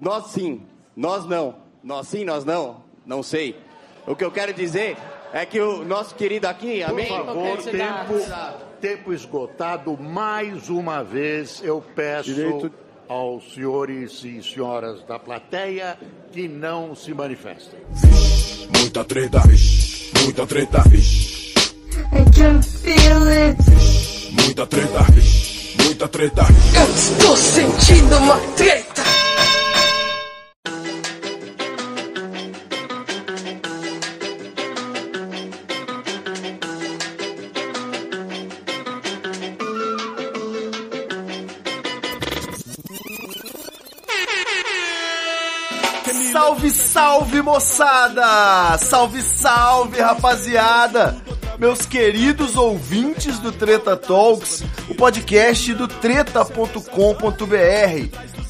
Nós 0.00 0.26
sim, 0.28 0.62
nós 0.96 1.26
não. 1.26 1.54
Nós 1.82 2.08
sim, 2.08 2.24
nós 2.24 2.44
não. 2.44 2.82
Não 3.06 3.22
sei. 3.22 3.56
O 4.06 4.14
que 4.16 4.24
eu 4.24 4.30
quero 4.30 4.52
dizer 4.54 4.96
é 5.32 5.44
que 5.44 5.60
o 5.60 5.84
nosso 5.84 6.14
querido 6.14 6.46
aqui, 6.48 6.80
Por 6.84 6.90
amém? 6.90 7.08
favor, 7.08 7.58
tempo, 7.62 8.14
tempo 8.80 9.12
esgotado. 9.12 9.96
Mais 9.98 10.68
uma 10.68 11.02
vez 11.04 11.60
eu 11.62 11.82
peço 11.94 12.32
Direito. 12.34 12.72
aos 13.08 13.52
senhores 13.54 14.24
e 14.24 14.42
senhoras 14.42 15.02
da 15.04 15.18
plateia 15.18 15.98
que 16.32 16.48
não 16.48 16.94
se 16.94 17.12
manifestem. 17.12 17.80
Muita 18.78 19.04
treta, 19.04 19.40
vixe. 19.46 20.10
muita 20.22 20.46
treta, 20.46 20.82
vixe. 20.88 21.50
I 22.12 22.24
can 22.36 22.62
feel 22.62 23.22
it. 23.28 23.58
muita 24.32 24.66
treta, 24.66 25.02
vixe. 25.12 25.76
muita 25.84 26.08
treta. 26.08 26.42
Eu 26.74 26.94
estou 26.94 27.36
sentindo 27.36 28.16
uma 28.16 28.38
treta. 28.56 28.89
Salve, 47.20 47.42
moçada! 47.42 48.78
Salve, 48.78 49.20
salve, 49.20 50.00
rapaziada! 50.00 51.14
Meus 51.58 51.84
queridos 51.84 52.56
ouvintes 52.56 53.38
do 53.38 53.52
Treta 53.52 53.94
Talks, 53.94 54.64
o 54.88 54.94
podcast 54.94 55.74
do 55.74 55.86
treta.com.br. 55.86 56.80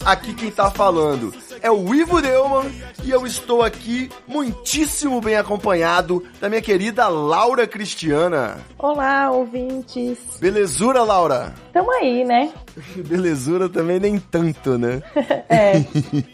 Aqui 0.05 0.35
quem 0.35 0.53
tá 0.53 0.71
falando 0.71 1.35
é 1.61 1.69
o 1.69 1.93
Ivo 1.93 2.21
Neumann 2.21 2.71
e 3.03 3.11
eu 3.11 3.27
estou 3.27 3.65
aqui 3.65 4.09
muitíssimo 4.29 5.21
bem 5.21 5.35
acompanhado 5.35 6.25
da 6.41 6.49
minha 6.49 6.63
querida 6.63 7.09
Laura 7.09 7.67
Cristiana. 7.67 8.59
Olá, 8.79 9.33
ouvintes. 9.33 10.17
Belezura, 10.39 11.03
Laura? 11.03 11.53
Tamo 11.73 11.91
aí, 11.91 12.25
né? 12.25 12.53
Belezura 13.05 13.69
também 13.69 13.99
nem 13.99 14.17
tanto, 14.17 14.79
né? 14.79 15.03
É. 15.51 15.85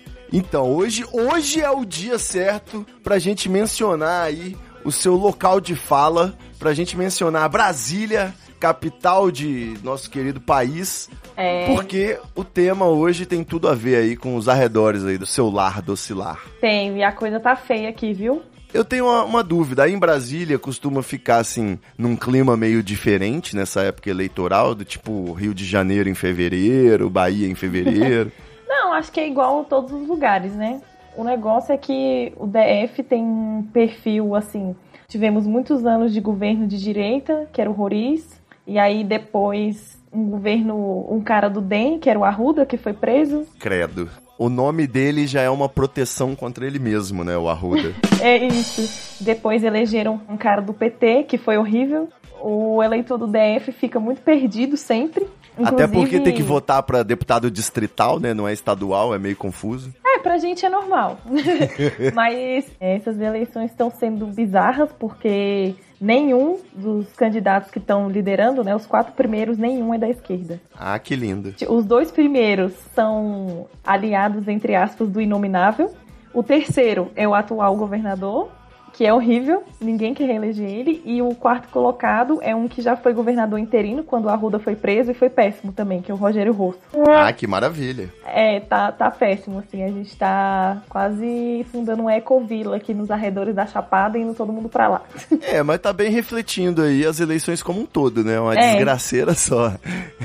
Então, 0.32 0.70
hoje, 0.70 1.04
hoje 1.12 1.60
é 1.60 1.70
o 1.70 1.84
dia 1.84 2.18
certo 2.18 2.86
pra 3.02 3.18
gente 3.18 3.48
mencionar 3.48 4.22
aí 4.24 4.56
o 4.84 4.92
seu 4.92 5.14
local 5.14 5.60
de 5.60 5.74
fala, 5.74 6.36
pra 6.58 6.72
gente 6.72 6.96
mencionar 6.96 7.48
Brasília, 7.48 8.32
capital 8.60 9.30
de 9.30 9.74
nosso 9.82 10.08
querido 10.10 10.40
país, 10.40 11.10
É, 11.36 11.66
porque 11.66 12.18
o 12.34 12.42
tema 12.44 12.86
hoje 12.86 13.26
tem 13.26 13.44
tudo 13.44 13.68
a 13.68 13.74
ver 13.74 13.96
aí 13.96 14.16
com 14.16 14.36
os 14.36 14.48
arredores 14.48 15.04
aí 15.04 15.18
do 15.18 15.26
seu 15.26 15.50
lar 15.50 15.82
docilar. 15.82 16.40
tem, 16.60 16.96
e 16.98 17.02
a 17.02 17.12
coisa 17.12 17.38
tá 17.40 17.54
feia 17.56 17.88
aqui, 17.88 18.12
viu? 18.12 18.42
Eu 18.72 18.84
tenho 18.84 19.06
uma, 19.06 19.24
uma 19.24 19.42
dúvida, 19.42 19.84
aí 19.84 19.92
em 19.92 19.98
Brasília 19.98 20.58
costuma 20.58 21.02
ficar 21.02 21.38
assim, 21.38 21.78
num 21.96 22.16
clima 22.16 22.56
meio 22.56 22.82
diferente 22.82 23.56
nessa 23.56 23.82
época 23.82 24.10
eleitoral, 24.10 24.74
do 24.74 24.84
tipo 24.84 25.32
Rio 25.32 25.54
de 25.54 25.64
Janeiro 25.64 26.08
em 26.08 26.14
fevereiro, 26.14 27.08
Bahia 27.10 27.48
em 27.48 27.54
fevereiro. 27.54 28.30
Não, 28.86 28.92
acho 28.92 29.10
que 29.10 29.18
é 29.18 29.26
igual 29.26 29.62
a 29.62 29.64
todos 29.64 29.90
os 29.90 30.06
lugares, 30.06 30.54
né? 30.54 30.80
O 31.16 31.24
negócio 31.24 31.72
é 31.72 31.76
que 31.76 32.32
o 32.36 32.46
DF 32.46 33.02
tem 33.02 33.20
um 33.20 33.68
perfil 33.72 34.36
assim. 34.36 34.76
Tivemos 35.08 35.44
muitos 35.44 35.84
anos 35.84 36.14
de 36.14 36.20
governo 36.20 36.68
de 36.68 36.78
direita, 36.78 37.48
que 37.52 37.60
era 37.60 37.68
o 37.68 37.72
Roriz, 37.72 38.40
e 38.64 38.78
aí 38.78 39.02
depois 39.02 40.00
um 40.12 40.30
governo, 40.30 41.04
um 41.10 41.20
cara 41.20 41.48
do 41.50 41.60
DEM, 41.60 41.98
que 41.98 42.08
era 42.08 42.16
o 42.16 42.22
Arruda, 42.22 42.64
que 42.64 42.76
foi 42.76 42.92
preso. 42.92 43.44
Credo. 43.58 44.08
O 44.38 44.48
nome 44.48 44.86
dele 44.86 45.26
já 45.26 45.40
é 45.40 45.48
uma 45.50 45.68
proteção 45.68 46.34
contra 46.36 46.66
ele 46.66 46.78
mesmo, 46.78 47.24
né? 47.24 47.36
O 47.36 47.48
Arruda. 47.48 47.94
É 48.20 48.36
isso. 48.44 49.22
Depois 49.22 49.62
elegeram 49.62 50.20
um 50.28 50.36
cara 50.38 50.60
do 50.62 50.72
PT, 50.72 51.24
que 51.24 51.36
foi 51.38 51.56
horrível. 51.58 52.08
O 52.40 52.82
eleitor 52.82 53.18
do 53.18 53.26
DF 53.26 53.72
fica 53.72 54.00
muito 54.00 54.20
perdido 54.22 54.76
sempre. 54.76 55.26
Até 55.58 55.86
porque 55.86 55.98
Inclusive- 56.16 56.20
tem 56.24 56.34
que 56.34 56.42
votar 56.42 56.82
pra 56.82 57.02
deputado 57.02 57.50
distrital, 57.50 58.18
né? 58.18 58.32
Não 58.34 58.48
é 58.48 58.52
estadual, 58.52 59.14
é 59.14 59.18
meio 59.18 59.36
confuso. 59.36 59.94
É, 60.04 60.18
pra 60.18 60.38
gente 60.38 60.64
é 60.64 60.68
normal. 60.68 61.18
Mas 62.14 62.66
é, 62.80 62.96
essas 62.96 63.20
eleições 63.20 63.70
estão 63.70 63.90
sendo 63.90 64.26
bizarras 64.26 64.90
porque 64.98 65.74
nenhum 66.00 66.58
dos 66.74 67.12
candidatos 67.12 67.70
que 67.70 67.78
estão 67.78 68.08
liderando, 68.08 68.62
né, 68.62 68.74
os 68.74 68.86
quatro 68.86 69.12
primeiros, 69.12 69.58
nenhum 69.58 69.94
é 69.94 69.98
da 69.98 70.08
esquerda. 70.08 70.60
Ah, 70.74 70.98
que 70.98 71.16
lindo. 71.16 71.54
Os 71.68 71.84
dois 71.84 72.10
primeiros 72.10 72.72
são 72.94 73.66
aliados, 73.84 74.48
entre 74.48 74.74
aspas, 74.74 75.08
do 75.08 75.20
inominável. 75.20 75.92
O 76.32 76.42
terceiro 76.42 77.10
é 77.16 77.26
o 77.26 77.34
atual 77.34 77.76
governador, 77.76 78.50
que 78.96 79.04
é 79.04 79.12
horrível, 79.12 79.62
ninguém 79.78 80.14
quer 80.14 80.24
reeleger 80.24 80.68
ele. 80.68 81.02
E 81.04 81.20
o 81.20 81.34
quarto 81.34 81.68
colocado 81.68 82.38
é 82.42 82.54
um 82.54 82.66
que 82.66 82.80
já 82.80 82.96
foi 82.96 83.12
governador 83.12 83.58
interino 83.58 84.02
quando 84.02 84.24
o 84.24 84.28
Arruda 84.30 84.58
foi 84.58 84.74
preso 84.74 85.10
e 85.10 85.14
foi 85.14 85.28
péssimo 85.28 85.70
também, 85.70 86.00
que 86.00 86.10
é 86.10 86.14
o 86.14 86.16
Rogério 86.16 86.52
Rosso. 86.52 86.78
Ah, 87.14 87.30
que 87.30 87.46
maravilha. 87.46 88.08
É, 88.24 88.58
tá, 88.60 88.90
tá 88.90 89.10
péssimo, 89.10 89.58
assim. 89.58 89.84
A 89.84 89.88
gente 89.88 90.16
tá 90.16 90.82
quase 90.88 91.64
fundando 91.70 92.04
um 92.04 92.10
ecovila 92.10 92.76
aqui 92.76 92.94
nos 92.94 93.10
arredores 93.10 93.54
da 93.54 93.66
Chapada 93.66 94.16
e 94.16 94.22
indo 94.22 94.32
todo 94.34 94.52
mundo 94.52 94.68
pra 94.68 94.88
lá. 94.88 95.02
É, 95.46 95.62
mas 95.62 95.78
tá 95.78 95.92
bem 95.92 96.10
refletindo 96.10 96.82
aí 96.82 97.04
as 97.06 97.20
eleições 97.20 97.62
como 97.62 97.80
um 97.80 97.86
todo, 97.86 98.24
né? 98.24 98.40
Uma 98.40 98.54
É. 98.54 98.72
desgraceira 98.74 99.34
só. 99.34 99.74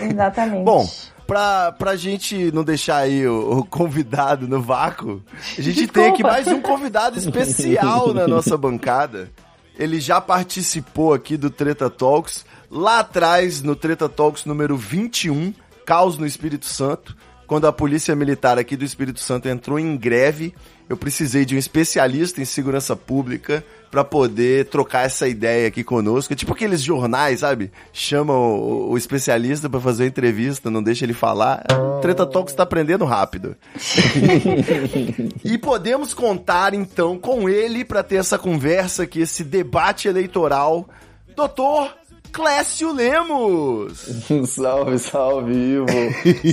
Exatamente. 0.01 0.63
Bom, 0.63 0.85
pra, 1.31 1.71
pra 1.71 1.95
gente 1.95 2.51
não 2.51 2.61
deixar 2.61 2.97
aí 2.97 3.25
o, 3.25 3.59
o 3.59 3.65
convidado 3.65 4.49
no 4.49 4.61
vácuo, 4.61 5.23
a 5.57 5.61
gente 5.61 5.87
tem 5.87 6.07
aqui 6.07 6.21
Desculpa. 6.23 6.27
mais 6.27 6.47
um 6.47 6.59
convidado 6.59 7.17
especial 7.17 8.13
na 8.13 8.27
nossa 8.27 8.57
bancada. 8.57 9.31
Ele 9.79 10.01
já 10.01 10.19
participou 10.19 11.13
aqui 11.13 11.37
do 11.37 11.49
Treta 11.49 11.89
Talks, 11.89 12.45
lá 12.69 12.99
atrás 12.99 13.61
no 13.61 13.77
Treta 13.77 14.09
Talks 14.09 14.43
número 14.43 14.75
21, 14.75 15.53
Caos 15.85 16.17
no 16.17 16.25
Espírito 16.25 16.65
Santo, 16.65 17.15
quando 17.47 17.65
a 17.65 17.71
Polícia 17.71 18.13
Militar 18.13 18.59
aqui 18.59 18.75
do 18.75 18.83
Espírito 18.83 19.21
Santo 19.21 19.47
entrou 19.47 19.79
em 19.79 19.95
greve, 19.95 20.53
eu 20.89 20.97
precisei 20.97 21.45
de 21.45 21.55
um 21.55 21.57
especialista 21.57 22.41
em 22.41 22.45
segurança 22.45 22.93
pública 22.93 23.63
pra 23.91 24.03
poder 24.05 24.65
trocar 24.67 25.05
essa 25.05 25.27
ideia 25.27 25.67
aqui 25.67 25.83
conosco. 25.83 26.31
É 26.33 26.35
Tipo 26.35 26.53
aqueles 26.53 26.81
jornais, 26.81 27.41
sabe? 27.41 27.71
Chamam 27.91 28.55
o, 28.55 28.91
o 28.91 28.97
especialista 28.97 29.69
pra 29.69 29.79
fazer 29.81 30.05
a 30.05 30.07
entrevista, 30.07 30.71
não 30.71 30.81
deixa 30.81 31.03
ele 31.05 31.13
falar. 31.13 31.63
Treta 32.01 32.25
Talks 32.25 32.53
tá 32.55 32.63
aprendendo 32.63 33.05
rápido. 33.05 33.55
E 35.43 35.57
podemos 35.57 36.13
contar 36.13 36.73
então 36.73 37.17
com 37.17 37.49
ele 37.49 37.83
para 37.83 38.03
ter 38.03 38.15
essa 38.15 38.37
conversa 38.37 39.03
aqui, 39.03 39.21
esse 39.21 39.43
debate 39.43 40.07
eleitoral. 40.07 40.87
Doutor 41.35 41.93
Clécio 42.31 42.93
Lemos! 42.93 43.99
salve, 44.47 44.97
salve, 44.99 45.53
Ivo. 45.53 45.85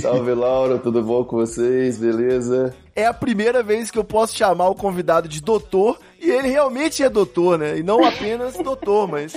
salve, 0.01 0.33
Laura. 0.33 0.77
Tudo 0.77 1.01
bom 1.01 1.23
com 1.23 1.37
vocês? 1.37 1.97
Beleza? 1.97 2.73
É 2.95 3.05
a 3.05 3.13
primeira 3.13 3.63
vez 3.63 3.89
que 3.89 3.97
eu 3.97 4.03
posso 4.03 4.35
chamar 4.35 4.67
o 4.69 4.75
convidado 4.75 5.27
de 5.29 5.41
doutor, 5.41 5.97
e 6.21 6.29
ele 6.29 6.49
realmente 6.49 7.01
é 7.01 7.09
doutor, 7.09 7.57
né? 7.57 7.77
E 7.77 7.83
não 7.83 8.03
apenas 8.03 8.55
doutor, 8.61 9.07
mas. 9.07 9.33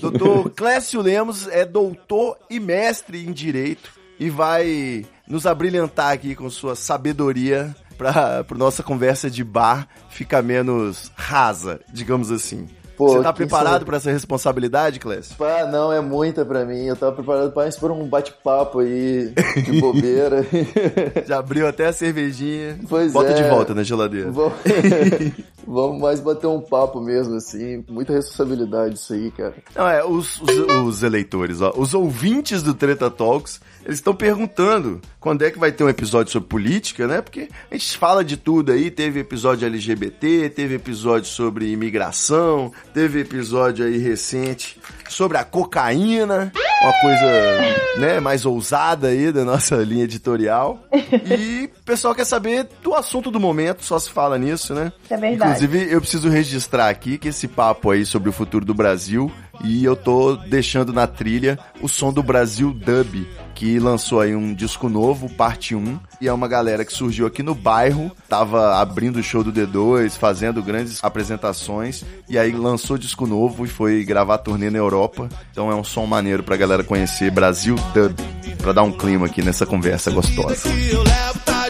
Doutor 0.00 0.50
Clécio 0.50 1.00
Lemos 1.00 1.46
é 1.48 1.64
doutor 1.64 2.36
e 2.50 2.58
mestre 2.58 3.24
em 3.24 3.32
direito 3.32 3.92
e 4.18 4.28
vai 4.28 5.06
nos 5.26 5.46
abrilhantar 5.46 6.12
aqui 6.12 6.34
com 6.34 6.50
sua 6.50 6.74
sabedoria 6.74 7.74
para 7.96 8.44
nossa 8.56 8.82
conversa 8.82 9.30
de 9.30 9.42
bar 9.44 9.88
ficar 10.08 10.42
menos 10.42 11.12
rasa, 11.16 11.80
digamos 11.92 12.30
assim. 12.30 12.66
Pô, 12.98 13.10
Você 13.10 13.22
tá 13.22 13.32
preparado 13.32 13.76
sou- 13.76 13.86
para 13.86 13.96
essa 13.96 14.10
responsabilidade, 14.10 14.98
Clécio? 14.98 15.36
Pá, 15.36 15.64
não, 15.70 15.92
é 15.92 16.00
muita 16.00 16.44
pra 16.44 16.64
mim. 16.64 16.84
Eu 16.84 16.96
tava 16.96 17.12
preparado 17.12 17.52
mais 17.54 17.76
por 17.76 17.92
um 17.92 18.08
bate-papo 18.08 18.80
aí, 18.80 19.32
de 19.64 19.80
bobeira. 19.80 20.44
Já 21.24 21.38
abriu 21.38 21.68
até 21.68 21.86
a 21.86 21.92
cervejinha. 21.92 22.76
Pois 22.88 23.12
Bota 23.12 23.30
é. 23.30 23.34
de 23.34 23.48
volta 23.48 23.72
na 23.72 23.84
geladeira. 23.84 24.32
Vamos... 24.32 24.52
Vamos 25.70 26.00
mais 26.00 26.18
bater 26.18 26.46
um 26.46 26.60
papo 26.60 26.98
mesmo, 26.98 27.36
assim. 27.36 27.84
Muita 27.88 28.14
responsabilidade 28.14 28.94
isso 28.94 29.12
aí, 29.12 29.30
cara. 29.30 29.54
Não, 29.76 29.86
é, 29.86 30.02
os, 30.02 30.40
os, 30.40 30.50
os 30.86 31.02
eleitores, 31.02 31.60
ó, 31.60 31.74
os 31.76 31.92
ouvintes 31.92 32.62
do 32.62 32.72
Treta 32.72 33.10
Talks, 33.10 33.60
eles 33.88 34.00
estão 34.00 34.14
perguntando 34.14 35.00
quando 35.18 35.42
é 35.46 35.50
que 35.50 35.58
vai 35.58 35.72
ter 35.72 35.82
um 35.82 35.88
episódio 35.88 36.30
sobre 36.30 36.46
política, 36.46 37.08
né? 37.08 37.22
Porque 37.22 37.48
a 37.70 37.74
gente 37.74 37.96
fala 37.96 38.22
de 38.22 38.36
tudo 38.36 38.70
aí, 38.70 38.90
teve 38.90 39.20
episódio 39.20 39.66
LGBT, 39.66 40.50
teve 40.50 40.74
episódio 40.74 41.26
sobre 41.26 41.72
imigração, 41.72 42.70
teve 42.92 43.20
episódio 43.20 43.86
aí 43.86 43.96
recente 43.96 44.78
sobre 45.08 45.38
a 45.38 45.44
cocaína, 45.44 46.52
uma 46.82 46.92
coisa, 47.00 47.98
né, 47.98 48.20
mais 48.20 48.44
ousada 48.44 49.08
aí 49.08 49.32
da 49.32 49.42
nossa 49.42 49.76
linha 49.82 50.04
editorial. 50.04 50.84
E 50.92 51.70
o 51.80 51.84
pessoal 51.84 52.14
quer 52.14 52.26
saber 52.26 52.68
do 52.82 52.94
assunto 52.94 53.30
do 53.30 53.40
momento, 53.40 53.82
só 53.82 53.98
se 53.98 54.10
fala 54.10 54.36
nisso, 54.36 54.74
né? 54.74 54.92
É 55.08 55.16
verdade. 55.16 55.64
Inclusive, 55.64 55.94
eu 55.94 56.00
preciso 56.02 56.28
registrar 56.28 56.90
aqui 56.90 57.16
que 57.16 57.28
esse 57.28 57.48
papo 57.48 57.90
aí 57.90 58.04
sobre 58.04 58.28
o 58.28 58.32
futuro 58.32 58.66
do 58.66 58.74
Brasil 58.74 59.32
e 59.62 59.84
eu 59.84 59.96
tô 59.96 60.36
deixando 60.36 60.92
na 60.92 61.06
trilha 61.06 61.58
o 61.80 61.88
som 61.88 62.12
do 62.12 62.22
Brasil 62.22 62.72
Dub, 62.72 63.26
que 63.54 63.78
lançou 63.78 64.20
aí 64.20 64.34
um 64.34 64.54
disco 64.54 64.88
novo, 64.88 65.28
parte 65.28 65.74
1, 65.74 65.98
E 66.20 66.28
é 66.28 66.32
uma 66.32 66.48
galera 66.48 66.84
que 66.84 66.92
surgiu 66.92 67.26
aqui 67.26 67.42
no 67.42 67.54
bairro, 67.54 68.10
tava 68.28 68.76
abrindo 68.80 69.16
o 69.18 69.22
show 69.22 69.42
do 69.42 69.52
D2, 69.52 70.12
fazendo 70.12 70.62
grandes 70.62 71.02
apresentações, 71.02 72.04
e 72.28 72.38
aí 72.38 72.52
lançou 72.52 72.98
disco 72.98 73.26
novo 73.26 73.64
e 73.64 73.68
foi 73.68 74.04
gravar 74.04 74.38
turnê 74.38 74.70
na 74.70 74.78
Europa. 74.78 75.28
Então 75.50 75.70
é 75.70 75.74
um 75.74 75.84
som 75.84 76.06
maneiro 76.06 76.42
pra 76.42 76.56
galera 76.56 76.84
conhecer 76.84 77.30
Brasil 77.30 77.76
Dub, 77.94 78.16
pra 78.58 78.72
dar 78.72 78.82
um 78.82 78.92
clima 78.92 79.26
aqui 79.26 79.42
nessa 79.42 79.66
conversa 79.66 80.10
gostosa. 80.10 80.68
levo 80.68 81.38
tá 81.44 81.68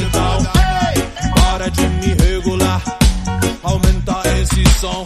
então 0.00 0.60
de 1.70 1.86
me 1.86 2.14
regular, 2.14 2.82
aumenta 3.62 4.22
esse 4.40 4.64
som. 4.80 5.04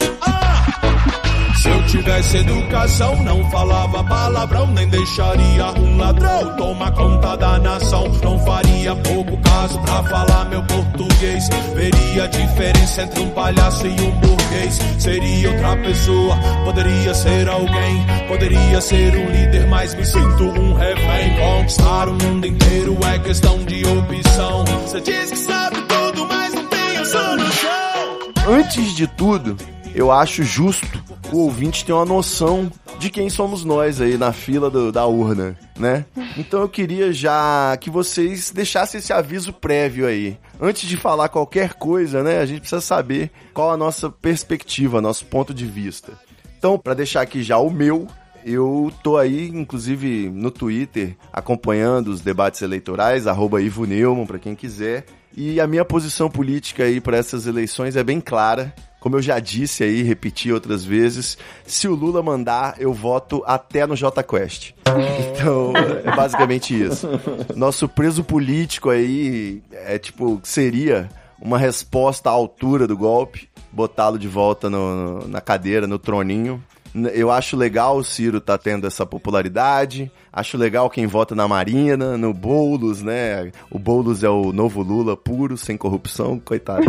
Se 1.64 1.70
eu 1.70 1.86
tivesse 1.86 2.36
educação, 2.36 3.22
não 3.22 3.50
falava 3.50 4.04
palavrão, 4.04 4.66
nem 4.66 4.86
deixaria 4.86 5.64
um 5.80 5.96
ladrão 5.96 6.54
tomar 6.58 6.92
conta 6.92 7.38
da 7.38 7.58
nação. 7.58 8.06
Não 8.22 8.38
faria 8.40 8.94
pouco 8.96 9.34
caso 9.38 9.80
pra 9.80 10.02
falar 10.02 10.44
meu 10.50 10.62
português. 10.64 11.48
Veria 11.74 12.24
a 12.24 12.26
diferença 12.26 13.04
entre 13.04 13.18
um 13.22 13.30
palhaço 13.30 13.86
e 13.86 13.98
um 13.98 14.10
burguês. 14.10 14.78
Seria 14.98 15.52
outra 15.52 15.74
pessoa, 15.78 16.36
poderia 16.66 17.14
ser 17.14 17.48
alguém, 17.48 18.06
poderia 18.28 18.80
ser 18.82 19.16
um 19.16 19.30
líder, 19.30 19.66
mas 19.66 19.94
me 19.94 20.04
sinto 20.04 20.44
um 20.44 20.74
refém. 20.74 21.34
Conquistar 21.38 22.10
o 22.10 22.12
mundo 22.12 22.46
inteiro 22.46 22.98
é 23.10 23.18
questão 23.20 23.64
de 23.64 23.86
opção. 23.86 24.66
Você 24.82 25.00
diz 25.00 25.30
que 25.30 25.38
sabe 25.38 25.80
tudo, 25.88 26.26
mas 26.28 26.52
não 26.52 26.66
tem 26.66 26.98
a 26.98 27.04
solução. 27.06 28.54
Antes 28.54 28.94
de 28.94 29.06
tudo, 29.06 29.56
eu 29.94 30.12
acho 30.12 30.42
justo 30.42 31.02
o 31.32 31.38
ouvinte 31.38 31.84
ter 31.84 31.92
uma 31.92 32.04
noção 32.04 32.70
de 32.98 33.10
quem 33.10 33.28
somos 33.28 33.64
nós 33.64 34.00
aí 34.00 34.16
na 34.16 34.32
fila 34.32 34.70
do- 34.70 34.92
da 34.92 35.04
urna, 35.06 35.56
né? 35.78 36.04
Então 36.36 36.60
eu 36.60 36.68
queria 36.68 37.12
já 37.12 37.76
que 37.80 37.88
vocês 37.90 38.50
deixassem 38.50 38.98
esse 38.98 39.12
aviso 39.12 39.52
prévio 39.52 40.06
aí. 40.06 40.36
Antes 40.60 40.88
de 40.88 40.96
falar 40.96 41.28
qualquer 41.28 41.74
coisa, 41.74 42.22
né, 42.22 42.40
a 42.40 42.46
gente 42.46 42.60
precisa 42.60 42.80
saber 42.80 43.30
qual 43.52 43.70
a 43.70 43.76
nossa 43.76 44.10
perspectiva, 44.10 45.00
nosso 45.00 45.24
ponto 45.26 45.54
de 45.54 45.64
vista. 45.66 46.12
Então, 46.58 46.78
para 46.78 46.94
deixar 46.94 47.20
aqui 47.20 47.42
já 47.42 47.56
o 47.58 47.70
meu, 47.70 48.06
eu 48.44 48.92
tô 49.02 49.16
aí, 49.16 49.48
inclusive, 49.48 50.28
no 50.28 50.50
Twitter, 50.50 51.16
acompanhando 51.32 52.08
os 52.08 52.20
debates 52.20 52.62
eleitorais, 52.62 53.26
arroba 53.26 53.60
Ivo 53.62 53.84
Neumann, 53.86 54.26
pra 54.26 54.38
quem 54.38 54.54
quiser. 54.54 55.04
E 55.36 55.60
a 55.60 55.66
minha 55.66 55.84
posição 55.84 56.28
política 56.30 56.84
aí 56.84 57.00
para 57.00 57.16
essas 57.16 57.46
eleições 57.46 57.96
é 57.96 58.02
bem 58.04 58.20
clara. 58.20 58.74
Como 59.04 59.16
eu 59.16 59.20
já 59.22 59.38
disse 59.38 59.84
aí, 59.84 60.02
repeti 60.02 60.50
outras 60.50 60.82
vezes, 60.82 61.36
se 61.66 61.86
o 61.86 61.94
Lula 61.94 62.22
mandar, 62.22 62.76
eu 62.78 62.90
voto 62.90 63.42
até 63.46 63.86
no 63.86 63.94
J 63.94 64.22
Quest. 64.22 64.70
Então, 65.30 65.74
é 66.02 66.16
basicamente 66.16 66.74
isso. 66.82 67.06
Nosso 67.54 67.86
preso 67.86 68.24
político 68.24 68.88
aí 68.88 69.62
é 69.72 69.98
tipo, 69.98 70.40
seria 70.42 71.10
uma 71.38 71.58
resposta 71.58 72.30
à 72.30 72.32
altura 72.32 72.86
do 72.86 72.96
golpe, 72.96 73.46
botá-lo 73.70 74.18
de 74.18 74.26
volta 74.26 74.70
no- 74.70 74.94
no- 75.20 75.28
na 75.28 75.42
cadeira, 75.42 75.86
no 75.86 75.98
troninho. 75.98 76.64
Eu 77.12 77.30
acho 77.30 77.56
legal 77.56 77.96
o 77.96 78.04
Ciro 78.04 78.40
tá 78.40 78.56
tendo 78.56 78.86
essa 78.86 79.04
popularidade. 79.04 80.10
Acho 80.32 80.56
legal 80.56 80.88
quem 80.88 81.06
vota 81.06 81.34
na 81.34 81.48
Marina, 81.48 82.16
no 82.16 82.32
Boulos, 82.32 83.02
né? 83.02 83.50
O 83.68 83.78
Boulos 83.78 84.22
é 84.22 84.28
o 84.28 84.52
novo 84.52 84.80
Lula 84.82 85.16
puro, 85.16 85.56
sem 85.56 85.76
corrupção, 85.76 86.38
coitado. 86.38 86.86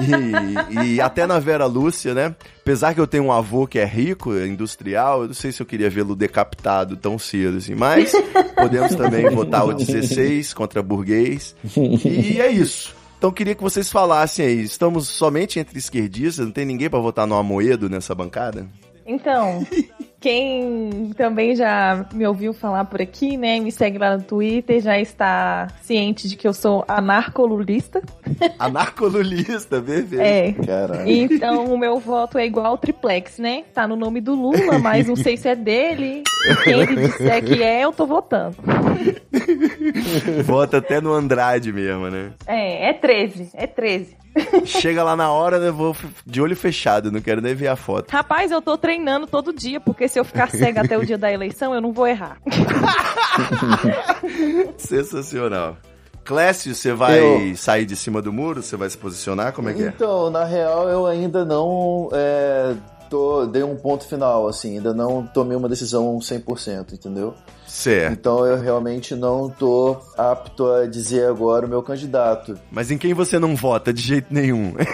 E, 0.00 0.86
e 0.86 1.00
até 1.00 1.24
na 1.26 1.38
Vera 1.38 1.66
Lúcia, 1.66 2.14
né? 2.14 2.34
Apesar 2.60 2.94
que 2.94 3.00
eu 3.00 3.06
tenho 3.06 3.24
um 3.24 3.32
avô 3.32 3.66
que 3.66 3.78
é 3.78 3.84
rico, 3.84 4.34
é 4.34 4.46
industrial, 4.46 5.22
eu 5.22 5.26
não 5.28 5.34
sei 5.34 5.52
se 5.52 5.62
eu 5.62 5.66
queria 5.66 5.88
vê-lo 5.88 6.16
decapitado 6.16 6.96
tão 6.96 7.18
cedo 7.18 7.58
assim, 7.58 7.74
mas 7.74 8.12
podemos 8.56 8.94
também 8.94 9.28
votar 9.30 9.66
o 9.66 9.74
16 9.74 10.52
contra 10.54 10.82
burguês. 10.82 11.54
E 11.76 12.40
é 12.40 12.50
isso. 12.50 12.94
Então 13.18 13.30
queria 13.30 13.54
que 13.54 13.62
vocês 13.62 13.90
falassem 13.90 14.44
aí, 14.44 14.62
estamos 14.62 15.08
somente 15.08 15.58
entre 15.58 15.78
esquerdistas, 15.78 16.44
não 16.44 16.52
tem 16.52 16.64
ninguém 16.64 16.90
pra 16.90 16.98
votar 16.98 17.26
no 17.26 17.34
Amoedo 17.34 17.88
nessa 17.88 18.14
bancada? 18.14 18.68
Então, 19.06 19.66
quem 20.24 21.10
também 21.18 21.54
já 21.54 22.06
me 22.14 22.26
ouviu 22.26 22.54
falar 22.54 22.86
por 22.86 23.02
aqui, 23.02 23.36
né, 23.36 23.60
me 23.60 23.70
segue 23.70 23.98
lá 23.98 24.16
no 24.16 24.22
Twitter, 24.22 24.80
já 24.80 24.98
está 24.98 25.68
ciente 25.82 26.26
de 26.26 26.34
que 26.34 26.48
eu 26.48 26.54
sou 26.54 26.82
anarcolulista. 26.88 28.00
Anarcolulista, 28.58 29.82
perfeito. 29.82 30.22
É. 30.22 30.52
Caralho. 30.52 31.06
Então 31.06 31.66
o 31.66 31.76
meu 31.76 31.98
voto 31.98 32.38
é 32.38 32.46
igual 32.46 32.64
ao 32.64 32.78
triplex, 32.78 33.38
né? 33.38 33.64
Tá 33.74 33.86
no 33.86 33.96
nome 33.96 34.22
do 34.22 34.34
Lula, 34.34 34.78
mas 34.80 35.06
não 35.06 35.14
sei 35.14 35.36
se 35.36 35.46
é 35.46 35.54
dele. 35.54 36.22
Quem 36.62 36.80
ele 36.80 36.96
disser 36.96 37.44
que 37.44 37.62
é, 37.62 37.84
eu 37.84 37.92
tô 37.92 38.06
votando. 38.06 38.56
Vota 40.44 40.78
até 40.78 41.02
no 41.02 41.12
Andrade 41.12 41.70
mesmo, 41.70 42.08
né? 42.08 42.32
É, 42.46 42.88
é 42.88 42.92
13, 42.94 43.50
é 43.52 43.66
13. 43.66 44.24
Chega 44.64 45.04
lá 45.04 45.14
na 45.14 45.30
hora, 45.30 45.56
eu 45.58 45.72
vou 45.72 45.96
de 46.26 46.42
olho 46.42 46.56
fechado, 46.56 47.12
não 47.12 47.20
quero 47.20 47.40
nem 47.40 47.54
ver 47.54 47.68
a 47.68 47.76
foto. 47.76 48.10
Rapaz, 48.10 48.50
eu 48.50 48.60
tô 48.60 48.76
treinando 48.76 49.26
todo 49.26 49.52
dia, 49.52 49.80
porque 49.80 50.08
se 50.14 50.20
eu 50.20 50.24
ficar 50.24 50.48
cega 50.48 50.82
até 50.82 50.96
o 50.96 51.04
dia 51.04 51.18
da 51.18 51.32
eleição, 51.32 51.74
eu 51.74 51.80
não 51.80 51.92
vou 51.92 52.06
errar. 52.06 52.38
Sensacional. 54.78 55.76
Clécio, 56.24 56.72
você 56.74 56.92
vai 56.92 57.18
Eu- 57.50 57.56
sair 57.56 57.84
de 57.84 57.96
cima 57.96 58.22
do 58.22 58.32
muro? 58.32 58.62
Você 58.62 58.76
vai 58.76 58.88
se 58.88 58.96
posicionar? 58.96 59.52
Como 59.52 59.68
é 59.68 59.74
que 59.74 59.82
é? 59.82 59.88
Então, 59.88 60.30
na 60.30 60.44
real, 60.44 60.88
eu 60.88 61.04
ainda 61.04 61.44
não 61.44 62.08
é, 62.12 62.74
tô, 63.14 63.46
dei 63.46 63.62
um 63.62 63.76
ponto 63.76 64.04
final, 64.04 64.48
assim, 64.48 64.78
ainda 64.78 64.92
não 64.92 65.24
tomei 65.24 65.56
uma 65.56 65.68
decisão 65.68 66.18
100%, 66.18 66.94
entendeu? 66.94 67.32
Certo. 67.64 68.12
Então 68.12 68.44
eu 68.44 68.60
realmente 68.60 69.14
não 69.14 69.48
tô 69.48 69.96
apto 70.18 70.66
a 70.66 70.86
dizer 70.86 71.28
agora 71.28 71.64
o 71.64 71.68
meu 71.68 71.80
candidato. 71.80 72.58
Mas 72.72 72.90
em 72.90 72.98
quem 72.98 73.14
você 73.14 73.38
não 73.38 73.54
vota 73.54 73.92
de 73.92 74.02
jeito 74.02 74.34
nenhum? 74.34 74.74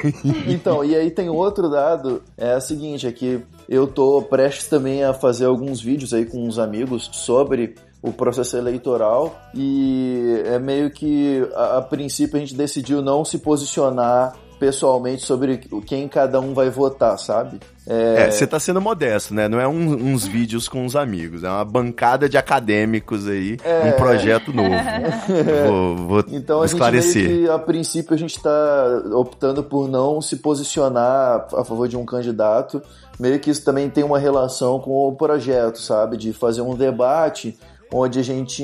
Então, 0.47 0.85
e 0.85 0.95
aí 0.95 1.11
tem 1.11 1.29
outro 1.31 1.71
dado, 1.71 2.23
é 2.37 2.57
o 2.57 2.61
seguinte, 2.61 3.07
é 3.07 3.13
que 3.13 3.41
eu 3.69 3.87
tô 3.87 4.21
prestes 4.23 4.67
também 4.67 5.03
a 5.03 5.15
fazer 5.15 5.47
alguns 5.47 5.81
vídeos 5.81 6.13
aí 6.13 6.27
com 6.27 6.47
uns 6.47 6.59
amigos 6.59 7.09
sobre 7.13 7.75
o 8.03 8.13
processo 8.13 8.57
eleitoral 8.57 9.39
e 9.55 10.43
é 10.45 10.59
meio 10.59 10.91
que 10.91 11.47
a, 11.55 11.79
a 11.79 11.83
princípio 11.83 12.37
a 12.37 12.41
gente 12.41 12.55
decidiu 12.55 13.01
não 13.01 13.25
se 13.25 13.39
posicionar 13.39 14.35
pessoalmente 14.61 15.23
sobre 15.23 15.57
quem 15.87 16.07
cada 16.07 16.39
um 16.39 16.53
vai 16.53 16.69
votar, 16.69 17.19
sabe? 17.19 17.59
É, 17.93 18.31
você 18.31 18.47
tá 18.47 18.61
sendo 18.61 18.81
modesto, 18.81 19.35
né? 19.35 19.49
Não 19.49 19.59
é 19.61 19.67
um- 19.67 20.13
uns 20.13 20.25
vídeos 20.25 20.69
com 20.69 20.87
os 20.87 20.95
amigos, 20.95 21.43
é 21.43 21.49
uma 21.49 21.65
bancada 21.65 22.29
de 22.29 22.39
acadêmicos 22.39 23.27
aí, 23.27 23.57
um 23.87 23.93
projeto 23.93 24.53
novo. 24.53 24.71
vou 25.67 25.97
vou 25.97 26.25
Então 26.31 26.59
a 26.63 26.67
gente 26.67 26.75
esclarecer. 26.77 27.27
que, 27.29 27.49
a 27.49 27.59
princípio, 27.59 28.15
a 28.15 28.19
gente 28.19 28.37
está 28.37 29.03
optando 29.13 29.63
por 29.65 29.89
não 29.89 30.21
se 30.21 30.37
posicionar 30.37 31.47
a 31.55 31.65
favor 31.65 31.89
de 31.89 31.97
um 31.97 32.05
candidato. 32.05 32.81
Meio 33.19 33.39
que 33.41 33.51
isso 33.51 33.65
também 33.65 33.91
tem 33.91 34.05
uma 34.05 34.19
relação 34.19 34.79
com 34.79 35.09
o 35.09 35.13
projeto, 35.15 35.79
sabe? 35.81 36.17
De 36.17 36.33
fazer 36.33 36.63
um 36.63 36.75
debate 36.75 37.59
onde 37.93 38.21
a 38.21 38.23
gente 38.23 38.63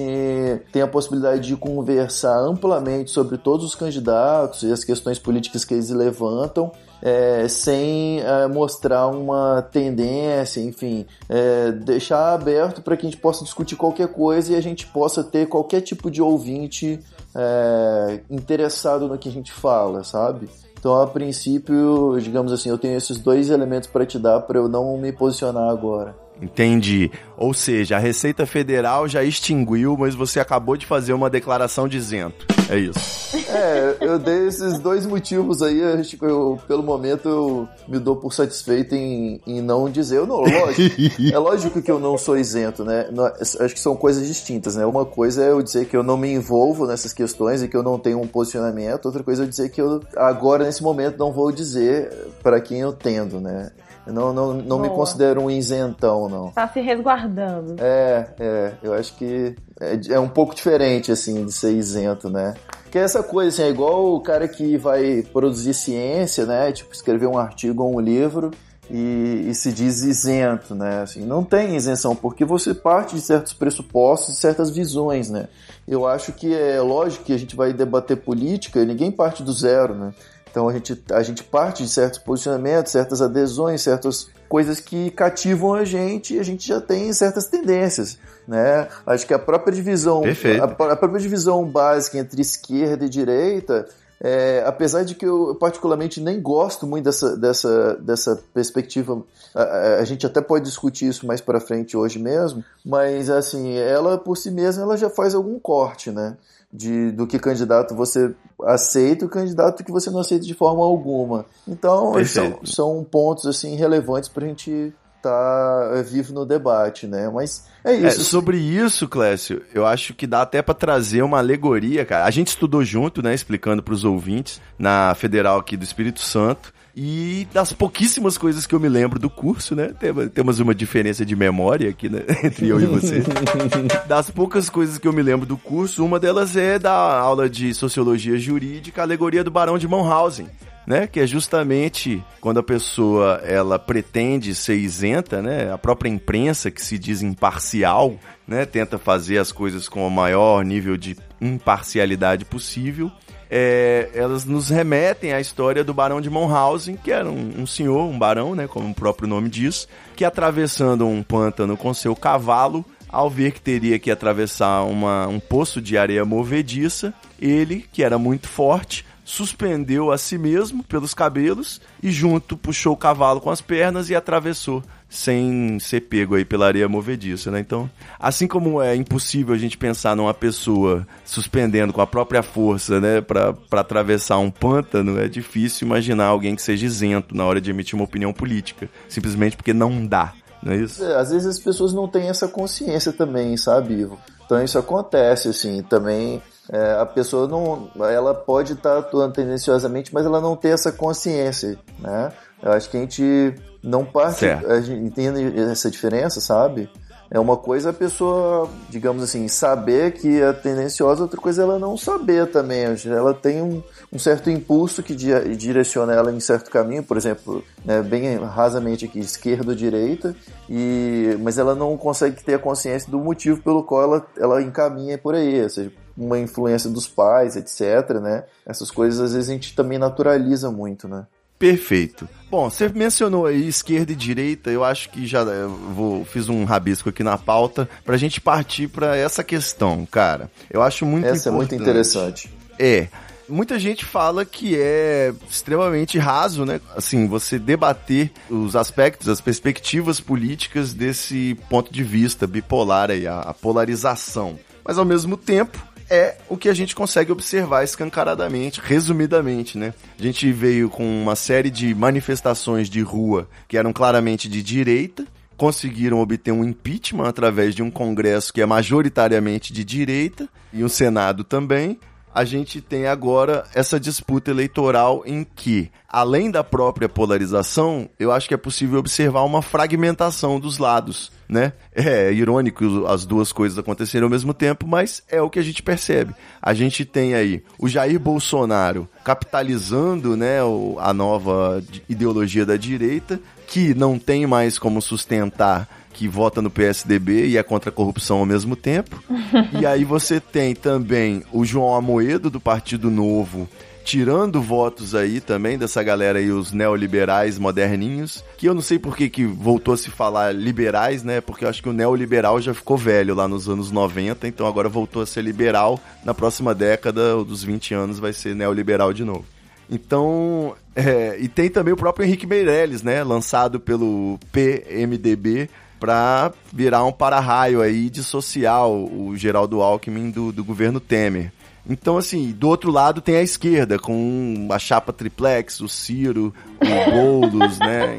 tem 0.72 0.82
a 0.82 0.86
possibilidade 0.86 1.40
de 1.48 1.56
conversar 1.56 2.38
amplamente 2.38 3.10
sobre 3.10 3.36
todos 3.36 3.66
os 3.66 3.74
candidatos 3.74 4.62
e 4.62 4.70
as 4.72 4.84
questões 4.84 5.18
políticas 5.18 5.64
que 5.64 5.74
eles 5.74 5.90
levantam. 5.90 6.70
É, 7.02 7.46
sem 7.48 8.20
é, 8.20 8.46
mostrar 8.46 9.06
uma 9.08 9.62
tendência, 9.62 10.60
enfim, 10.60 11.06
é, 11.28 11.72
deixar 11.72 12.34
aberto 12.34 12.82
para 12.82 12.96
que 12.96 13.06
a 13.06 13.10
gente 13.10 13.20
possa 13.20 13.44
discutir 13.44 13.76
qualquer 13.76 14.08
coisa 14.08 14.52
e 14.52 14.56
a 14.56 14.60
gente 14.60 14.86
possa 14.86 15.22
ter 15.22 15.46
qualquer 15.46 15.80
tipo 15.80 16.10
de 16.10 16.22
ouvinte 16.22 17.00
é, 17.34 18.20
interessado 18.30 19.08
no 19.08 19.18
que 19.18 19.28
a 19.28 19.32
gente 19.32 19.52
fala, 19.52 20.02
sabe? 20.02 20.48
Então, 20.78 21.00
a 21.00 21.06
princípio, 21.06 22.16
digamos 22.20 22.52
assim, 22.52 22.68
eu 22.68 22.78
tenho 22.78 22.96
esses 22.96 23.18
dois 23.18 23.50
elementos 23.50 23.88
para 23.88 24.06
te 24.06 24.18
dar 24.18 24.40
para 24.40 24.58
eu 24.58 24.68
não 24.68 24.96
me 24.96 25.12
posicionar 25.12 25.68
agora. 25.68 26.25
Entendi. 26.40 27.10
Ou 27.36 27.52
seja, 27.54 27.96
a 27.96 27.98
Receita 27.98 28.46
Federal 28.46 29.08
já 29.08 29.22
extinguiu, 29.22 29.96
mas 29.98 30.14
você 30.14 30.40
acabou 30.40 30.76
de 30.76 30.86
fazer 30.86 31.12
uma 31.12 31.30
declaração 31.30 31.88
de 31.88 31.96
isento. 31.96 32.46
É 32.68 32.76
isso. 32.78 33.36
É, 33.48 33.96
eu 34.00 34.18
dei 34.18 34.48
esses 34.48 34.78
dois 34.78 35.06
motivos 35.06 35.62
aí, 35.62 35.82
acho 35.82 36.16
que 36.16 36.24
eu, 36.24 36.58
pelo 36.66 36.82
momento 36.82 37.28
eu 37.28 37.68
me 37.86 37.98
dou 37.98 38.16
por 38.16 38.32
satisfeito 38.32 38.94
em, 38.94 39.40
em 39.46 39.60
não 39.62 39.88
dizer. 39.88 40.16
Eu 40.18 40.26
não, 40.26 40.40
lógico, 40.40 40.96
é 41.32 41.38
lógico 41.38 41.80
que 41.80 41.90
eu 41.90 42.00
não 42.00 42.18
sou 42.18 42.36
isento, 42.36 42.84
né? 42.84 43.08
Não- 43.12 43.26
acho 43.26 43.74
que 43.74 43.80
são 43.80 43.94
coisas 43.94 44.26
distintas, 44.26 44.74
né? 44.76 44.84
Uma 44.84 45.04
coisa 45.04 45.44
é 45.44 45.50
eu 45.50 45.62
dizer 45.62 45.86
que 45.86 45.96
eu 45.96 46.02
não 46.02 46.16
me 46.16 46.32
envolvo 46.32 46.86
nessas 46.86 47.12
questões 47.12 47.62
e 47.62 47.68
que 47.68 47.76
eu 47.76 47.82
não 47.82 47.98
tenho 47.98 48.20
um 48.20 48.26
posicionamento, 48.26 49.06
outra 49.06 49.22
coisa 49.22 49.42
é 49.42 49.44
eu 49.44 49.48
dizer 49.48 49.70
que 49.70 49.80
eu 49.80 50.02
agora, 50.16 50.64
nesse 50.64 50.82
momento, 50.82 51.18
não 51.18 51.32
vou 51.32 51.52
dizer 51.52 52.10
para 52.42 52.60
quem 52.60 52.80
eu 52.80 52.92
tendo, 52.92 53.40
né? 53.40 53.70
Não, 54.06 54.32
não, 54.32 54.54
não 54.54 54.78
me 54.78 54.88
considero 54.88 55.40
um 55.40 55.50
isentão, 55.50 56.28
não. 56.28 56.50
Tá 56.50 56.68
se 56.68 56.80
resguardando. 56.80 57.76
É, 57.78 58.28
é, 58.38 58.72
eu 58.82 58.94
acho 58.94 59.14
que 59.16 59.54
é, 59.80 60.14
é 60.14 60.20
um 60.20 60.28
pouco 60.28 60.54
diferente, 60.54 61.10
assim, 61.10 61.44
de 61.44 61.52
ser 61.52 61.72
isento, 61.72 62.30
né? 62.30 62.54
Porque 62.82 62.98
essa 62.98 63.22
coisa, 63.22 63.48
assim, 63.48 63.62
é 63.62 63.68
igual 63.68 64.14
o 64.14 64.20
cara 64.20 64.46
que 64.46 64.76
vai 64.76 65.22
produzir 65.32 65.74
ciência, 65.74 66.46
né? 66.46 66.70
Tipo, 66.72 66.94
escrever 66.94 67.26
um 67.26 67.36
artigo 67.36 67.82
ou 67.82 67.96
um 67.96 68.00
livro 68.00 68.52
e, 68.90 69.46
e, 69.48 69.54
se 69.54 69.72
diz 69.72 70.02
isento, 70.02 70.74
né? 70.74 71.02
Assim, 71.02 71.24
não 71.26 71.42
tem 71.42 71.74
isenção, 71.74 72.14
porque 72.14 72.44
você 72.44 72.72
parte 72.72 73.16
de 73.16 73.20
certos 73.20 73.52
pressupostos, 73.52 74.34
de 74.34 74.40
certas 74.40 74.70
visões, 74.70 75.28
né? 75.28 75.48
Eu 75.86 76.06
acho 76.06 76.32
que 76.32 76.54
é 76.54 76.80
lógico 76.80 77.24
que 77.24 77.32
a 77.32 77.38
gente 77.38 77.56
vai 77.56 77.72
debater 77.72 78.16
política 78.16 78.80
e 78.80 78.86
ninguém 78.86 79.10
parte 79.10 79.42
do 79.42 79.52
zero, 79.52 79.94
né? 79.94 80.14
Então 80.56 80.70
a 80.70 80.72
gente, 80.72 81.04
a 81.12 81.22
gente 81.22 81.44
parte 81.44 81.82
de 81.82 81.90
certos 81.90 82.18
posicionamentos, 82.18 82.90
certas 82.90 83.20
adesões, 83.20 83.82
certas 83.82 84.30
coisas 84.48 84.80
que 84.80 85.10
cativam 85.10 85.74
a 85.74 85.84
gente 85.84 86.32
e 86.32 86.40
a 86.40 86.42
gente 86.42 86.66
já 86.66 86.80
tem 86.80 87.12
certas 87.12 87.46
tendências. 87.46 88.18
Né? 88.48 88.88
Acho 89.06 89.26
que 89.26 89.34
a 89.34 89.38
própria 89.38 89.70
divisão, 89.70 90.22
a, 90.24 90.64
a, 90.64 90.96
própria 90.96 91.20
divisão 91.20 91.62
básica 91.62 92.16
entre 92.16 92.40
esquerda 92.40 93.04
e 93.04 93.08
direita 93.10 93.86
é, 94.20 94.62
apesar 94.66 95.04
de 95.04 95.14
que 95.14 95.26
eu 95.26 95.54
particularmente 95.56 96.20
nem 96.20 96.40
gosto 96.40 96.86
muito 96.86 97.04
dessa, 97.04 97.36
dessa, 97.36 97.94
dessa 97.96 98.42
perspectiva, 98.54 99.22
a, 99.54 99.96
a 100.00 100.04
gente 100.04 100.24
até 100.24 100.40
pode 100.40 100.64
discutir 100.64 101.06
isso 101.06 101.26
mais 101.26 101.40
para 101.40 101.60
frente 101.60 101.96
hoje 101.96 102.18
mesmo, 102.18 102.64
mas 102.84 103.28
assim, 103.28 103.76
ela 103.76 104.16
por 104.16 104.36
si 104.36 104.50
mesma 104.50 104.82
ela 104.82 104.96
já 104.96 105.10
faz 105.10 105.34
algum 105.34 105.58
corte, 105.58 106.10
né? 106.10 106.36
De, 106.72 107.10
do 107.12 107.26
que 107.26 107.38
candidato 107.38 107.94
você 107.94 108.34
aceita 108.64 109.24
e 109.24 109.26
o 109.26 109.30
candidato 109.30 109.84
que 109.84 109.92
você 109.92 110.10
não 110.10 110.20
aceita 110.20 110.44
de 110.44 110.52
forma 110.52 110.84
alguma. 110.84 111.46
Então, 111.66 112.12
são, 112.24 112.60
são 112.64 113.04
pontos 113.04 113.46
assim 113.46 113.76
relevantes 113.76 114.28
para 114.28 114.44
a 114.44 114.48
gente 114.48 114.92
tá 115.26 115.90
é, 115.94 116.02
vivo 116.02 116.32
no 116.32 116.46
debate, 116.46 117.06
né? 117.06 117.28
Mas 117.28 117.64
é 117.84 117.94
isso. 117.94 118.20
É, 118.20 118.24
sobre 118.24 118.58
isso, 118.58 119.08
Clécio, 119.08 119.62
eu 119.74 119.84
acho 119.84 120.14
que 120.14 120.26
dá 120.26 120.42
até 120.42 120.62
para 120.62 120.74
trazer 120.74 121.22
uma 121.22 121.38
alegoria, 121.38 122.04
cara. 122.04 122.24
A 122.24 122.30
gente 122.30 122.48
estudou 122.48 122.84
junto, 122.84 123.22
né, 123.22 123.34
explicando 123.34 123.82
para 123.82 123.94
os 123.94 124.04
ouvintes 124.04 124.60
na 124.78 125.14
Federal 125.14 125.58
aqui 125.58 125.76
do 125.76 125.84
Espírito 125.84 126.20
Santo. 126.20 126.72
E 126.98 127.46
das 127.52 127.74
pouquíssimas 127.74 128.38
coisas 128.38 128.66
que 128.66 128.74
eu 128.74 128.80
me 128.80 128.88
lembro 128.88 129.18
do 129.18 129.28
curso, 129.28 129.74
né? 129.74 129.92
Temos 130.32 130.58
uma 130.60 130.74
diferença 130.74 131.26
de 131.26 131.36
memória 131.36 131.90
aqui 131.90 132.08
né? 132.08 132.20
entre 132.42 132.68
eu 132.68 132.80
e 132.80 132.86
você. 132.86 133.22
das 134.08 134.30
poucas 134.30 134.70
coisas 134.70 134.96
que 134.96 135.06
eu 135.06 135.12
me 135.12 135.20
lembro 135.20 135.44
do 135.44 135.58
curso, 135.58 136.02
uma 136.02 136.18
delas 136.18 136.56
é 136.56 136.78
da 136.78 136.92
aula 137.18 137.50
de 137.50 137.74
Sociologia 137.74 138.38
Jurídica, 138.38 139.02
a 139.02 139.04
alegoria 139.04 139.44
do 139.44 139.50
Barão 139.50 139.76
de 139.76 139.86
Munchausen 139.86 140.48
né? 140.86 141.06
Que 141.06 141.20
é 141.20 141.26
justamente 141.26 142.22
quando 142.40 142.60
a 142.60 142.62
pessoa 142.62 143.40
ela 143.44 143.78
pretende 143.78 144.54
ser 144.54 144.76
isenta, 144.76 145.42
né? 145.42 145.72
A 145.72 145.76
própria 145.76 146.08
imprensa 146.08 146.70
que 146.70 146.80
se 146.80 146.98
diz 146.98 147.22
imparcial, 147.22 148.14
né? 148.46 148.64
Tenta 148.64 148.96
fazer 148.96 149.38
as 149.38 149.50
coisas 149.50 149.88
com 149.88 150.06
o 150.06 150.10
maior 150.10 150.64
nível 150.64 150.96
de 150.96 151.16
imparcialidade 151.40 152.44
possível. 152.44 153.10
É, 153.50 154.10
elas 154.14 154.44
nos 154.44 154.70
remetem 154.70 155.32
à 155.32 155.40
história 155.40 155.84
do 155.84 155.94
Barão 155.94 156.20
de 156.20 156.28
Monhausen, 156.28 156.96
que 156.96 157.12
era 157.12 157.28
um, 157.28 157.62
um, 157.62 157.66
senhor, 157.66 158.04
um 158.04 158.18
barão, 158.18 158.54
né, 158.54 158.66
como 158.66 158.90
o 158.90 158.94
próprio 158.94 159.28
nome 159.28 159.48
diz, 159.48 159.86
que 160.14 160.24
atravessando 160.24 161.06
um 161.06 161.22
pântano 161.22 161.76
com 161.76 161.94
seu 161.94 162.16
cavalo, 162.16 162.84
ao 163.08 163.30
ver 163.30 163.52
que 163.52 163.60
teria 163.60 163.98
que 163.98 164.10
atravessar 164.10 164.82
uma, 164.82 165.26
um 165.28 165.38
poço 165.38 165.80
de 165.80 165.96
areia 165.96 166.24
movediça, 166.24 167.14
ele, 167.40 167.84
que 167.92 168.02
era 168.02 168.18
muito 168.18 168.48
forte, 168.48 169.04
suspendeu 169.24 170.12
a 170.12 170.18
si 170.18 170.38
mesmo 170.38 170.84
pelos 170.84 171.12
cabelos 171.12 171.80
e 172.02 172.10
junto 172.10 172.56
puxou 172.56 172.92
o 172.92 172.96
cavalo 172.96 173.40
com 173.40 173.50
as 173.50 173.60
pernas 173.60 174.08
e 174.08 174.14
atravessou 174.14 174.82
sem 175.08 175.78
ser 175.78 176.00
pego 176.02 176.34
aí 176.34 176.44
pela 176.44 176.66
areia 176.66 176.88
movediça, 176.88 177.50
né? 177.50 177.60
Então, 177.60 177.88
assim 178.18 178.46
como 178.46 178.82
é 178.82 178.94
impossível 178.94 179.54
a 179.54 179.58
gente 179.58 179.78
pensar 179.78 180.16
numa 180.16 180.34
pessoa 180.34 181.06
suspendendo 181.24 181.92
com 181.92 182.00
a 182.00 182.06
própria 182.06 182.42
força, 182.42 183.00
né, 183.00 183.20
para 183.20 183.54
atravessar 183.72 184.38
um 184.38 184.50
pântano, 184.50 185.18
é 185.18 185.28
difícil 185.28 185.86
imaginar 185.86 186.26
alguém 186.26 186.56
que 186.56 186.62
seja 186.62 186.86
isento 186.86 187.36
na 187.36 187.44
hora 187.44 187.60
de 187.60 187.70
emitir 187.70 187.94
uma 187.94 188.04
opinião 188.04 188.32
política, 188.32 188.88
simplesmente 189.08 189.56
porque 189.56 189.72
não 189.72 190.06
dá. 190.06 190.32
Não 190.62 190.72
é 190.72 190.76
isso? 190.76 191.04
É, 191.04 191.16
às 191.16 191.30
vezes 191.30 191.46
as 191.46 191.58
pessoas 191.60 191.92
não 191.92 192.08
têm 192.08 192.28
essa 192.28 192.48
consciência 192.48 193.12
também, 193.12 193.56
sabe? 193.56 194.08
Então 194.44 194.62
isso 194.62 194.78
acontece, 194.78 195.48
assim, 195.48 195.82
também 195.82 196.42
é, 196.70 197.00
a 197.00 197.06
pessoa 197.06 197.46
não, 197.46 197.90
ela 198.06 198.34
pode 198.34 198.72
estar 198.72 198.94
tá 198.94 198.98
atuando 198.98 199.34
tendenciosamente, 199.34 200.12
mas 200.12 200.26
ela 200.26 200.40
não 200.40 200.56
tem 200.56 200.72
essa 200.72 200.90
consciência, 200.90 201.78
né? 201.98 202.32
Eu 202.62 202.72
acho 202.72 202.90
que 202.90 202.96
a 202.96 203.00
gente 203.00 203.54
não 203.86 204.04
parte, 204.04 204.40
certo. 204.40 204.68
a 204.68 204.80
gente 204.80 205.00
entende 205.00 205.60
essa 205.60 205.88
diferença, 205.88 206.40
sabe? 206.40 206.90
É 207.30 207.40
uma 207.40 207.56
coisa 207.56 207.90
a 207.90 207.92
pessoa, 207.92 208.68
digamos 208.88 209.22
assim, 209.22 209.48
saber 209.48 210.12
que 210.12 210.40
é 210.40 210.52
tendenciosa, 210.52 211.22
outra 211.22 211.40
coisa 211.40 211.62
é 211.62 211.64
ela 211.64 211.78
não 211.78 211.96
saber 211.96 212.46
também. 212.50 212.84
Ela 213.04 213.34
tem 213.34 213.60
um, 213.62 213.82
um 214.12 214.18
certo 214.18 214.48
impulso 214.48 215.02
que 215.02 215.14
di 215.14 215.56
direciona 215.56 216.12
ela 216.12 216.32
em 216.32 216.38
certo 216.38 216.70
caminho, 216.70 217.02
por 217.02 217.16
exemplo, 217.16 217.64
né, 217.84 218.00
bem 218.02 218.36
rasamente 218.36 219.04
aqui, 219.04 219.18
esquerda 219.18 219.70
ou 219.70 219.76
direita, 219.76 220.36
e, 220.70 221.36
mas 221.40 221.58
ela 221.58 221.74
não 221.74 221.96
consegue 221.96 222.42
ter 222.44 222.54
a 222.54 222.58
consciência 222.58 223.10
do 223.10 223.18
motivo 223.18 223.60
pelo 223.60 223.82
qual 223.82 224.02
ela, 224.02 224.26
ela 224.36 224.62
encaminha 224.62 225.18
por 225.18 225.34
aí, 225.34 225.62
ou 225.62 225.70
seja, 225.70 225.92
uma 226.16 226.38
influência 226.38 226.88
dos 226.88 227.08
pais, 227.08 227.56
etc, 227.56 228.20
né? 228.20 228.44
Essas 228.64 228.90
coisas 228.90 229.20
às 229.20 229.32
vezes 229.34 229.50
a 229.50 229.52
gente 229.52 229.74
também 229.74 229.98
naturaliza 229.98 230.70
muito, 230.70 231.08
né? 231.08 231.26
Perfeito. 231.58 232.28
Bom, 232.50 232.70
você 232.70 232.88
mencionou 232.88 233.46
aí 233.46 233.66
esquerda 233.66 234.12
e 234.12 234.14
direita, 234.14 234.70
eu 234.70 234.84
acho 234.84 235.10
que 235.10 235.26
já 235.26 235.42
vou 235.66 236.24
fiz 236.24 236.48
um 236.48 236.64
rabisco 236.64 237.08
aqui 237.08 237.22
na 237.24 237.36
pauta 237.36 237.88
pra 238.04 238.16
gente 238.16 238.40
partir 238.40 238.88
para 238.88 239.16
essa 239.16 239.42
questão, 239.42 240.06
cara. 240.06 240.50
Eu 240.70 240.82
acho 240.82 241.04
muito 241.04 241.26
Essa 241.26 241.48
importante. 241.48 241.48
é 241.48 241.56
muito 241.56 241.74
interessante. 241.74 242.50
É. 242.78 243.08
Muita 243.48 243.78
gente 243.78 244.04
fala 244.04 244.44
que 244.44 244.76
é 244.76 245.32
extremamente 245.48 246.18
raso, 246.18 246.64
né? 246.64 246.80
Assim, 246.96 247.28
você 247.28 247.60
debater 247.60 248.32
os 248.50 248.74
aspectos, 248.74 249.28
as 249.28 249.40
perspectivas 249.40 250.18
políticas 250.18 250.92
desse 250.92 251.56
ponto 251.70 251.92
de 251.92 252.02
vista 252.02 252.44
bipolar 252.44 253.10
aí, 253.10 253.26
a 253.26 253.54
polarização. 253.54 254.58
Mas 254.84 254.98
ao 254.98 255.04
mesmo 255.04 255.36
tempo, 255.36 255.78
é 256.08 256.36
o 256.48 256.56
que 256.56 256.68
a 256.68 256.74
gente 256.74 256.94
consegue 256.94 257.32
observar 257.32 257.84
escancaradamente, 257.84 258.80
resumidamente, 258.82 259.76
né? 259.76 259.92
A 260.18 260.22
gente 260.22 260.50
veio 260.52 260.88
com 260.88 261.04
uma 261.22 261.36
série 261.36 261.70
de 261.70 261.94
manifestações 261.94 262.88
de 262.88 263.00
rua 263.00 263.48
que 263.68 263.76
eram 263.76 263.92
claramente 263.92 264.48
de 264.48 264.62
direita, 264.62 265.26
conseguiram 265.56 266.20
obter 266.20 266.52
um 266.52 266.64
impeachment 266.64 267.28
através 267.28 267.74
de 267.74 267.82
um 267.82 267.90
Congresso 267.90 268.52
que 268.52 268.60
é 268.60 268.66
majoritariamente 268.66 269.72
de 269.72 269.84
direita 269.84 270.48
e 270.72 270.84
um 270.84 270.88
Senado 270.88 271.42
também, 271.42 271.98
a 272.36 272.44
gente 272.44 272.82
tem 272.82 273.06
agora 273.06 273.64
essa 273.74 273.98
disputa 273.98 274.50
eleitoral 274.50 275.22
em 275.24 275.42
que, 275.42 275.90
além 276.06 276.50
da 276.50 276.62
própria 276.62 277.08
polarização, 277.08 278.10
eu 278.18 278.30
acho 278.30 278.46
que 278.46 278.52
é 278.52 278.58
possível 278.58 278.98
observar 278.98 279.42
uma 279.42 279.62
fragmentação 279.62 280.60
dos 280.60 280.76
lados, 280.76 281.32
né? 281.48 281.72
É 281.94 282.30
irônico 282.30 283.06
as 283.06 283.24
duas 283.24 283.52
coisas 283.52 283.78
acontecerem 283.78 284.24
ao 284.24 284.30
mesmo 284.30 284.52
tempo, 284.52 284.86
mas 284.86 285.22
é 285.30 285.40
o 285.40 285.48
que 285.48 285.58
a 285.58 285.62
gente 285.62 285.82
percebe. 285.82 286.34
A 286.60 286.74
gente 286.74 287.06
tem 287.06 287.34
aí 287.34 287.64
o 287.78 287.88
Jair 287.88 288.20
Bolsonaro 288.20 289.08
capitalizando, 289.24 290.36
né, 290.36 290.58
a 290.98 291.14
nova 291.14 291.82
ideologia 292.06 292.66
da 292.66 292.76
direita, 292.76 293.40
que 293.66 293.94
não 293.94 294.18
tem 294.18 294.46
mais 294.46 294.78
como 294.78 295.00
sustentar 295.00 295.88
que 296.16 296.26
vota 296.26 296.62
no 296.62 296.70
PSDB 296.70 297.46
e 297.46 297.58
é 297.58 297.62
contra 297.62 297.90
a 297.90 297.92
corrupção 297.92 298.38
ao 298.38 298.46
mesmo 298.46 298.74
tempo. 298.74 299.22
e 299.78 299.84
aí 299.84 300.02
você 300.02 300.40
tem 300.40 300.74
também 300.74 301.42
o 301.52 301.62
João 301.62 301.94
Amoedo, 301.94 302.48
do 302.48 302.58
Partido 302.58 303.10
Novo, 303.10 303.68
tirando 304.02 304.62
votos 304.62 305.14
aí 305.14 305.42
também 305.42 305.76
dessa 305.76 306.02
galera 306.02 306.38
aí, 306.38 306.50
os 306.50 306.72
neoliberais 306.72 307.58
moderninhos, 307.58 308.42
que 308.56 308.66
eu 308.66 308.72
não 308.72 308.80
sei 308.80 308.98
por 308.98 309.14
que, 309.14 309.28
que 309.28 309.44
voltou 309.44 309.92
a 309.92 309.96
se 309.98 310.10
falar 310.10 310.54
liberais, 310.54 311.22
né? 311.22 311.42
Porque 311.42 311.66
eu 311.66 311.68
acho 311.68 311.82
que 311.82 311.88
o 311.90 311.92
neoliberal 311.92 312.62
já 312.62 312.72
ficou 312.72 312.96
velho 312.96 313.34
lá 313.34 313.46
nos 313.46 313.68
anos 313.68 313.90
90, 313.90 314.48
então 314.48 314.66
agora 314.66 314.88
voltou 314.88 315.20
a 315.20 315.26
ser 315.26 315.42
liberal. 315.42 316.00
Na 316.24 316.32
próxima 316.32 316.74
década, 316.74 317.44
dos 317.44 317.62
20 317.62 317.92
anos, 317.92 318.18
vai 318.18 318.32
ser 318.32 318.54
neoliberal 318.54 319.12
de 319.12 319.22
novo. 319.22 319.44
Então, 319.90 320.74
é, 320.94 321.36
e 321.38 321.46
tem 321.46 321.68
também 321.68 321.92
o 321.92 321.96
próprio 321.96 322.26
Henrique 322.26 322.46
Meirelles, 322.46 323.02
né? 323.02 323.22
Lançado 323.22 323.78
pelo 323.78 324.38
PMDB, 324.50 325.68
para 325.98 326.52
virar 326.72 327.04
um 327.04 327.12
para-raio 327.12 327.80
aí 327.80 328.10
de 328.10 328.22
social, 328.22 328.92
o 328.92 329.36
Geraldo 329.36 329.80
Alckmin 329.80 330.30
do, 330.30 330.52
do 330.52 330.64
governo 330.64 331.00
Temer. 331.00 331.52
Então, 331.88 332.18
assim, 332.18 332.50
do 332.50 332.68
outro 332.68 332.90
lado 332.90 333.20
tem 333.20 333.36
a 333.36 333.42
esquerda, 333.42 333.98
com 333.98 334.68
a 334.70 334.78
chapa 334.78 335.12
triplex, 335.12 335.80
o 335.80 335.88
Ciro, 335.88 336.52
o 336.80 337.10
Boulos, 337.10 337.78
né? 337.78 338.18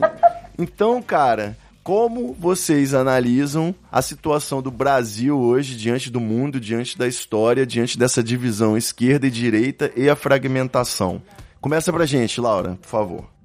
Então, 0.57 1.01
cara, 1.01 1.57
como 1.83 2.33
vocês 2.33 2.93
analisam 2.93 3.75
a 3.91 4.01
situação 4.01 4.61
do 4.61 4.71
Brasil 4.71 5.37
hoje 5.37 5.75
diante 5.75 6.09
do 6.09 6.19
mundo, 6.19 6.59
diante 6.59 6.97
da 6.97 7.07
história, 7.07 7.65
diante 7.65 7.97
dessa 7.97 8.23
divisão 8.23 8.77
esquerda 8.77 9.27
e 9.27 9.31
direita 9.31 9.91
e 9.95 10.09
a 10.09 10.15
fragmentação? 10.15 11.21
Começa 11.59 11.91
pra 11.91 12.05
gente, 12.05 12.39
Laura, 12.39 12.77
por 12.81 12.87
favor. 12.87 13.36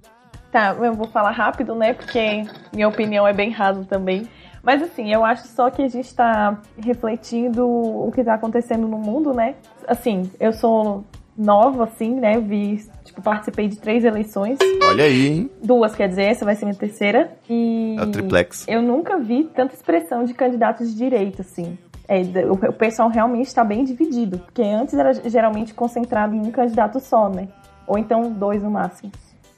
Tá, 0.53 0.77
eu 0.79 0.93
vou 0.93 1.09
falar 1.09 1.31
rápido, 1.31 1.75
né? 1.75 1.95
Porque 1.95 2.45
minha 2.75 2.87
opinião 2.87 3.27
é 3.27 3.33
bem 3.33 3.51
rasa 3.51 3.85
também. 3.89 4.29
Mas 4.63 4.83
assim, 4.83 5.13
eu 5.13 5.25
acho 5.25 5.49
só 5.49 5.71
que 5.71 5.83
a 5.83 5.89
gente 5.89 6.07
está 6.07 6.61
refletindo 6.79 7.67
o 7.67 8.13
que 8.13 8.21
está 8.21 8.35
acontecendo 8.35 8.87
no 8.87 8.99
mundo, 8.99 9.33
né? 9.33 9.55
Assim, 9.89 10.31
eu 10.39 10.53
sou 10.53 11.05
nova, 11.37 11.85
assim, 11.85 12.15
né? 12.15 12.39
Vi, 12.39 12.85
tipo, 13.03 13.23
participei 13.23 13.67
de 13.67 13.77
três 13.77 14.05
eleições. 14.05 14.59
Olha 14.85 15.05
aí, 15.05 15.27
hein? 15.27 15.51
Duas, 15.65 15.95
quer 15.95 16.09
dizer, 16.09 16.25
essa 16.25 16.45
vai 16.45 16.55
ser 16.55 16.67
minha 16.67 16.77
terceira. 16.77 17.33
E 17.49 17.97
É 17.99 18.03
o 18.03 18.11
triplex. 18.11 18.67
eu 18.69 18.83
nunca 18.83 19.19
vi 19.19 19.45
tanta 19.45 19.75
expressão 19.75 20.23
de 20.23 20.35
candidatos 20.35 20.91
de 20.91 20.97
direita, 20.97 21.41
assim. 21.43 21.79
É, 22.07 22.21
o, 22.45 22.53
o 22.53 22.73
pessoal 22.75 23.09
realmente 23.09 23.47
está 23.47 23.65
bem 23.65 23.85
dividido, 23.85 24.39
porque 24.39 24.63
antes 24.63 24.95
era 24.95 25.15
geralmente 25.29 25.73
concentrado 25.73 26.35
em 26.35 26.41
um 26.41 26.51
candidato 26.51 27.01
só, 27.01 27.31
né? 27.31 27.49
Ou 27.87 27.97
então 27.97 28.31
dois 28.31 28.63
no 28.63 28.71
máximo. 28.71 29.11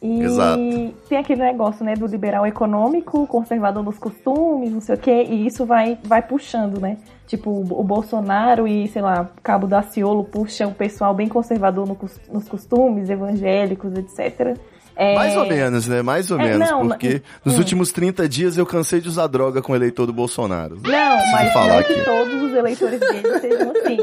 E 0.04 0.22
Exato. 0.22 0.60
tem 1.08 1.16
aquele 1.16 1.40
negócio, 1.42 1.82
né, 1.82 1.94
do 1.94 2.06
liberal 2.06 2.46
econômico, 2.46 3.26
conservador 3.26 3.82
nos 3.82 3.96
costumes, 3.98 4.70
não 4.70 4.80
sei 4.82 4.96
o 4.96 4.98
quê, 4.98 5.26
e 5.30 5.46
isso 5.46 5.64
vai, 5.64 5.96
vai 6.04 6.20
puxando, 6.20 6.78
né? 6.78 6.98
Tipo, 7.26 7.50
o 7.50 7.82
Bolsonaro 7.82 8.68
e, 8.68 8.86
sei 8.88 9.00
lá, 9.00 9.30
Cabo 9.42 9.66
Daciolo 9.66 10.22
puxam 10.24 10.68
o 10.72 10.74
pessoal 10.74 11.14
bem 11.14 11.26
conservador 11.26 11.88
no 11.88 11.96
nos 12.30 12.46
costumes, 12.46 13.08
evangélicos, 13.08 13.94
etc. 13.96 14.58
É, 14.94 15.14
Mais 15.14 15.34
ou 15.38 15.46
menos, 15.46 15.88
né? 15.88 16.02
Mais 16.02 16.30
ou 16.30 16.38
É, 16.38 16.44
menos, 16.44 16.68
não, 16.70 16.86
porque 16.86 17.16
hum. 17.16 17.20
nos 17.46 17.56
últimos 17.56 17.90
30 17.90 18.28
dias 18.28 18.58
eu 18.58 18.66
cansei 18.66 19.00
de 19.00 19.08
usar 19.08 19.26
droga 19.26 19.62
com 19.62 19.72
o 19.72 19.74
eleitor 19.74 20.04
do 20.04 20.12
Bolsonaro. 20.12 20.76
Não, 20.84 21.32
mas 21.32 21.50
falar 21.54 21.66
não 21.66 21.78
aqui. 21.78 21.94
que 21.94 22.04
todos 22.04 22.42
os 22.42 22.52
eleitores 22.52 23.00
dele 23.00 23.40
sejam 23.40 23.70
assim. 23.70 23.96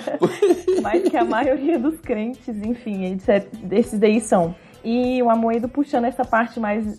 mas 0.82 1.02
que 1.08 1.16
a 1.16 1.24
maioria 1.26 1.78
dos 1.78 2.00
crentes, 2.00 2.56
enfim, 2.64 3.04
etc, 3.12 3.46
desses 3.62 3.98
daí 3.98 4.18
são. 4.18 4.54
E 4.84 5.22
o 5.22 5.30
Amoedo 5.30 5.68
puxando 5.68 6.04
essa 6.06 6.24
parte 6.24 6.58
mais 6.58 6.98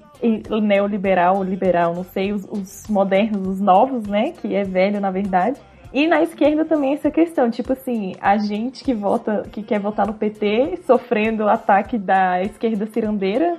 neoliberal, 0.61 1.43
liberal, 1.43 1.93
não 1.93 2.03
sei, 2.03 2.31
os, 2.31 2.45
os 2.45 2.87
modernos, 2.87 3.47
os 3.47 3.59
novos, 3.61 4.05
né? 4.07 4.31
Que 4.31 4.55
é 4.55 4.63
velho, 4.63 4.99
na 4.99 5.11
verdade. 5.11 5.59
E 5.93 6.07
na 6.07 6.23
esquerda 6.23 6.65
também 6.65 6.93
essa 6.93 7.11
questão, 7.11 7.51
tipo 7.51 7.73
assim, 7.73 8.15
a 8.19 8.37
gente 8.37 8.83
que 8.83 8.93
vota, 8.93 9.43
que 9.51 9.61
quer 9.61 9.79
votar 9.79 10.07
no 10.07 10.13
PT, 10.13 10.79
sofrendo 10.87 11.43
o 11.43 11.49
ataque 11.49 11.97
da 11.97 12.41
esquerda 12.41 12.87
cirandeira. 12.87 13.57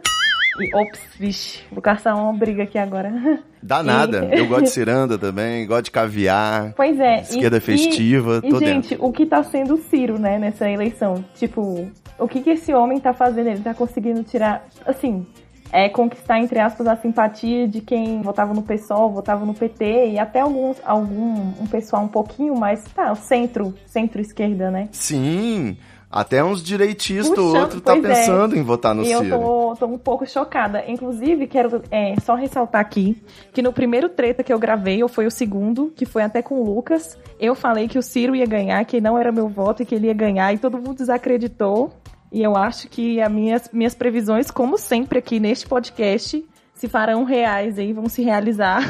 E, 0.60 0.76
ops, 0.76 1.00
vixe, 1.18 1.62
vou 1.70 1.82
caçar 1.82 2.16
uma 2.16 2.32
briga 2.32 2.62
aqui 2.62 2.78
agora. 2.78 3.12
Dá 3.62 3.80
E- 3.80 3.86
nada. 3.86 4.28
Eu 4.32 4.46
gosto 4.46 4.64
de 4.64 4.70
ciranda 4.70 5.18
também, 5.18 5.66
gosto 5.66 5.84
de 5.86 5.90
caviar. 5.92 6.72
Pois 6.76 6.98
é. 6.98 7.20
Esquerda 7.22 7.56
e- 7.56 7.60
festiva, 7.60 8.40
e, 8.42 8.48
tô 8.48 8.56
e, 8.60 8.64
gente, 8.66 8.90
dentro. 8.90 9.04
o 9.06 9.12
que 9.12 9.26
tá 9.26 9.42
sendo 9.44 9.74
o 9.74 9.78
Ciro, 9.78 10.18
né, 10.18 10.38
nessa 10.38 10.68
eleição? 10.70 11.24
Tipo, 11.34 11.88
o 12.18 12.28
que 12.28 12.40
que 12.40 12.50
esse 12.50 12.72
homem 12.72 13.00
tá 13.00 13.12
fazendo? 13.12 13.48
Ele 13.48 13.60
tá 13.60 13.74
conseguindo 13.74 14.22
tirar, 14.22 14.66
assim, 14.86 15.26
é 15.72 15.88
conquistar, 15.88 16.38
entre 16.38 16.60
aspas, 16.60 16.86
a 16.86 16.96
simpatia 16.96 17.66
de 17.66 17.80
quem 17.80 18.22
votava 18.22 18.54
no 18.54 18.62
PSOL, 18.62 19.10
votava 19.10 19.44
no 19.44 19.54
PT 19.54 20.10
e 20.10 20.18
até 20.18 20.40
alguns, 20.40 20.76
algum, 20.84 21.52
um 21.60 21.66
pessoal 21.66 22.04
um 22.04 22.08
pouquinho 22.08 22.54
mais, 22.54 22.84
tá, 22.94 23.10
o 23.10 23.16
centro, 23.16 23.74
centro-esquerda, 23.86 24.70
né? 24.70 24.88
Sim, 24.92 25.76
até 26.14 26.44
uns 26.44 26.62
direitistas 26.62 27.28
Puxando, 27.28 27.60
outro 27.60 27.80
tá 27.80 27.96
é. 27.96 28.00
pensando 28.00 28.56
em 28.56 28.62
votar 28.62 28.94
no 28.94 29.02
e 29.02 29.10
eu 29.10 29.18
Ciro. 29.18 29.36
tô, 29.36 29.76
tô 29.80 29.86
um 29.86 29.98
pouco 29.98 30.24
chocada. 30.24 30.84
Inclusive, 30.86 31.48
quero 31.48 31.82
é, 31.90 32.14
só 32.20 32.36
ressaltar 32.36 32.80
aqui 32.80 33.20
que 33.52 33.60
no 33.60 33.72
primeiro 33.72 34.08
treta 34.08 34.44
que 34.44 34.52
eu 34.52 34.58
gravei, 34.60 35.02
ou 35.02 35.08
foi 35.08 35.26
o 35.26 35.30
segundo, 35.30 35.92
que 35.96 36.06
foi 36.06 36.22
até 36.22 36.40
com 36.40 36.54
o 36.54 36.72
Lucas, 36.72 37.18
eu 37.40 37.56
falei 37.56 37.88
que 37.88 37.98
o 37.98 38.02
Ciro 38.02 38.36
ia 38.36 38.46
ganhar, 38.46 38.84
que 38.84 39.00
não 39.00 39.18
era 39.18 39.32
meu 39.32 39.48
voto 39.48 39.82
e 39.82 39.84
que 39.84 39.96
ele 39.96 40.06
ia 40.06 40.14
ganhar, 40.14 40.54
e 40.54 40.58
todo 40.58 40.78
mundo 40.78 40.98
desacreditou. 40.98 41.92
E 42.34 42.42
eu 42.42 42.56
acho 42.56 42.88
que 42.88 43.20
as 43.20 43.30
minhas, 43.30 43.70
minhas 43.72 43.94
previsões, 43.94 44.50
como 44.50 44.76
sempre 44.76 45.20
aqui 45.20 45.38
neste 45.38 45.68
podcast, 45.68 46.44
se 46.74 46.88
farão 46.88 47.22
reais 47.22 47.78
aí, 47.78 47.92
vão 47.92 48.08
se 48.08 48.22
realizar. 48.22 48.82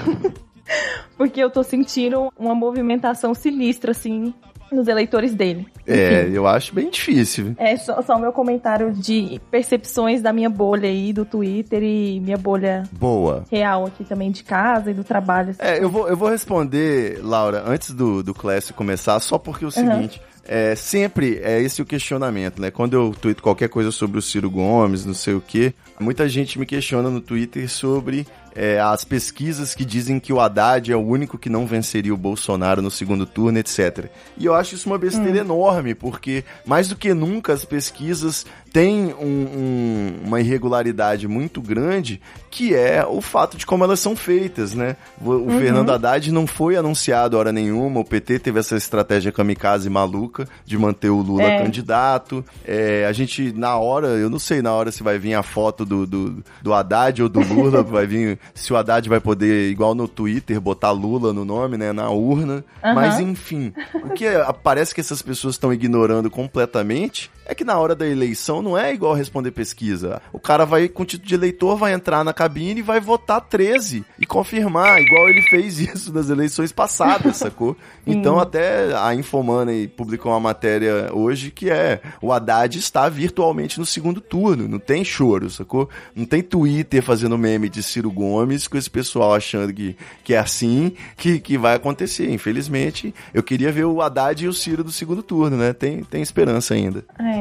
Porque 1.14 1.44
eu 1.44 1.50
tô 1.50 1.62
sentindo 1.62 2.32
uma 2.38 2.54
movimentação 2.54 3.34
sinistra, 3.34 3.90
assim, 3.90 4.32
nos 4.72 4.88
eleitores 4.88 5.34
dele. 5.34 5.66
É, 5.86 6.22
Enfim. 6.22 6.32
eu 6.32 6.46
acho 6.46 6.74
bem 6.74 6.88
difícil. 6.88 7.54
É 7.58 7.76
só, 7.76 8.00
só 8.00 8.18
meu 8.18 8.32
comentário 8.32 8.90
de 8.90 9.38
percepções 9.50 10.22
da 10.22 10.32
minha 10.32 10.48
bolha 10.48 10.88
aí 10.88 11.12
do 11.12 11.26
Twitter 11.26 11.82
e 11.82 12.20
minha 12.20 12.38
bolha 12.38 12.84
Boa. 12.92 13.44
real 13.52 13.84
aqui 13.84 14.04
também 14.04 14.30
de 14.30 14.42
casa 14.42 14.90
e 14.90 14.94
do 14.94 15.04
trabalho. 15.04 15.50
assim. 15.50 15.60
É, 15.60 15.84
eu 15.84 15.90
vou, 15.90 16.08
eu 16.08 16.16
vou 16.16 16.30
responder, 16.30 17.20
Laura, 17.22 17.62
antes 17.66 17.90
do, 17.90 18.22
do 18.22 18.32
Clécio 18.32 18.74
começar, 18.74 19.20
só 19.20 19.36
porque 19.36 19.66
é 19.66 19.68
o 19.68 19.70
seguinte. 19.70 20.18
É, 20.46 20.74
sempre 20.74 21.40
é 21.42 21.60
esse 21.60 21.80
o 21.80 21.86
questionamento, 21.86 22.60
né? 22.60 22.70
Quando 22.70 22.94
eu 22.94 23.14
tuito 23.18 23.42
qualquer 23.42 23.68
coisa 23.68 23.90
sobre 23.90 24.18
o 24.18 24.22
Ciro 24.22 24.50
Gomes, 24.50 25.06
não 25.06 25.14
sei 25.14 25.34
o 25.34 25.40
quê, 25.40 25.72
muita 25.98 26.28
gente 26.28 26.58
me 26.58 26.66
questiona 26.66 27.08
no 27.08 27.20
Twitter 27.20 27.68
sobre 27.68 28.26
é, 28.54 28.80
as 28.80 29.04
pesquisas 29.04 29.74
que 29.74 29.84
dizem 29.84 30.18
que 30.20 30.32
o 30.32 30.40
Haddad 30.40 30.90
é 30.92 30.96
o 30.96 31.00
único 31.00 31.36
que 31.38 31.48
não 31.50 31.66
venceria 31.66 32.12
o 32.14 32.16
Bolsonaro 32.16 32.80
no 32.82 32.90
segundo 32.90 33.26
turno, 33.26 33.58
etc. 33.58 34.06
E 34.38 34.44
eu 34.46 34.54
acho 34.54 34.74
isso 34.74 34.88
uma 34.88 34.98
besteira 34.98 35.38
enorme, 35.38 35.94
porque 35.94 36.44
mais 36.64 36.88
do 36.88 36.96
que 36.96 37.12
nunca 37.14 37.52
as 37.52 37.64
pesquisas 37.64 38.46
têm 38.72 39.14
um- 39.20 39.24
um- 39.24 40.14
uma 40.26 40.40
irregularidade 40.40 41.28
muito 41.28 41.60
grande, 41.62 42.20
que 42.50 42.74
é 42.74 43.04
o 43.06 43.20
fato 43.20 43.56
de 43.56 43.64
como 43.64 43.84
elas 43.84 44.00
são 44.00 44.16
feitas, 44.16 44.74
né? 44.74 44.96
O, 45.20 45.30
o 45.30 45.50
Fernando 45.58 45.90
Haddad 45.90 46.32
não 46.32 46.46
foi 46.46 46.76
anunciado 46.76 47.36
hora 47.38 47.52
nenhuma, 47.52 48.00
o 48.00 48.04
PT 48.04 48.38
teve 48.40 48.58
essa 48.58 48.76
estratégia 48.76 49.30
kamikaze 49.30 49.88
maluca 49.88 50.48
de 50.64 50.76
manter 50.76 51.10
o 51.10 51.20
Lula 51.20 51.44
É. 51.44 51.62
candidato. 51.62 52.44
É, 52.64 53.06
a 53.06 53.12
gente, 53.12 53.52
na 53.52 53.76
hora, 53.76 54.08
eu 54.08 54.28
não 54.28 54.38
sei 54.40 54.60
na 54.60 54.72
hora 54.72 54.90
se 54.90 55.02
vai 55.02 55.18
vir 55.18 55.34
a 55.34 55.42
foto 55.42 55.84
do, 55.84 56.04
do, 56.06 56.42
do 56.62 56.72
Haddad 56.74 57.22
ou 57.22 57.28
do 57.28 57.40
Lula, 57.40 57.82
vai 57.84 58.06
vir 58.06 58.38
se 58.54 58.72
o 58.72 58.76
Haddad 58.76 59.08
vai 59.08 59.20
poder, 59.20 59.70
igual 59.70 59.94
no 59.94 60.06
Twitter, 60.08 60.60
botar 60.60 60.90
Lula 60.90 61.32
no 61.32 61.44
nome, 61.44 61.76
né, 61.76 61.92
na 61.92 62.10
urna. 62.10 62.64
Aham. 62.82 62.94
Mas 62.94 63.20
enfim, 63.20 63.72
o 64.04 64.10
que 64.10 64.26
é- 64.26 64.44
parece 64.62 64.94
que 64.94 65.00
essas 65.00 65.22
pessoas 65.22 65.54
estão 65.54 65.72
ignorando 65.72 66.30
completamente 66.30 67.30
é 67.46 67.54
que 67.54 67.64
na 67.64 67.78
hora 67.78 67.94
da 67.94 68.06
eleição 68.06 68.62
não 68.62 68.76
é 68.76 68.92
igual 68.92 69.14
responder 69.14 69.50
pesquisa. 69.50 70.20
O 70.32 70.38
cara 70.38 70.64
vai, 70.64 70.88
com 70.88 71.04
título 71.04 71.28
de 71.28 71.34
eleitor, 71.34 71.76
vai 71.76 71.92
entrar 71.92 72.24
na 72.24 72.32
cabine 72.32 72.80
e 72.80 72.82
vai 72.82 73.00
votar 73.00 73.40
13 73.40 74.04
e 74.18 74.26
confirmar, 74.26 75.00
igual 75.00 75.28
ele 75.28 75.42
fez 75.42 75.78
isso 75.80 76.12
nas 76.12 76.30
eleições 76.30 76.72
passadas, 76.72 77.36
sacou? 77.36 77.76
Então 78.06 78.38
até 78.38 78.94
a 78.94 79.14
Infomoney 79.14 79.88
publicou 79.88 80.30
uma 80.30 80.38
matéria 80.38 81.08
hoje 81.12 81.50
que 81.50 81.70
é 81.70 82.02
o 82.20 82.30
Haddad 82.32 82.78
está 82.78 83.08
virtualmente 83.08 83.78
no 83.78 83.86
segundo 83.86 84.20
turno, 84.20 84.68
não 84.68 84.78
tem 84.78 85.02
choro, 85.02 85.48
sacou? 85.48 85.88
Não 86.14 86.26
tem 86.26 86.42
Twitter 86.42 87.02
fazendo 87.02 87.38
meme 87.38 87.70
de 87.70 87.82
Ciro 87.82 88.10
Gomes 88.10 88.68
com 88.68 88.76
esse 88.76 88.90
pessoal 88.90 89.34
achando 89.34 89.72
que, 89.72 89.96
que 90.22 90.34
é 90.34 90.38
assim 90.38 90.92
que, 91.16 91.40
que 91.40 91.56
vai 91.56 91.74
acontecer. 91.74 92.30
Infelizmente, 92.30 93.14
eu 93.32 93.42
queria 93.42 93.72
ver 93.72 93.84
o 93.84 94.02
Haddad 94.02 94.44
e 94.44 94.48
o 94.48 94.52
Ciro 94.52 94.84
do 94.84 94.92
segundo 94.92 95.22
turno, 95.22 95.56
né? 95.56 95.72
Tem, 95.72 96.04
tem 96.04 96.20
esperança 96.20 96.74
ainda. 96.74 97.04
É. 97.18 97.33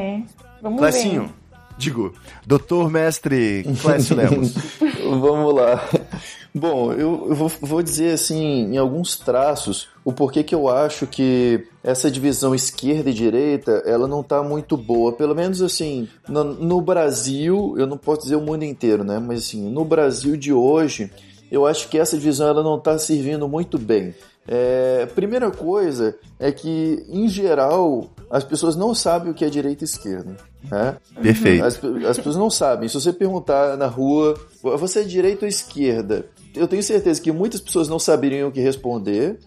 Vamos 0.61 0.79
Clécinho, 0.79 1.33
digo, 1.77 2.13
doutor 2.45 2.89
mestre 2.89 3.65
Clécio 3.81 4.15
Lemos. 4.15 4.53
Vamos 5.03 5.53
lá. 5.53 5.83
Bom, 6.55 6.93
eu, 6.93 7.27
eu 7.29 7.35
vou, 7.35 7.49
vou 7.49 7.81
dizer 7.81 8.13
assim, 8.13 8.73
em 8.73 8.77
alguns 8.77 9.17
traços, 9.17 9.87
o 10.05 10.13
porquê 10.13 10.43
que 10.43 10.53
eu 10.53 10.69
acho 10.69 11.07
que 11.07 11.67
essa 11.83 12.11
divisão 12.11 12.53
esquerda 12.53 13.09
e 13.09 13.13
direita, 13.13 13.83
ela 13.85 14.07
não 14.07 14.21
tá 14.21 14.43
muito 14.43 14.77
boa. 14.77 15.11
Pelo 15.11 15.33
menos 15.33 15.61
assim, 15.61 16.07
no, 16.29 16.43
no 16.43 16.79
Brasil, 16.79 17.73
eu 17.77 17.87
não 17.87 17.97
posso 17.97 18.21
dizer 18.21 18.35
o 18.35 18.41
mundo 18.41 18.63
inteiro, 18.63 19.03
né? 19.03 19.17
Mas 19.19 19.39
assim, 19.39 19.67
no 19.69 19.83
Brasil 19.83 20.37
de 20.37 20.53
hoje, 20.53 21.11
eu 21.51 21.65
acho 21.65 21.89
que 21.89 21.97
essa 21.97 22.17
divisão 22.17 22.47
ela 22.47 22.63
não 22.63 22.79
tá 22.79 22.97
servindo 22.99 23.47
muito 23.47 23.79
bem. 23.79 24.13
É, 24.47 25.05
primeira 25.15 25.49
coisa 25.51 26.17
é 26.39 26.51
que, 26.51 27.05
em 27.07 27.27
geral, 27.29 28.09
as 28.29 28.43
pessoas 28.43 28.75
não 28.75 28.93
sabem 28.93 29.31
o 29.31 29.33
que 29.33 29.45
é 29.45 29.49
direita 29.49 29.83
e 29.83 29.85
esquerda. 29.85 30.35
Né? 30.69 30.97
Perfeito. 31.21 31.63
As, 31.63 31.75
as 32.09 32.17
pessoas 32.17 32.35
não 32.35 32.49
sabem. 32.49 32.89
Se 32.89 32.95
você 32.95 33.13
perguntar 33.13 33.77
na 33.77 33.87
rua, 33.87 34.35
você 34.61 34.99
é 34.99 35.03
direita 35.03 35.45
ou 35.45 35.49
esquerda? 35.49 36.25
Eu 36.55 36.67
tenho 36.67 36.83
certeza 36.83 37.21
que 37.21 37.31
muitas 37.31 37.61
pessoas 37.61 37.87
não 37.87 37.99
saberiam 37.99 38.49
o 38.49 38.51
que 38.51 38.59
responder. 38.59 39.39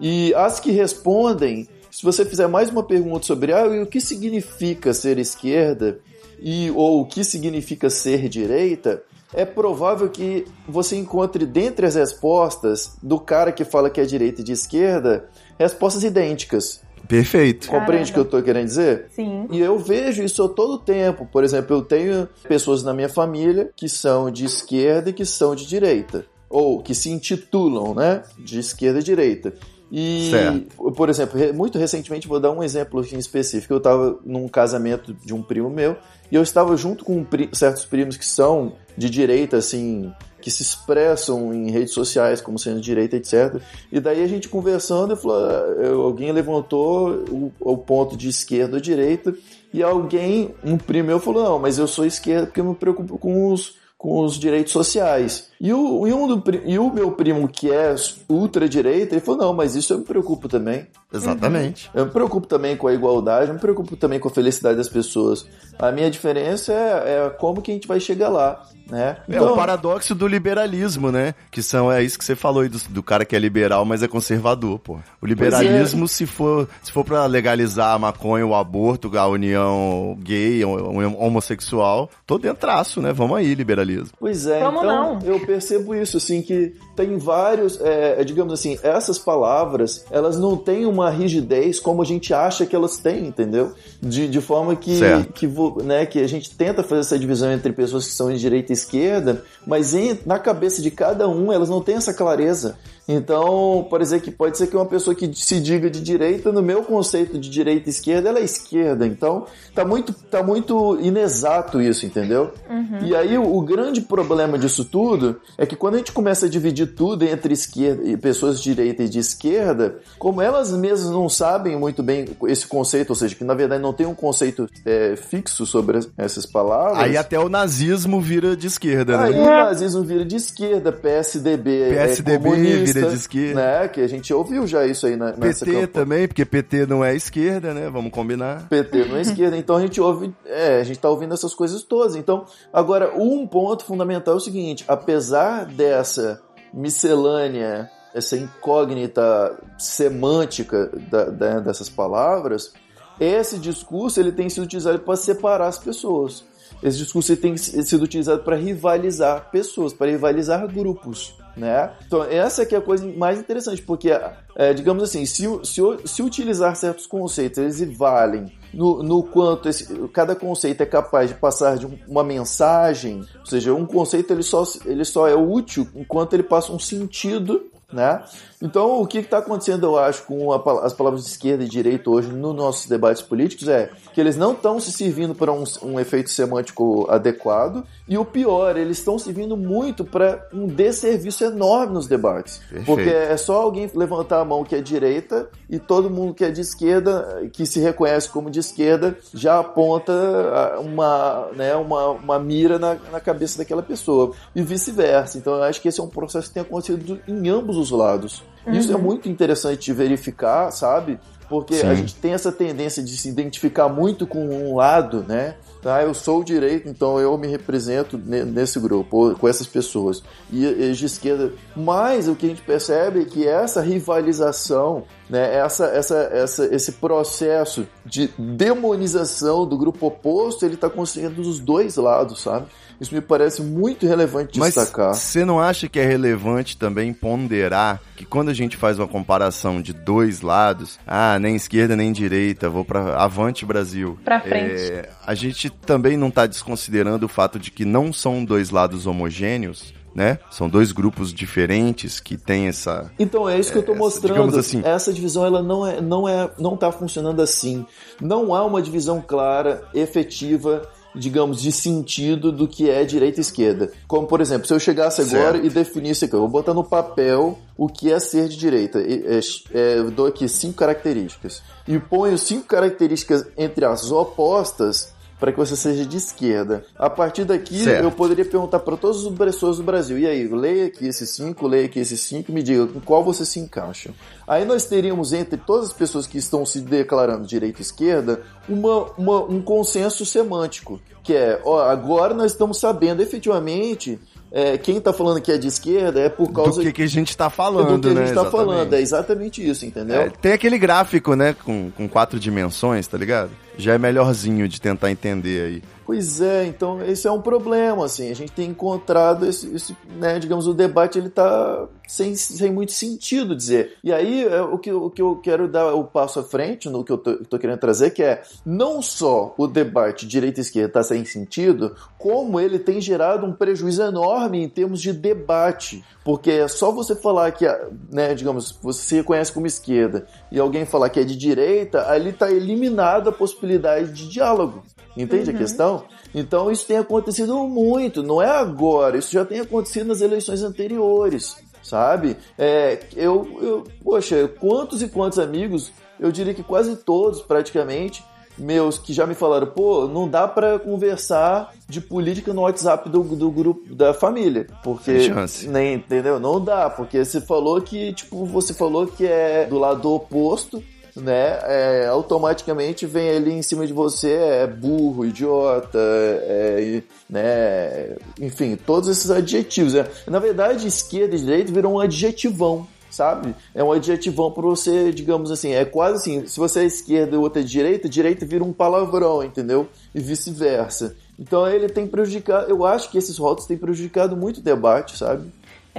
E 0.00 0.32
as 0.34 0.58
que 0.58 0.70
respondem, 0.70 1.68
se 1.90 2.02
você 2.02 2.24
fizer 2.24 2.46
mais 2.46 2.70
uma 2.70 2.82
pergunta 2.82 3.26
sobre 3.26 3.52
ah, 3.52 3.66
o 3.66 3.86
que 3.86 4.00
significa 4.00 4.94
ser 4.94 5.18
esquerda 5.18 5.98
e 6.38 6.70
ou 6.70 7.02
o 7.02 7.06
que 7.06 7.22
significa 7.22 7.90
ser 7.90 8.28
direita, 8.28 9.02
é 9.34 9.44
provável 9.44 10.08
que 10.08 10.44
você 10.68 10.96
encontre 10.96 11.46
dentre 11.46 11.86
as 11.86 11.94
respostas 11.94 12.96
do 13.02 13.18
cara 13.18 13.52
que 13.52 13.64
fala 13.64 13.90
que 13.90 14.00
é 14.00 14.04
direita 14.04 14.40
e 14.40 14.44
de 14.44 14.52
esquerda 14.52 15.28
respostas 15.58 16.02
idênticas. 16.02 16.80
Perfeito. 17.06 17.68
Compreende 17.68 18.10
o 18.10 18.14
que 18.14 18.20
eu 18.20 18.24
estou 18.24 18.42
querendo 18.42 18.66
dizer? 18.66 19.06
Sim. 19.10 19.46
E 19.50 19.60
eu 19.60 19.78
vejo 19.78 20.22
isso 20.22 20.42
a 20.42 20.48
todo 20.48 20.78
tempo. 20.78 21.26
Por 21.26 21.42
exemplo, 21.42 21.76
eu 21.76 21.82
tenho 21.82 22.28
pessoas 22.46 22.82
na 22.82 22.94
minha 22.94 23.08
família 23.08 23.70
que 23.74 23.88
são 23.88 24.30
de 24.30 24.44
esquerda 24.44 25.10
e 25.10 25.12
que 25.12 25.24
são 25.24 25.54
de 25.54 25.66
direita. 25.66 26.24
Ou 26.48 26.82
que 26.82 26.94
se 26.94 27.10
intitulam, 27.10 27.94
né? 27.94 28.22
De 28.38 28.58
esquerda 28.58 29.00
e 29.00 29.02
direita. 29.02 29.54
E, 29.90 30.30
Certo. 30.30 30.92
por 30.92 31.08
exemplo, 31.08 31.38
muito 31.52 31.76
recentemente, 31.78 32.28
vou 32.28 32.38
dar 32.38 32.52
um 32.52 32.62
exemplo 32.62 33.00
aqui 33.00 33.16
em 33.16 33.18
específico. 33.18 33.72
Eu 33.72 33.78
estava 33.78 34.18
num 34.24 34.46
casamento 34.46 35.12
de 35.12 35.34
um 35.34 35.42
primo 35.42 35.68
meu 35.68 35.96
e 36.30 36.36
eu 36.36 36.42
estava 36.42 36.76
junto 36.76 37.04
com 37.04 37.26
certos 37.52 37.84
primos 37.84 38.16
que 38.16 38.24
são 38.24 38.74
de 38.96 39.10
direita, 39.10 39.56
assim, 39.56 40.12
que 40.40 40.50
se 40.50 40.62
expressam 40.62 41.52
em 41.52 41.70
redes 41.70 41.92
sociais 41.92 42.40
como 42.40 42.58
sendo 42.58 42.80
direita, 42.80 43.16
etc. 43.16 43.60
E 43.90 44.00
daí 44.00 44.22
a 44.22 44.26
gente 44.26 44.48
conversando, 44.48 45.12
eu 45.12 45.16
falou, 45.16 45.36
ah, 45.36 45.88
alguém 46.02 46.32
levantou 46.32 47.24
o, 47.28 47.52
o 47.60 47.76
ponto 47.76 48.16
de 48.16 48.28
esquerda 48.28 48.76
ou 48.76 48.80
direita, 48.80 49.34
e 49.72 49.82
alguém, 49.82 50.54
um 50.64 50.76
primo 50.76 51.08
meu 51.08 51.20
falou, 51.20 51.44
não, 51.44 51.58
mas 51.58 51.78
eu 51.78 51.86
sou 51.86 52.04
esquerda 52.04 52.46
porque 52.46 52.60
eu 52.60 52.64
me 52.64 52.74
preocupo 52.74 53.18
com 53.18 53.52
os, 53.52 53.76
com 53.96 54.24
os 54.24 54.38
direitos 54.38 54.72
sociais. 54.72 55.49
E 55.60 55.74
o, 55.74 56.08
e, 56.08 56.12
um 56.12 56.26
do, 56.26 56.42
e 56.64 56.78
o 56.78 56.90
meu 56.90 57.12
primo, 57.12 57.46
que 57.46 57.70
é 57.70 57.94
ultradireita, 58.26 59.14
ele 59.14 59.20
falou: 59.20 59.42
não, 59.42 59.52
mas 59.52 59.76
isso 59.76 59.92
eu 59.92 59.98
me 59.98 60.04
preocupo 60.04 60.48
também. 60.48 60.86
Exatamente. 61.12 61.90
Eu 61.92 62.06
me 62.06 62.10
preocupo 62.10 62.46
também 62.46 62.76
com 62.76 62.88
a 62.88 62.94
igualdade, 62.94 63.48
eu 63.48 63.54
me 63.54 63.60
preocupo 63.60 63.94
também 63.94 64.18
com 64.18 64.28
a 64.28 64.30
felicidade 64.30 64.78
das 64.78 64.88
pessoas. 64.88 65.46
A 65.78 65.92
minha 65.92 66.10
diferença 66.10 66.72
é, 66.72 67.26
é 67.26 67.30
como 67.30 67.60
que 67.60 67.70
a 67.70 67.74
gente 67.74 67.86
vai 67.86 68.00
chegar 68.00 68.30
lá. 68.30 68.62
Né? 68.90 69.16
Então, 69.28 69.48
é 69.48 69.52
o 69.52 69.54
paradoxo 69.54 70.14
do 70.16 70.26
liberalismo, 70.26 71.12
né? 71.12 71.34
Que 71.50 71.62
são, 71.62 71.92
é 71.92 72.02
isso 72.02 72.18
que 72.18 72.24
você 72.24 72.34
falou 72.34 72.62
aí 72.62 72.68
do, 72.68 72.78
do 72.88 73.02
cara 73.02 73.24
que 73.24 73.36
é 73.36 73.38
liberal, 73.38 73.84
mas 73.84 74.02
é 74.02 74.08
conservador, 74.08 74.80
pô. 74.80 74.98
O 75.22 75.26
liberalismo, 75.26 76.04
é. 76.04 76.08
se 76.08 76.26
for, 76.26 76.68
se 76.82 76.90
for 76.90 77.04
para 77.04 77.24
legalizar 77.26 77.94
a 77.94 77.98
maconha, 77.98 78.44
o 78.44 78.54
aborto, 78.54 79.16
a 79.16 79.28
união 79.28 80.18
gay, 80.20 80.64
homossexual, 80.64 82.10
tô 82.26 82.36
dentraço, 82.36 83.00
né? 83.00 83.12
Vamos 83.12 83.36
aí, 83.38 83.54
liberalismo. 83.54 84.10
Pois 84.18 84.46
é, 84.46 84.58
Vamos 84.58 84.82
então 84.82 85.14
não. 85.14 85.20
eu 85.22 85.38
percebo 85.50 85.96
isso, 85.96 86.16
assim, 86.16 86.40
que 86.42 86.72
tem 86.94 87.18
vários, 87.18 87.80
é, 87.80 88.20
é, 88.20 88.24
digamos 88.24 88.52
assim, 88.52 88.78
essas 88.84 89.18
palavras, 89.18 90.04
elas 90.08 90.38
não 90.38 90.56
têm 90.56 90.86
uma 90.86 91.10
rigidez 91.10 91.80
como 91.80 92.02
a 92.02 92.04
gente 92.04 92.32
acha 92.32 92.64
que 92.64 92.76
elas 92.76 92.98
têm, 92.98 93.26
entendeu? 93.26 93.72
De, 94.00 94.28
de 94.28 94.40
forma 94.40 94.76
que, 94.76 95.00
que, 95.34 95.48
né, 95.82 96.06
que 96.06 96.20
a 96.20 96.28
gente 96.28 96.56
tenta 96.56 96.84
fazer 96.84 97.00
essa 97.00 97.18
divisão 97.18 97.50
entre 97.50 97.72
pessoas 97.72 98.06
que 98.06 98.12
são 98.12 98.32
de 98.32 98.38
direita 98.38 98.70
e 98.70 98.74
esquerda, 98.74 99.42
mas 99.66 99.94
em, 99.94 100.18
na 100.24 100.38
cabeça 100.38 100.80
de 100.82 100.90
cada 100.90 101.28
um 101.28 101.52
elas 101.52 101.68
não 101.68 101.80
têm 101.80 101.96
essa 101.96 102.14
clareza. 102.14 102.76
Então, 103.12 103.86
por 103.90 104.00
exemplo, 104.00 104.26
que 104.26 104.30
pode 104.30 104.56
ser 104.56 104.68
que 104.68 104.76
uma 104.76 104.86
pessoa 104.86 105.16
que 105.16 105.34
se 105.34 105.60
diga 105.60 105.90
de 105.90 106.00
direita, 106.00 106.52
no 106.52 106.62
meu 106.62 106.84
conceito 106.84 107.38
de 107.38 107.50
direita 107.50 107.88
e 107.88 107.90
esquerda, 107.90 108.28
ela 108.28 108.38
é 108.38 108.44
esquerda. 108.44 109.04
Então, 109.04 109.46
tá 109.74 109.84
muito, 109.84 110.12
tá 110.12 110.44
muito 110.44 110.96
inexato 111.00 111.80
isso, 111.80 112.06
entendeu? 112.06 112.52
Uhum. 112.68 112.98
E 113.02 113.16
aí, 113.16 113.36
o, 113.36 113.56
o, 113.56 113.60
grande 113.62 114.00
problema 114.00 114.56
disso 114.56 114.84
tudo 114.84 115.40
é 115.58 115.66
que 115.66 115.74
quando 115.74 115.94
a 115.94 115.98
gente 115.98 116.12
começa 116.12 116.46
a 116.46 116.48
dividir 116.48 116.94
tudo 116.94 117.24
entre 117.24 117.52
esquerda 117.52 118.08
e 118.08 118.16
pessoas 118.16 118.58
de 118.58 118.74
direita 118.74 119.02
e 119.02 119.08
de 119.08 119.18
esquerda, 119.18 119.98
como 120.16 120.40
elas 120.40 120.70
mesmas 120.70 121.10
não 121.10 121.28
sabem 121.28 121.76
muito 121.76 122.04
bem 122.04 122.26
esse 122.46 122.66
conceito, 122.66 123.10
ou 123.10 123.16
seja, 123.16 123.34
que 123.34 123.42
na 123.42 123.54
verdade 123.54 123.82
não 123.82 123.92
tem 123.92 124.06
um 124.06 124.14
conceito 124.14 124.68
é, 124.86 125.16
fixo 125.16 125.66
sobre 125.66 125.98
essas 126.16 126.46
palavras. 126.46 126.98
Aí 126.98 127.16
até 127.16 127.38
o 127.40 127.48
nazismo 127.48 128.20
vira 128.20 128.56
de 128.56 128.68
esquerda, 128.68 129.16
né? 129.16 129.24
Aí 129.24 129.34
o 129.62 129.66
nazismo 129.66 130.02
vira 130.02 130.24
de 130.24 130.36
esquerda, 130.36 130.92
PSDB, 130.92 131.90
PSDB 131.90 132.32
é 132.32 132.38
comunista, 132.38 132.98
vira 133.00 133.10
de 133.10 133.16
esquerda. 133.16 133.60
Né? 133.60 133.88
Que 133.88 134.00
a 134.00 134.08
gente 134.08 134.32
ouviu 134.32 134.66
já 134.66 134.86
isso 134.86 135.06
aí 135.06 135.16
na, 135.16 135.32
nessa 135.32 135.64
PT 135.64 135.86
também, 135.88 136.26
porque 136.26 136.44
PT 136.44 136.86
não 136.86 137.04
é 137.04 137.14
esquerda, 137.14 137.72
né? 137.72 137.88
Vamos 137.90 138.12
combinar. 138.12 138.68
PT 138.68 139.04
não 139.04 139.16
é 139.16 139.20
esquerda, 139.20 139.56
então 139.56 139.76
a 139.76 139.80
gente 139.80 140.00
ouve, 140.00 140.34
é, 140.46 140.80
a 140.80 140.84
gente 140.84 140.98
tá 140.98 141.08
ouvindo 141.08 141.34
essas 141.34 141.54
coisas 141.54 141.82
todas. 141.82 142.16
Então, 142.16 142.44
agora, 142.72 143.12
um 143.16 143.46
ponto 143.46 143.84
fundamental 143.84 144.34
é 144.34 144.36
o 144.36 144.40
seguinte, 144.40 144.84
apesar 144.88 145.66
dessa 145.66 146.40
miscelânea, 146.72 147.90
essa 148.14 148.36
incógnita 148.36 149.56
semântica 149.78 150.90
da, 151.10 151.24
da, 151.24 151.60
dessas 151.60 151.88
palavras, 151.88 152.72
esse 153.18 153.58
discurso 153.58 154.18
ele 154.18 154.32
tem 154.32 154.48
sido 154.48 154.64
utilizado 154.64 154.98
para 155.00 155.16
separar 155.16 155.68
as 155.68 155.78
pessoas. 155.78 156.44
Esse 156.82 156.98
discurso 156.98 157.36
tem 157.36 157.56
sido 157.56 158.02
utilizado 158.02 158.42
para 158.42 158.56
rivalizar 158.56 159.50
pessoas, 159.50 159.92
para 159.92 160.10
rivalizar 160.10 160.66
grupos 160.66 161.34
né? 161.56 161.92
Então, 162.06 162.22
essa 162.24 162.64
que 162.64 162.74
é 162.74 162.78
a 162.78 162.80
coisa 162.80 163.06
mais 163.06 163.38
interessante, 163.38 163.82
porque, 163.82 164.10
é, 164.56 164.72
digamos 164.72 165.02
assim, 165.02 165.24
se, 165.26 165.46
se, 165.64 165.80
se 166.04 166.22
utilizar 166.22 166.74
certos 166.76 167.06
conceitos, 167.06 167.58
eles 167.58 167.96
valem 167.96 168.52
no, 168.72 169.02
no 169.02 169.22
quanto 169.22 169.68
esse, 169.68 169.86
cada 170.08 170.34
conceito 170.34 170.82
é 170.82 170.86
capaz 170.86 171.28
de 171.28 171.36
passar 171.36 171.76
de 171.76 171.86
uma 172.08 172.22
mensagem, 172.22 173.24
ou 173.38 173.46
seja, 173.46 173.74
um 173.74 173.86
conceito 173.86 174.32
ele 174.32 174.42
só, 174.42 174.64
ele 174.84 175.04
só 175.04 175.28
é 175.28 175.34
útil 175.34 175.86
enquanto 175.94 176.34
ele 176.34 176.42
passa 176.42 176.72
um 176.72 176.78
sentido 176.78 177.70
né? 177.92 178.22
Então, 178.62 179.00
o 179.00 179.06
que 179.06 179.18
está 179.18 179.38
acontecendo, 179.38 179.86
eu 179.86 179.98
acho, 179.98 180.24
com 180.24 180.52
a, 180.52 180.84
as 180.84 180.92
palavras 180.92 181.24
de 181.24 181.30
esquerda 181.30 181.64
e 181.64 181.68
direita 181.68 182.10
hoje 182.10 182.28
nos 182.28 182.54
nossos 182.54 182.86
debates 182.86 183.22
políticos 183.22 183.68
é 183.68 183.90
que 184.12 184.20
eles 184.20 184.36
não 184.36 184.52
estão 184.52 184.78
se 184.78 184.92
servindo 184.92 185.34
para 185.34 185.50
um, 185.50 185.64
um, 185.82 185.98
efeito 185.98 186.30
semântico 186.30 187.06
adequado 187.10 187.84
e 188.06 188.18
o 188.18 188.24
pior, 188.24 188.76
eles 188.76 188.98
estão 188.98 189.18
servindo 189.18 189.56
muito 189.56 190.04
para 190.04 190.46
um 190.52 190.66
desserviço 190.66 191.44
enorme 191.44 191.94
nos 191.94 192.06
debates. 192.06 192.58
Perfeito. 192.58 192.84
Porque 192.84 193.08
é 193.08 193.36
só 193.36 193.62
alguém 193.62 193.90
levantar 193.94 194.40
a 194.40 194.44
mão 194.44 194.62
que 194.62 194.74
é 194.74 194.80
direita 194.82 195.48
e 195.68 195.78
todo 195.78 196.10
mundo 196.10 196.34
que 196.34 196.44
é 196.44 196.50
de 196.50 196.60
esquerda, 196.60 197.48
que 197.52 197.64
se 197.64 197.80
reconhece 197.80 198.28
como 198.28 198.50
de 198.50 198.60
esquerda, 198.60 199.16
já 199.32 199.58
aponta 199.58 200.12
ah, 200.12 200.80
uma, 200.80 201.48
né, 201.56 201.74
uma, 201.76 202.10
uma 202.10 202.38
mira 202.38 202.78
na, 202.78 202.96
na 203.10 203.20
cabeça 203.20 203.56
daquela 203.56 203.82
pessoa 203.82 204.32
e 204.54 204.62
vice-versa. 204.62 205.38
Então, 205.38 205.54
eu 205.54 205.62
acho 205.62 205.80
que 205.80 205.88
esse 205.88 206.00
é 206.00 206.02
um 206.02 206.08
processo 206.08 206.48
que 206.48 206.54
tem 206.54 206.62
acontecido 206.62 207.20
em 207.26 207.48
ambos 207.48 207.76
os 207.76 207.90
lados. 207.90 208.42
Uhum. 208.66 208.72
Isso 208.72 208.92
é 208.92 208.96
uhum. 208.96 209.02
muito 209.02 209.28
interessante 209.28 209.84
de 209.84 209.92
verificar, 209.92 210.70
sabe? 210.70 211.18
Porque 211.48 211.74
Sim. 211.74 211.88
a 211.88 211.94
gente 211.94 212.14
tem 212.14 212.32
essa 212.32 212.52
tendência 212.52 213.02
de 213.02 213.16
se 213.16 213.28
identificar 213.28 213.88
muito 213.88 214.24
com 214.24 214.48
um 214.48 214.76
lado, 214.76 215.24
né? 215.26 215.56
Tá, 215.82 216.02
eu 216.02 216.12
sou 216.12 216.40
o 216.40 216.44
direito, 216.44 216.88
então 216.88 217.18
eu 217.18 217.36
me 217.38 217.48
represento 217.48 218.18
nesse 218.18 218.78
grupo, 218.78 219.34
com 219.34 219.48
essas 219.48 219.66
pessoas. 219.66 220.22
E, 220.52 220.64
e 220.64 220.92
de 220.92 221.06
esquerda. 221.06 221.52
Mas 221.74 222.28
o 222.28 222.36
que 222.36 222.46
a 222.46 222.48
gente 222.50 222.60
percebe 222.60 223.22
é 223.22 223.24
que 223.24 223.48
essa 223.48 223.80
rivalização, 223.80 225.04
né, 225.28 225.56
essa, 225.56 225.86
essa, 225.86 226.18
essa, 226.32 226.66
esse 226.66 226.92
processo 226.92 227.86
de 228.04 228.28
demonização 228.38 229.66
do 229.66 229.76
grupo 229.76 230.06
oposto, 230.06 230.64
ele 230.64 230.74
está 230.74 230.86
acontecendo 230.86 231.36
dos 231.36 231.58
dois 231.58 231.96
lados, 231.96 232.42
sabe? 232.42 232.66
Isso 233.00 233.14
me 233.14 233.20
parece 233.20 233.62
muito 233.62 234.06
relevante 234.06 234.58
Mas 234.58 234.74
destacar. 234.74 235.14
Você 235.14 235.44
não 235.44 235.58
acha 235.58 235.88
que 235.88 235.98
é 235.98 236.04
relevante 236.04 236.76
também 236.76 237.14
ponderar 237.14 238.00
que 238.14 238.26
quando 238.26 238.50
a 238.50 238.54
gente 238.54 238.76
faz 238.76 238.98
uma 238.98 239.08
comparação 239.08 239.80
de 239.80 239.94
dois 239.94 240.42
lados, 240.42 240.98
ah, 241.06 241.38
nem 241.38 241.56
esquerda 241.56 241.96
nem 241.96 242.12
direita, 242.12 242.68
vou 242.68 242.84
para 242.84 243.16
avante 243.16 243.64
Brasil. 243.64 244.18
Para 244.22 244.40
frente. 244.40 244.92
É, 244.92 245.08
a 245.24 245.34
gente 245.34 245.70
também 245.70 246.16
não 246.16 246.28
está 246.28 246.46
desconsiderando 246.46 247.24
o 247.24 247.28
fato 247.28 247.58
de 247.58 247.70
que 247.70 247.86
não 247.86 248.12
são 248.12 248.44
dois 248.44 248.68
lados 248.68 249.06
homogêneos, 249.06 249.94
né? 250.14 250.38
São 250.50 250.68
dois 250.68 250.92
grupos 250.92 251.32
diferentes 251.32 252.20
que 252.20 252.36
têm 252.36 252.68
essa. 252.68 253.10
Então 253.18 253.48
é 253.48 253.58
isso 253.58 253.72
que 253.72 253.78
eu 253.78 253.82
estou 253.82 253.96
mostrando. 253.96 254.58
Assim, 254.58 254.82
essa 254.84 255.12
divisão 255.12 255.46
ela 255.46 255.62
não 255.62 255.86
é, 255.86 256.00
não 256.00 256.28
é, 256.28 256.50
não 256.58 256.74
está 256.74 256.92
funcionando 256.92 257.40
assim. 257.40 257.86
Não 258.20 258.54
há 258.54 258.64
uma 258.64 258.82
divisão 258.82 259.22
clara, 259.26 259.84
efetiva 259.94 260.86
digamos, 261.14 261.60
de 261.60 261.72
sentido 261.72 262.52
do 262.52 262.68
que 262.68 262.88
é 262.88 263.04
direita 263.04 263.40
e 263.40 263.42
esquerda. 263.42 263.90
Como, 264.06 264.26
por 264.26 264.40
exemplo, 264.40 264.66
se 264.66 264.72
eu 264.72 264.80
chegasse 264.80 265.20
agora 265.22 265.52
certo. 265.52 265.66
e 265.66 265.70
definisse 265.70 266.24
aqui, 266.24 266.34
eu 266.34 266.40
vou 266.40 266.48
botar 266.48 266.74
no 266.74 266.84
papel 266.84 267.58
o 267.76 267.88
que 267.88 268.12
é 268.12 268.20
ser 268.20 268.48
de 268.48 268.56
direita. 268.56 269.00
É, 269.00 269.40
é, 269.72 269.98
eu 269.98 270.10
dou 270.10 270.26
aqui 270.26 270.48
cinco 270.48 270.78
características. 270.78 271.62
E 271.86 271.98
ponho 271.98 272.36
cinco 272.38 272.66
características 272.66 273.46
entre 273.56 273.84
as 273.84 274.10
opostas 274.10 275.12
para 275.40 275.50
que 275.50 275.58
você 275.58 275.74
seja 275.74 276.04
de 276.04 276.18
esquerda. 276.18 276.84
A 276.96 277.08
partir 277.08 277.44
daqui, 277.44 277.82
certo. 277.82 278.04
eu 278.04 278.12
poderia 278.12 278.44
perguntar 278.44 278.78
para 278.80 278.96
todas 278.96 279.24
as 279.24 279.32
pessoas 279.32 279.78
do 279.78 279.82
Brasil: 279.82 280.18
e 280.18 280.26
aí, 280.26 280.46
leia 280.46 280.86
aqui 280.86 281.08
esses 281.08 281.30
cinco, 281.30 281.66
leia 281.66 281.86
aqui 281.86 281.98
esses 281.98 282.20
cinco, 282.20 282.52
me 282.52 282.62
diga 282.62 282.86
com 282.86 283.00
qual 283.00 283.24
você 283.24 283.46
se 283.46 283.58
encaixa. 283.58 284.10
Aí 284.46 284.66
nós 284.66 284.84
teríamos 284.84 285.32
entre 285.32 285.56
todas 285.56 285.86
as 285.86 285.92
pessoas 285.92 286.26
que 286.26 286.36
estão 286.36 286.66
se 286.66 286.80
declarando 286.82 287.46
direita 287.46 287.80
e 287.80 287.82
esquerda 287.82 288.42
uma, 288.68 289.06
uma 289.16 289.44
um 289.44 289.62
consenso 289.62 290.26
semântico, 290.26 291.00
que 291.22 291.34
é: 291.34 291.60
ó, 291.64 291.80
agora 291.80 292.34
nós 292.34 292.52
estamos 292.52 292.78
sabendo 292.78 293.22
efetivamente 293.22 294.20
é, 294.52 294.76
quem 294.76 294.96
está 294.96 295.12
falando 295.12 295.40
que 295.40 295.52
é 295.52 295.56
de 295.56 295.68
esquerda 295.68 296.20
é 296.20 296.28
por 296.28 296.52
causa 296.52 296.80
do 296.80 296.86
que, 296.86 296.92
que 296.92 297.02
a 297.02 297.06
gente 297.06 297.30
está 297.30 297.48
falando, 297.48 297.98
do 297.98 298.08
que 298.08 298.14
né? 298.14 298.22
a 298.22 298.26
gente 298.26 298.36
está 298.36 298.50
falando, 298.50 298.92
é 298.92 299.00
exatamente 299.00 299.66
isso, 299.66 299.86
entendeu? 299.86 300.22
É, 300.22 300.30
tem 300.30 300.52
aquele 300.52 300.76
gráfico, 300.76 301.34
né, 301.36 301.54
com, 301.64 301.90
com 301.96 302.08
quatro 302.08 302.38
dimensões, 302.38 303.06
tá 303.06 303.16
ligado? 303.16 303.50
Já 303.76 303.94
é 303.94 303.98
melhorzinho 303.98 304.68
de 304.68 304.80
tentar 304.80 305.10
entender 305.10 305.62
aí. 305.62 305.82
Pois 306.10 306.40
é, 306.40 306.66
então 306.66 307.00
esse 307.04 307.28
é 307.28 307.30
um 307.30 307.40
problema, 307.40 308.04
assim, 308.04 308.32
a 308.32 308.34
gente 308.34 308.50
tem 308.50 308.70
encontrado 308.70 309.46
esse, 309.46 309.72
esse 309.72 309.96
né, 310.16 310.40
digamos, 310.40 310.66
o 310.66 310.74
debate 310.74 311.18
ele 311.18 311.30
tá 311.30 311.86
sem, 312.08 312.34
sem 312.34 312.72
muito 312.72 312.90
sentido 312.90 313.54
dizer. 313.54 313.92
E 314.02 314.12
aí 314.12 314.44
é, 314.44 314.60
o 314.60 314.76
que, 314.76 314.90
o 314.92 315.08
que 315.08 315.22
eu 315.22 315.36
quero 315.36 315.68
dar 315.68 315.94
o 315.94 316.02
passo 316.02 316.40
à 316.40 316.42
frente 316.42 316.88
no 316.88 317.04
que 317.04 317.12
eu 317.12 317.18
tô, 317.18 317.36
tô 317.36 317.56
querendo 317.60 317.78
trazer, 317.78 318.10
que 318.10 318.24
é 318.24 318.42
não 318.66 319.00
só 319.00 319.54
o 319.56 319.68
debate 319.68 320.26
direita 320.26 320.58
e 320.58 320.62
esquerda 320.62 320.94
tá 320.94 321.02
sem 321.04 321.24
sentido, 321.24 321.94
como 322.18 322.58
ele 322.58 322.80
tem 322.80 323.00
gerado 323.00 323.46
um 323.46 323.52
prejuízo 323.52 324.02
enorme 324.02 324.60
em 324.60 324.68
termos 324.68 325.00
de 325.00 325.12
debate. 325.12 326.04
Porque 326.24 326.50
é 326.50 326.68
só 326.68 326.90
você 326.90 327.14
falar 327.14 327.52
que, 327.52 327.64
né, 328.10 328.34
digamos, 328.34 328.76
você 328.82 329.02
se 329.02 329.14
reconhece 329.14 329.52
como 329.52 329.66
esquerda 329.66 330.26
e 330.50 330.58
alguém 330.58 330.84
falar 330.84 331.08
que 331.08 331.20
é 331.20 331.24
de 331.24 331.36
direita, 331.36 332.10
ali 332.10 332.30
está 332.30 332.50
eliminada 332.50 333.30
a 333.30 333.32
possibilidade 333.32 333.59
de 333.66 334.28
diálogo. 334.28 334.82
Entende 335.16 335.50
uhum. 335.50 335.56
a 335.56 335.58
questão? 335.58 336.04
Então 336.34 336.70
isso 336.70 336.86
tem 336.86 336.98
acontecido 336.98 337.56
muito, 337.66 338.22
não 338.22 338.40
é 338.40 338.48
agora, 338.48 339.18
isso 339.18 339.32
já 339.32 339.44
tem 339.44 339.60
acontecido 339.60 340.06
nas 340.06 340.20
eleições 340.20 340.62
anteriores, 340.62 341.56
sabe? 341.82 342.36
É, 342.56 343.00
eu, 343.16 343.58
eu, 343.60 343.84
poxa, 344.02 344.48
quantos 344.60 345.02
e 345.02 345.08
quantos 345.08 345.38
amigos, 345.38 345.92
eu 346.18 346.30
diria 346.30 346.54
que 346.54 346.62
quase 346.62 346.96
todos 346.96 347.42
praticamente, 347.42 348.22
meus 348.60 348.98
que 348.98 349.12
já 349.12 349.26
me 349.26 349.34
falaram, 349.34 349.66
pô, 349.66 350.06
não 350.06 350.28
dá 350.28 350.46
pra 350.46 350.78
conversar 350.78 351.72
de 351.88 352.00
política 352.00 352.52
no 352.52 352.62
WhatsApp 352.62 353.08
do, 353.08 353.22
do 353.22 353.50
grupo 353.50 353.94
da 353.94 354.12
família. 354.12 354.66
Porque. 354.84 355.20
Chance. 355.20 355.66
Nem, 355.66 355.94
entendeu? 355.94 356.38
Não 356.38 356.62
dá, 356.62 356.90
porque 356.90 357.24
você 357.24 357.40
falou 357.40 357.80
que, 357.80 358.12
tipo, 358.12 358.44
você 358.44 358.74
falou 358.74 359.06
que 359.06 359.26
é 359.26 359.66
do 359.66 359.78
lado 359.78 360.12
oposto. 360.12 360.82
Né, 361.20 361.58
é, 361.64 362.06
automaticamente 362.06 363.04
vem 363.04 363.28
ali 363.30 363.52
em 363.52 363.60
cima 363.62 363.86
de 363.86 363.92
você 363.92 364.32
é 364.32 364.66
burro, 364.66 365.26
idiota, 365.26 365.98
é, 365.98 367.02
né, 367.28 368.16
enfim, 368.40 368.74
todos 368.74 369.08
esses 369.08 369.30
adjetivos. 369.30 369.92
né? 369.92 370.06
Na 370.26 370.38
verdade, 370.38 370.86
esquerda 370.86 371.36
e 371.36 371.38
direita 371.38 371.72
viram 371.72 371.94
um 371.94 372.00
adjetivão, 372.00 372.86
sabe? 373.10 373.54
É 373.74 373.84
um 373.84 373.92
adjetivão 373.92 374.50
para 374.50 374.62
você, 374.62 375.12
digamos 375.12 375.50
assim, 375.50 375.72
é 375.74 375.84
quase 375.84 376.16
assim, 376.16 376.46
se 376.46 376.58
você 376.58 376.80
é 376.80 376.84
esquerda 376.84 377.34
e 377.34 377.38
o 377.38 377.42
outro 377.42 377.60
é 377.60 377.64
direita, 377.64 378.08
direita 378.08 378.46
vira 378.46 378.64
um 378.64 378.72
palavrão, 378.72 379.42
entendeu? 379.42 379.88
E 380.14 380.20
vice-versa. 380.20 381.14
Então 381.38 381.66
ele 381.68 381.88
tem 381.88 382.06
prejudicado, 382.06 382.70
eu 382.70 382.84
acho 382.84 383.10
que 383.10 383.18
esses 383.18 383.36
rótulos 383.36 383.66
têm 383.66 383.76
prejudicado 383.76 384.36
muito 384.36 384.58
o 384.58 384.62
debate, 384.62 385.18
sabe? 385.18 385.50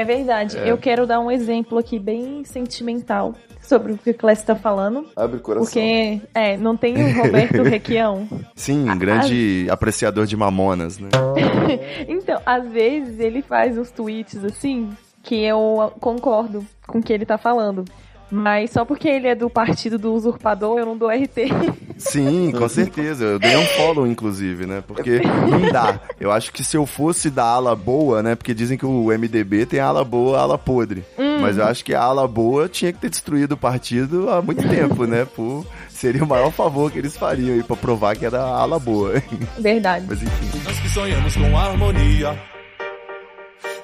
É 0.02 0.04
verdade. 0.04 0.58
Eu 0.58 0.80
quero 0.80 1.06
dar 1.06 1.20
um 1.20 1.30
exemplo 1.30 1.78
aqui 1.78 2.00
bem 2.00 2.44
sentimental 2.44 3.36
sobre 3.62 3.94
o 3.94 3.98
que 4.00 4.10
o 4.10 4.14
Clécio 4.16 4.48
tá 4.48 4.56
falando. 4.56 5.06
Abre 5.16 5.38
o 5.38 5.40
coração. 5.40 5.66
Porque, 5.66 6.20
é, 6.34 6.58
não 6.58 6.76
tem 6.76 6.96
o 6.96 7.22
Roberto 7.22 7.62
Requião. 7.64 8.28
Sim, 8.56 8.86
grande 8.98 9.68
apreciador 9.70 10.26
de 10.26 10.36
mamonas, 10.36 10.98
né? 10.98 11.10
Então, 12.10 12.42
às 12.44 12.68
vezes 12.72 13.20
ele 13.20 13.44
faz 13.44 13.78
uns 13.78 13.92
tweets 13.92 14.44
assim 14.44 14.90
que 15.22 15.44
eu 15.44 15.94
concordo 16.00 16.66
com 16.88 16.98
o 16.98 17.04
que 17.04 17.14
ele 17.14 17.26
tá 17.26 17.38
falando. 17.38 17.86
Mas 18.32 18.72
só 18.72 18.86
porque 18.86 19.10
ele 19.10 19.28
é 19.28 19.36
do 19.36 19.50
partido 19.50 19.98
do 19.98 20.14
usurpador, 20.14 20.80
eu 20.80 20.86
não 20.86 20.98
dou 20.98 21.10
RT. 21.10 21.52
Sim, 21.98 22.52
com 22.58 22.70
certeza. 22.70 23.26
Eu 23.26 23.40
dei 23.40 23.58
um 23.58 23.66
follow, 23.66 24.08
inclusive, 24.08 24.66
né? 24.66 24.82
Porque 24.88 25.20
não 25.20 25.70
dá. 25.70 26.00
Eu 26.18 26.32
acho 26.32 26.54
que 26.54 26.64
se 26.64 26.78
eu 26.78 26.86
fosse 26.86 27.30
da 27.30 27.44
ala 27.44 27.76
boa, 27.76 28.24
né? 28.24 28.34
Porque 28.36 28.54
dizem 28.54 28.78
que 28.78 28.86
o 28.86 29.08
MDB 29.08 29.66
tem 29.66 29.82
a 29.82 29.88
ala 29.88 30.06
boa, 30.06 30.40
a 30.40 30.42
ala 30.44 30.58
podre. 30.58 31.04
Mas 31.42 31.58
eu 31.58 31.66
acho 31.66 31.84
que 31.84 31.94
a 31.94 32.02
ala 32.02 32.28
boa 32.28 32.70
tinha 32.70 32.94
que 32.94 33.00
ter 33.00 33.10
destruído 33.10 33.54
o 33.54 33.58
partido 33.58 34.30
há 34.30 34.42
muito 34.42 34.68
tempo, 34.70 35.06
né? 35.06 35.26
Por... 35.26 35.66
Seria 35.90 36.24
o 36.24 36.28
maior 36.28 36.52
favor 36.52 36.92
que 36.92 37.00
eles 37.00 37.18
fariam 37.18 37.56
aí 37.56 37.64
pra 37.64 37.76
provar 37.76 38.16
que 38.16 38.26
era 38.26 38.40
a 38.40 38.60
ala 38.62 38.80
boa. 38.80 39.22
Verdade. 39.60 40.06
Mas 40.08 40.22
enfim. 40.22 40.62
Nós 40.64 40.80
que 40.80 40.90
sonhamos 40.90 41.36
com 41.36 41.58
harmonia, 41.58 42.40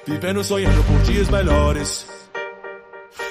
vivendo 0.06 0.42
sonhando 0.42 0.82
por 0.84 1.02
dias 1.02 1.28
melhores. 1.28 2.17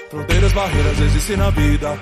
Fronteiras, 0.10 0.54
barreiras 0.54 1.00
existem 1.02 1.36
na 1.36 1.50
vida, 1.50 2.00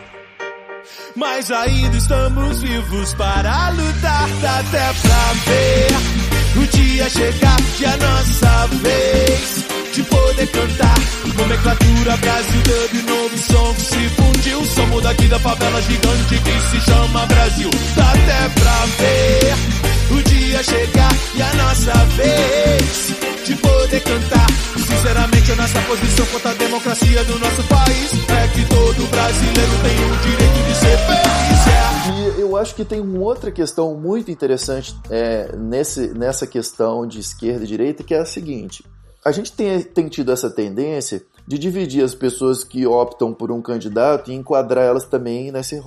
mas 1.15 1.49
ainda 1.49 1.97
estamos 1.97 2.61
vivos 2.61 3.13
para 3.15 3.69
lutar. 3.69 4.29
Dá 4.41 4.59
até 4.59 4.93
pra 5.01 5.33
ver 5.45 6.61
o 6.61 6.67
dia 6.67 7.09
chegar 7.09 7.57
e 7.79 7.85
a 7.85 7.97
nossa 7.97 8.67
vez 8.83 9.65
de 9.93 10.03
poder 10.03 10.47
cantar. 10.47 10.95
Nomenclatura 11.35 12.17
Brasil 12.17 12.61
Dub, 12.61 13.09
novo 13.09 13.37
som 13.39 13.73
que 13.73 13.81
se 13.81 14.09
fundiu. 14.09 14.65
Somos 14.65 15.01
daqui 15.01 15.27
da 15.27 15.39
favela 15.39 15.81
gigante 15.81 16.39
que 16.39 16.59
se 16.69 16.81
chama 16.81 17.25
Brasil. 17.25 17.69
Dá 17.95 18.11
até 18.11 18.49
pra 18.49 18.85
ver 18.99 20.17
o 20.19 20.23
dia 20.29 20.63
chegar 20.63 21.11
e 21.33 21.41
a 21.41 21.53
nossa 21.55 21.93
vez 22.15 23.34
de 23.45 23.55
poder 23.57 24.01
cantar. 24.01 24.47
Sinceramente, 24.75 25.51
a 25.51 25.55
nossa 25.55 25.79
posição 25.81 26.25
contra 26.27 26.49
a 26.49 26.53
democracia 26.55 27.23
do 27.25 27.37
nosso 27.37 27.63
país 27.65 28.11
é 28.27 28.47
que 28.47 28.67
todo 28.67 29.07
brasileiro 29.09 29.71
tem 29.83 29.97
o 30.03 30.17
direito 30.17 30.67
de 30.67 30.75
ser 30.75 30.97
feliz. 30.97 32.37
E 32.37 32.41
eu 32.41 32.57
acho 32.57 32.73
que 32.73 32.83
tem 32.83 32.99
uma 32.99 33.19
outra 33.19 33.51
questão 33.51 33.93
muito 33.93 34.31
interessante 34.31 34.95
é, 35.11 35.55
nesse, 35.55 36.07
nessa 36.09 36.47
questão 36.47 37.05
de 37.05 37.19
esquerda 37.19 37.63
e 37.63 37.67
direita, 37.67 38.03
que 38.03 38.15
é 38.15 38.19
a 38.19 38.25
seguinte. 38.25 38.83
A 39.23 39.31
gente 39.31 39.51
tem, 39.51 39.79
tem 39.81 40.07
tido 40.07 40.31
essa 40.31 40.49
tendência 40.49 41.21
de 41.47 41.59
dividir 41.59 42.03
as 42.03 42.15
pessoas 42.15 42.63
que 42.63 42.87
optam 42.87 43.31
por 43.31 43.51
um 43.51 43.61
candidato 43.61 44.31
e 44.31 44.35
enquadrar 44.35 44.83
elas 44.83 45.05
também 45.05 45.51
nesse, 45.51 45.81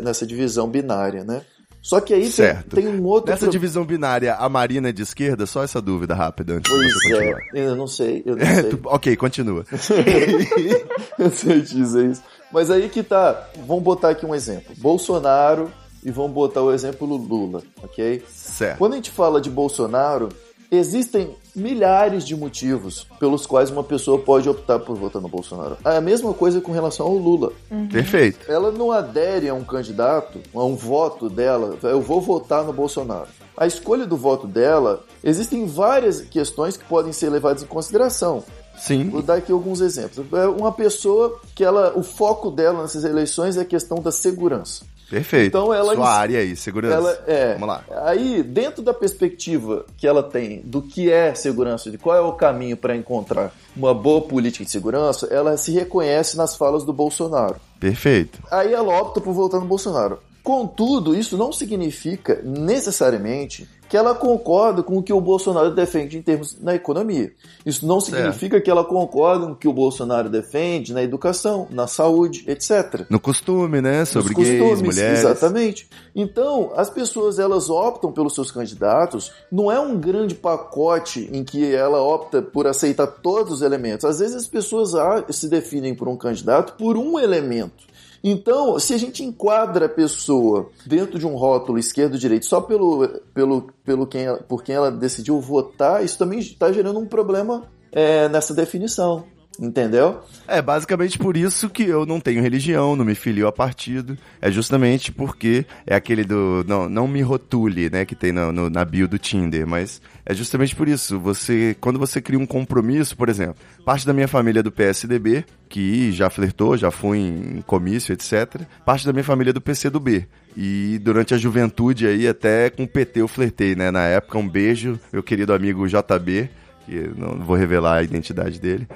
nessa 0.00 0.24
divisão 0.24 0.68
binária, 0.68 1.24
né? 1.24 1.42
Só 1.82 2.00
que 2.00 2.14
aí 2.14 2.22
tem, 2.22 2.30
Certo. 2.30 2.76
tem 2.76 2.86
um 2.86 3.02
outro... 3.04 3.30
Nessa 3.30 3.46
pro- 3.46 3.50
divisão 3.50 3.84
binária, 3.84 4.34
a 4.36 4.48
Marina 4.48 4.90
é 4.90 4.92
de 4.92 5.02
esquerda? 5.02 5.44
Só 5.46 5.64
essa 5.64 5.82
dúvida 5.82 6.14
rápida 6.14 6.54
antes 6.54 6.72
de 6.72 6.78
você 6.78 6.92
Pois 6.92 6.94
é, 7.20 7.32
continuar. 7.32 7.40
eu 7.54 7.76
não 7.76 7.86
sei, 7.88 8.22
eu 8.24 8.36
não 8.38 8.46
sei. 8.46 8.62
Tu- 8.70 8.80
ok, 8.84 9.16
continua. 9.16 9.64
eu 11.18 11.30
sei 11.30 11.60
dizer 11.60 12.10
isso. 12.10 12.22
Mas 12.52 12.70
aí 12.70 12.88
que 12.88 13.02
tá, 13.02 13.48
vamos 13.66 13.82
botar 13.82 14.10
aqui 14.10 14.24
um 14.26 14.34
exemplo. 14.34 14.74
Bolsonaro 14.78 15.70
e 16.04 16.10
vamos 16.10 16.32
botar 16.32 16.62
o 16.62 16.72
exemplo 16.72 17.06
Lula, 17.06 17.62
ok? 17.82 18.22
Certo. 18.28 18.78
Quando 18.78 18.92
a 18.92 18.96
gente 18.96 19.10
fala 19.10 19.40
de 19.40 19.50
Bolsonaro, 19.50 20.28
existem 20.72 21.36
milhares 21.54 22.24
de 22.24 22.34
motivos 22.34 23.06
pelos 23.20 23.44
quais 23.44 23.70
uma 23.70 23.84
pessoa 23.84 24.18
pode 24.18 24.48
optar 24.48 24.78
por 24.78 24.96
votar 24.96 25.20
no 25.20 25.28
Bolsonaro. 25.28 25.76
É 25.84 25.98
a 25.98 26.00
mesma 26.00 26.32
coisa 26.32 26.62
com 26.62 26.72
relação 26.72 27.06
ao 27.06 27.14
Lula. 27.14 27.52
Perfeito. 27.92 28.50
Ela 28.50 28.72
não 28.72 28.90
adere 28.90 29.50
a 29.50 29.54
um 29.54 29.62
candidato, 29.62 30.40
a 30.54 30.64
um 30.64 30.74
voto 30.74 31.28
dela, 31.28 31.78
eu 31.82 32.00
vou 32.00 32.22
votar 32.22 32.64
no 32.64 32.72
Bolsonaro. 32.72 33.28
A 33.54 33.66
escolha 33.66 34.06
do 34.06 34.16
voto 34.16 34.46
dela, 34.46 35.04
existem 35.22 35.66
várias 35.66 36.22
questões 36.22 36.78
que 36.78 36.84
podem 36.86 37.12
ser 37.12 37.28
levadas 37.28 37.62
em 37.62 37.66
consideração. 37.66 38.42
Sim. 38.78 39.10
Vou 39.10 39.20
dar 39.20 39.34
aqui 39.34 39.52
alguns 39.52 39.82
exemplos. 39.82 40.26
É 40.32 40.46
Uma 40.46 40.72
pessoa 40.72 41.38
que 41.54 41.62
ela, 41.62 41.92
o 41.94 42.02
foco 42.02 42.50
dela 42.50 42.80
nessas 42.80 43.04
eleições 43.04 43.58
é 43.58 43.60
a 43.60 43.64
questão 43.64 43.98
da 43.98 44.10
segurança. 44.10 44.84
Perfeito. 45.12 45.48
Então 45.48 45.74
ela- 45.74 45.94
Sua 45.94 46.08
área 46.10 46.40
aí, 46.40 46.56
segurança. 46.56 46.94
Ela 46.96 47.22
é. 47.26 47.52
Vamos 47.52 47.68
lá. 47.68 47.84
Aí, 48.06 48.42
dentro 48.42 48.82
da 48.82 48.94
perspectiva 48.94 49.84
que 49.98 50.06
ela 50.06 50.22
tem 50.22 50.62
do 50.64 50.80
que 50.80 51.12
é 51.12 51.34
segurança, 51.34 51.90
de 51.90 51.98
qual 51.98 52.16
é 52.16 52.20
o 52.22 52.32
caminho 52.32 52.78
para 52.78 52.96
encontrar 52.96 53.52
uma 53.76 53.92
boa 53.92 54.22
política 54.22 54.64
de 54.64 54.70
segurança, 54.70 55.26
ela 55.30 55.54
se 55.58 55.70
reconhece 55.70 56.34
nas 56.34 56.56
falas 56.56 56.82
do 56.82 56.94
Bolsonaro. 56.94 57.56
Perfeito. 57.78 58.38
Aí 58.50 58.72
ela 58.72 58.98
opta 58.98 59.20
por 59.20 59.34
votar 59.34 59.60
no 59.60 59.66
Bolsonaro. 59.66 60.18
Contudo, 60.42 61.14
isso 61.14 61.36
não 61.36 61.52
significa 61.52 62.40
necessariamente 62.42 63.68
que 63.92 63.96
ela 63.96 64.14
concorda 64.14 64.82
com 64.82 64.96
o 64.96 65.02
que 65.02 65.12
o 65.12 65.20
Bolsonaro 65.20 65.70
defende 65.70 66.16
em 66.16 66.22
termos 66.22 66.58
na 66.58 66.74
economia. 66.74 67.30
Isso 67.64 67.86
não 67.86 68.00
significa 68.00 68.58
que 68.58 68.70
ela 68.70 68.82
concorda 68.82 69.44
com 69.44 69.52
o 69.52 69.54
que 69.54 69.68
o 69.68 69.72
Bolsonaro 69.72 70.30
defende 70.30 70.94
na 70.94 71.02
educação, 71.02 71.68
na 71.70 71.86
saúde, 71.86 72.42
etc. 72.48 73.04
No 73.10 73.20
costume, 73.20 73.82
né? 73.82 74.06
Sobre 74.06 74.32
Nos 74.32 74.42
gays, 74.42 74.60
costumes, 74.62 74.96
mulheres. 74.96 75.18
Exatamente. 75.18 75.86
Então, 76.16 76.72
as 76.74 76.88
pessoas 76.88 77.38
elas 77.38 77.68
optam 77.68 78.10
pelos 78.10 78.34
seus 78.34 78.50
candidatos, 78.50 79.30
não 79.50 79.70
é 79.70 79.78
um 79.78 80.00
grande 80.00 80.34
pacote 80.34 81.28
em 81.30 81.44
que 81.44 81.74
ela 81.74 82.00
opta 82.00 82.40
por 82.40 82.66
aceitar 82.66 83.06
todos 83.06 83.52
os 83.52 83.62
elementos. 83.62 84.06
Às 84.06 84.20
vezes 84.20 84.34
as 84.34 84.46
pessoas 84.46 84.92
se 85.28 85.50
definem 85.50 85.94
por 85.94 86.08
um 86.08 86.16
candidato 86.16 86.78
por 86.78 86.96
um 86.96 87.18
elemento. 87.18 87.91
Então, 88.22 88.78
se 88.78 88.94
a 88.94 88.98
gente 88.98 89.24
enquadra 89.24 89.86
a 89.86 89.88
pessoa 89.88 90.70
dentro 90.86 91.18
de 91.18 91.26
um 91.26 91.34
rótulo 91.34 91.78
esquerdo-direito 91.78 92.46
só 92.46 92.60
pelo, 92.60 93.08
pelo, 93.34 93.72
pelo 93.84 94.06
quem 94.06 94.26
por 94.48 94.62
quem 94.62 94.76
ela 94.76 94.92
decidiu 94.92 95.40
votar, 95.40 96.04
isso 96.04 96.18
também 96.18 96.38
está 96.38 96.70
gerando 96.70 97.00
um 97.00 97.06
problema 97.06 97.64
é, 97.90 98.28
nessa 98.28 98.54
definição. 98.54 99.24
Entendeu? 99.60 100.20
É 100.48 100.62
basicamente 100.62 101.18
por 101.18 101.36
isso 101.36 101.68
que 101.68 101.82
eu 101.84 102.06
não 102.06 102.18
tenho 102.18 102.42
religião, 102.42 102.96
não 102.96 103.04
me 103.04 103.14
filio 103.14 103.46
a 103.46 103.52
partido. 103.52 104.16
É 104.40 104.50
justamente 104.50 105.12
porque 105.12 105.66
é 105.86 105.94
aquele 105.94 106.24
do 106.24 106.64
não, 106.66 106.88
não 106.88 107.06
me 107.06 107.20
rotule, 107.20 107.90
né, 107.90 108.04
que 108.04 108.14
tem 108.14 108.32
no, 108.32 108.50
no- 108.50 108.70
na 108.70 108.84
bio 108.84 109.06
do 109.06 109.18
Tinder, 109.18 109.66
mas 109.66 110.00
é 110.24 110.32
justamente 110.34 110.74
por 110.74 110.88
isso. 110.88 111.18
Você 111.20 111.76
quando 111.80 111.98
você 111.98 112.20
cria 112.20 112.38
um 112.38 112.46
compromisso, 112.46 113.16
por 113.16 113.28
exemplo, 113.28 113.56
parte 113.84 114.06
da 114.06 114.12
minha 114.12 114.26
família 114.26 114.60
é 114.60 114.62
do 114.62 114.72
PSDB, 114.72 115.44
que 115.68 116.12
já 116.12 116.30
flertou, 116.30 116.76
já 116.76 116.90
fui 116.90 117.18
em 117.18 117.62
comício, 117.66 118.12
etc. 118.14 118.62
Parte 118.86 119.04
da 119.06 119.12
minha 119.12 119.24
família 119.24 119.50
é 119.50 119.54
do 119.54 119.60
PCdoB. 119.60 120.26
E 120.56 120.98
durante 121.02 121.34
a 121.34 121.38
juventude 121.38 122.06
aí 122.06 122.26
até 122.26 122.68
com 122.70 122.84
o 122.84 122.88
PT 122.88 123.20
eu 123.20 123.28
flertei, 123.28 123.74
né, 123.74 123.90
na 123.90 124.02
época. 124.04 124.38
Um 124.38 124.48
beijo, 124.48 124.98
meu 125.12 125.22
querido 125.22 125.52
amigo 125.52 125.86
JB 125.86 126.50
que 126.84 127.10
não 127.16 127.38
vou 127.38 127.56
revelar 127.56 127.98
a 127.98 128.02
identidade 128.02 128.60
dele. 128.60 128.86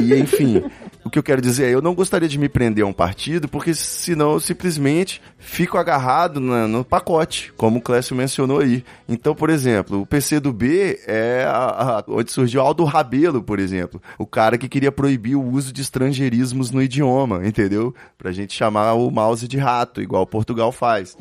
E 0.00 0.14
enfim, 0.14 0.64
o 1.06 1.10
que 1.10 1.18
eu 1.18 1.22
quero 1.22 1.40
dizer 1.40 1.66
é, 1.66 1.74
eu 1.74 1.80
não 1.80 1.94
gostaria 1.94 2.28
de 2.28 2.38
me 2.38 2.48
prender 2.48 2.84
a 2.84 2.86
um 2.86 2.92
partido, 2.92 3.48
porque 3.48 3.72
senão 3.74 4.32
eu 4.32 4.40
simplesmente 4.40 5.22
fico 5.38 5.78
agarrado 5.78 6.40
na- 6.40 6.66
no 6.66 6.84
pacote, 6.84 7.52
como 7.56 7.78
o 7.78 7.80
Clécio 7.82 8.14
mencionou 8.16 8.60
aí. 8.60 8.84
Então, 9.08 9.34
por 9.34 9.48
exemplo, 9.50 10.00
o 10.02 10.06
PC 10.06 10.40
do 10.40 10.52
B 10.52 10.98
é 11.06 11.44
a- 11.48 11.98
a- 12.00 12.04
onde 12.08 12.30
surgiu 12.32 12.60
Aldo 12.60 12.84
Rabelo, 12.84 13.42
por 13.42 13.58
exemplo, 13.58 14.00
o 14.18 14.26
cara 14.26 14.58
que 14.58 14.68
queria 14.68 14.90
proibir 14.92 15.36
o 15.36 15.42
uso 15.42 15.72
de 15.72 15.80
estrangeirismos 15.80 16.70
no 16.70 16.82
idioma, 16.82 17.46
entendeu? 17.46 17.94
Pra 18.18 18.32
gente 18.32 18.52
chamar 18.54 18.94
o 18.94 19.10
mouse 19.10 19.46
de 19.46 19.56
rato, 19.58 20.02
igual 20.02 20.26
Portugal 20.26 20.72
faz. 20.72 21.16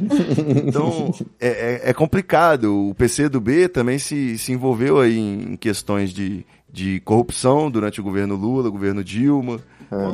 Então, 0.66 1.14
é, 1.40 1.48
é- 1.86 1.90
é 1.90 1.94
complicado. 1.94 2.90
O 2.90 2.96
PC 2.96 3.30
do 3.30 3.40
B 3.40 3.68
também 3.68 3.98
se, 4.00 4.38
se 4.38 4.52
envolveu 4.52 5.00
aí 5.00 5.18
em 5.18 5.56
questões 5.56 6.12
de, 6.12 6.46
de 6.72 7.00
corrupção 7.02 7.70
durante 7.70 8.00
o 8.00 8.04
governo 8.04 8.36
Lula, 8.36 8.70
governo 8.70 9.04
Dilma. 9.04 9.60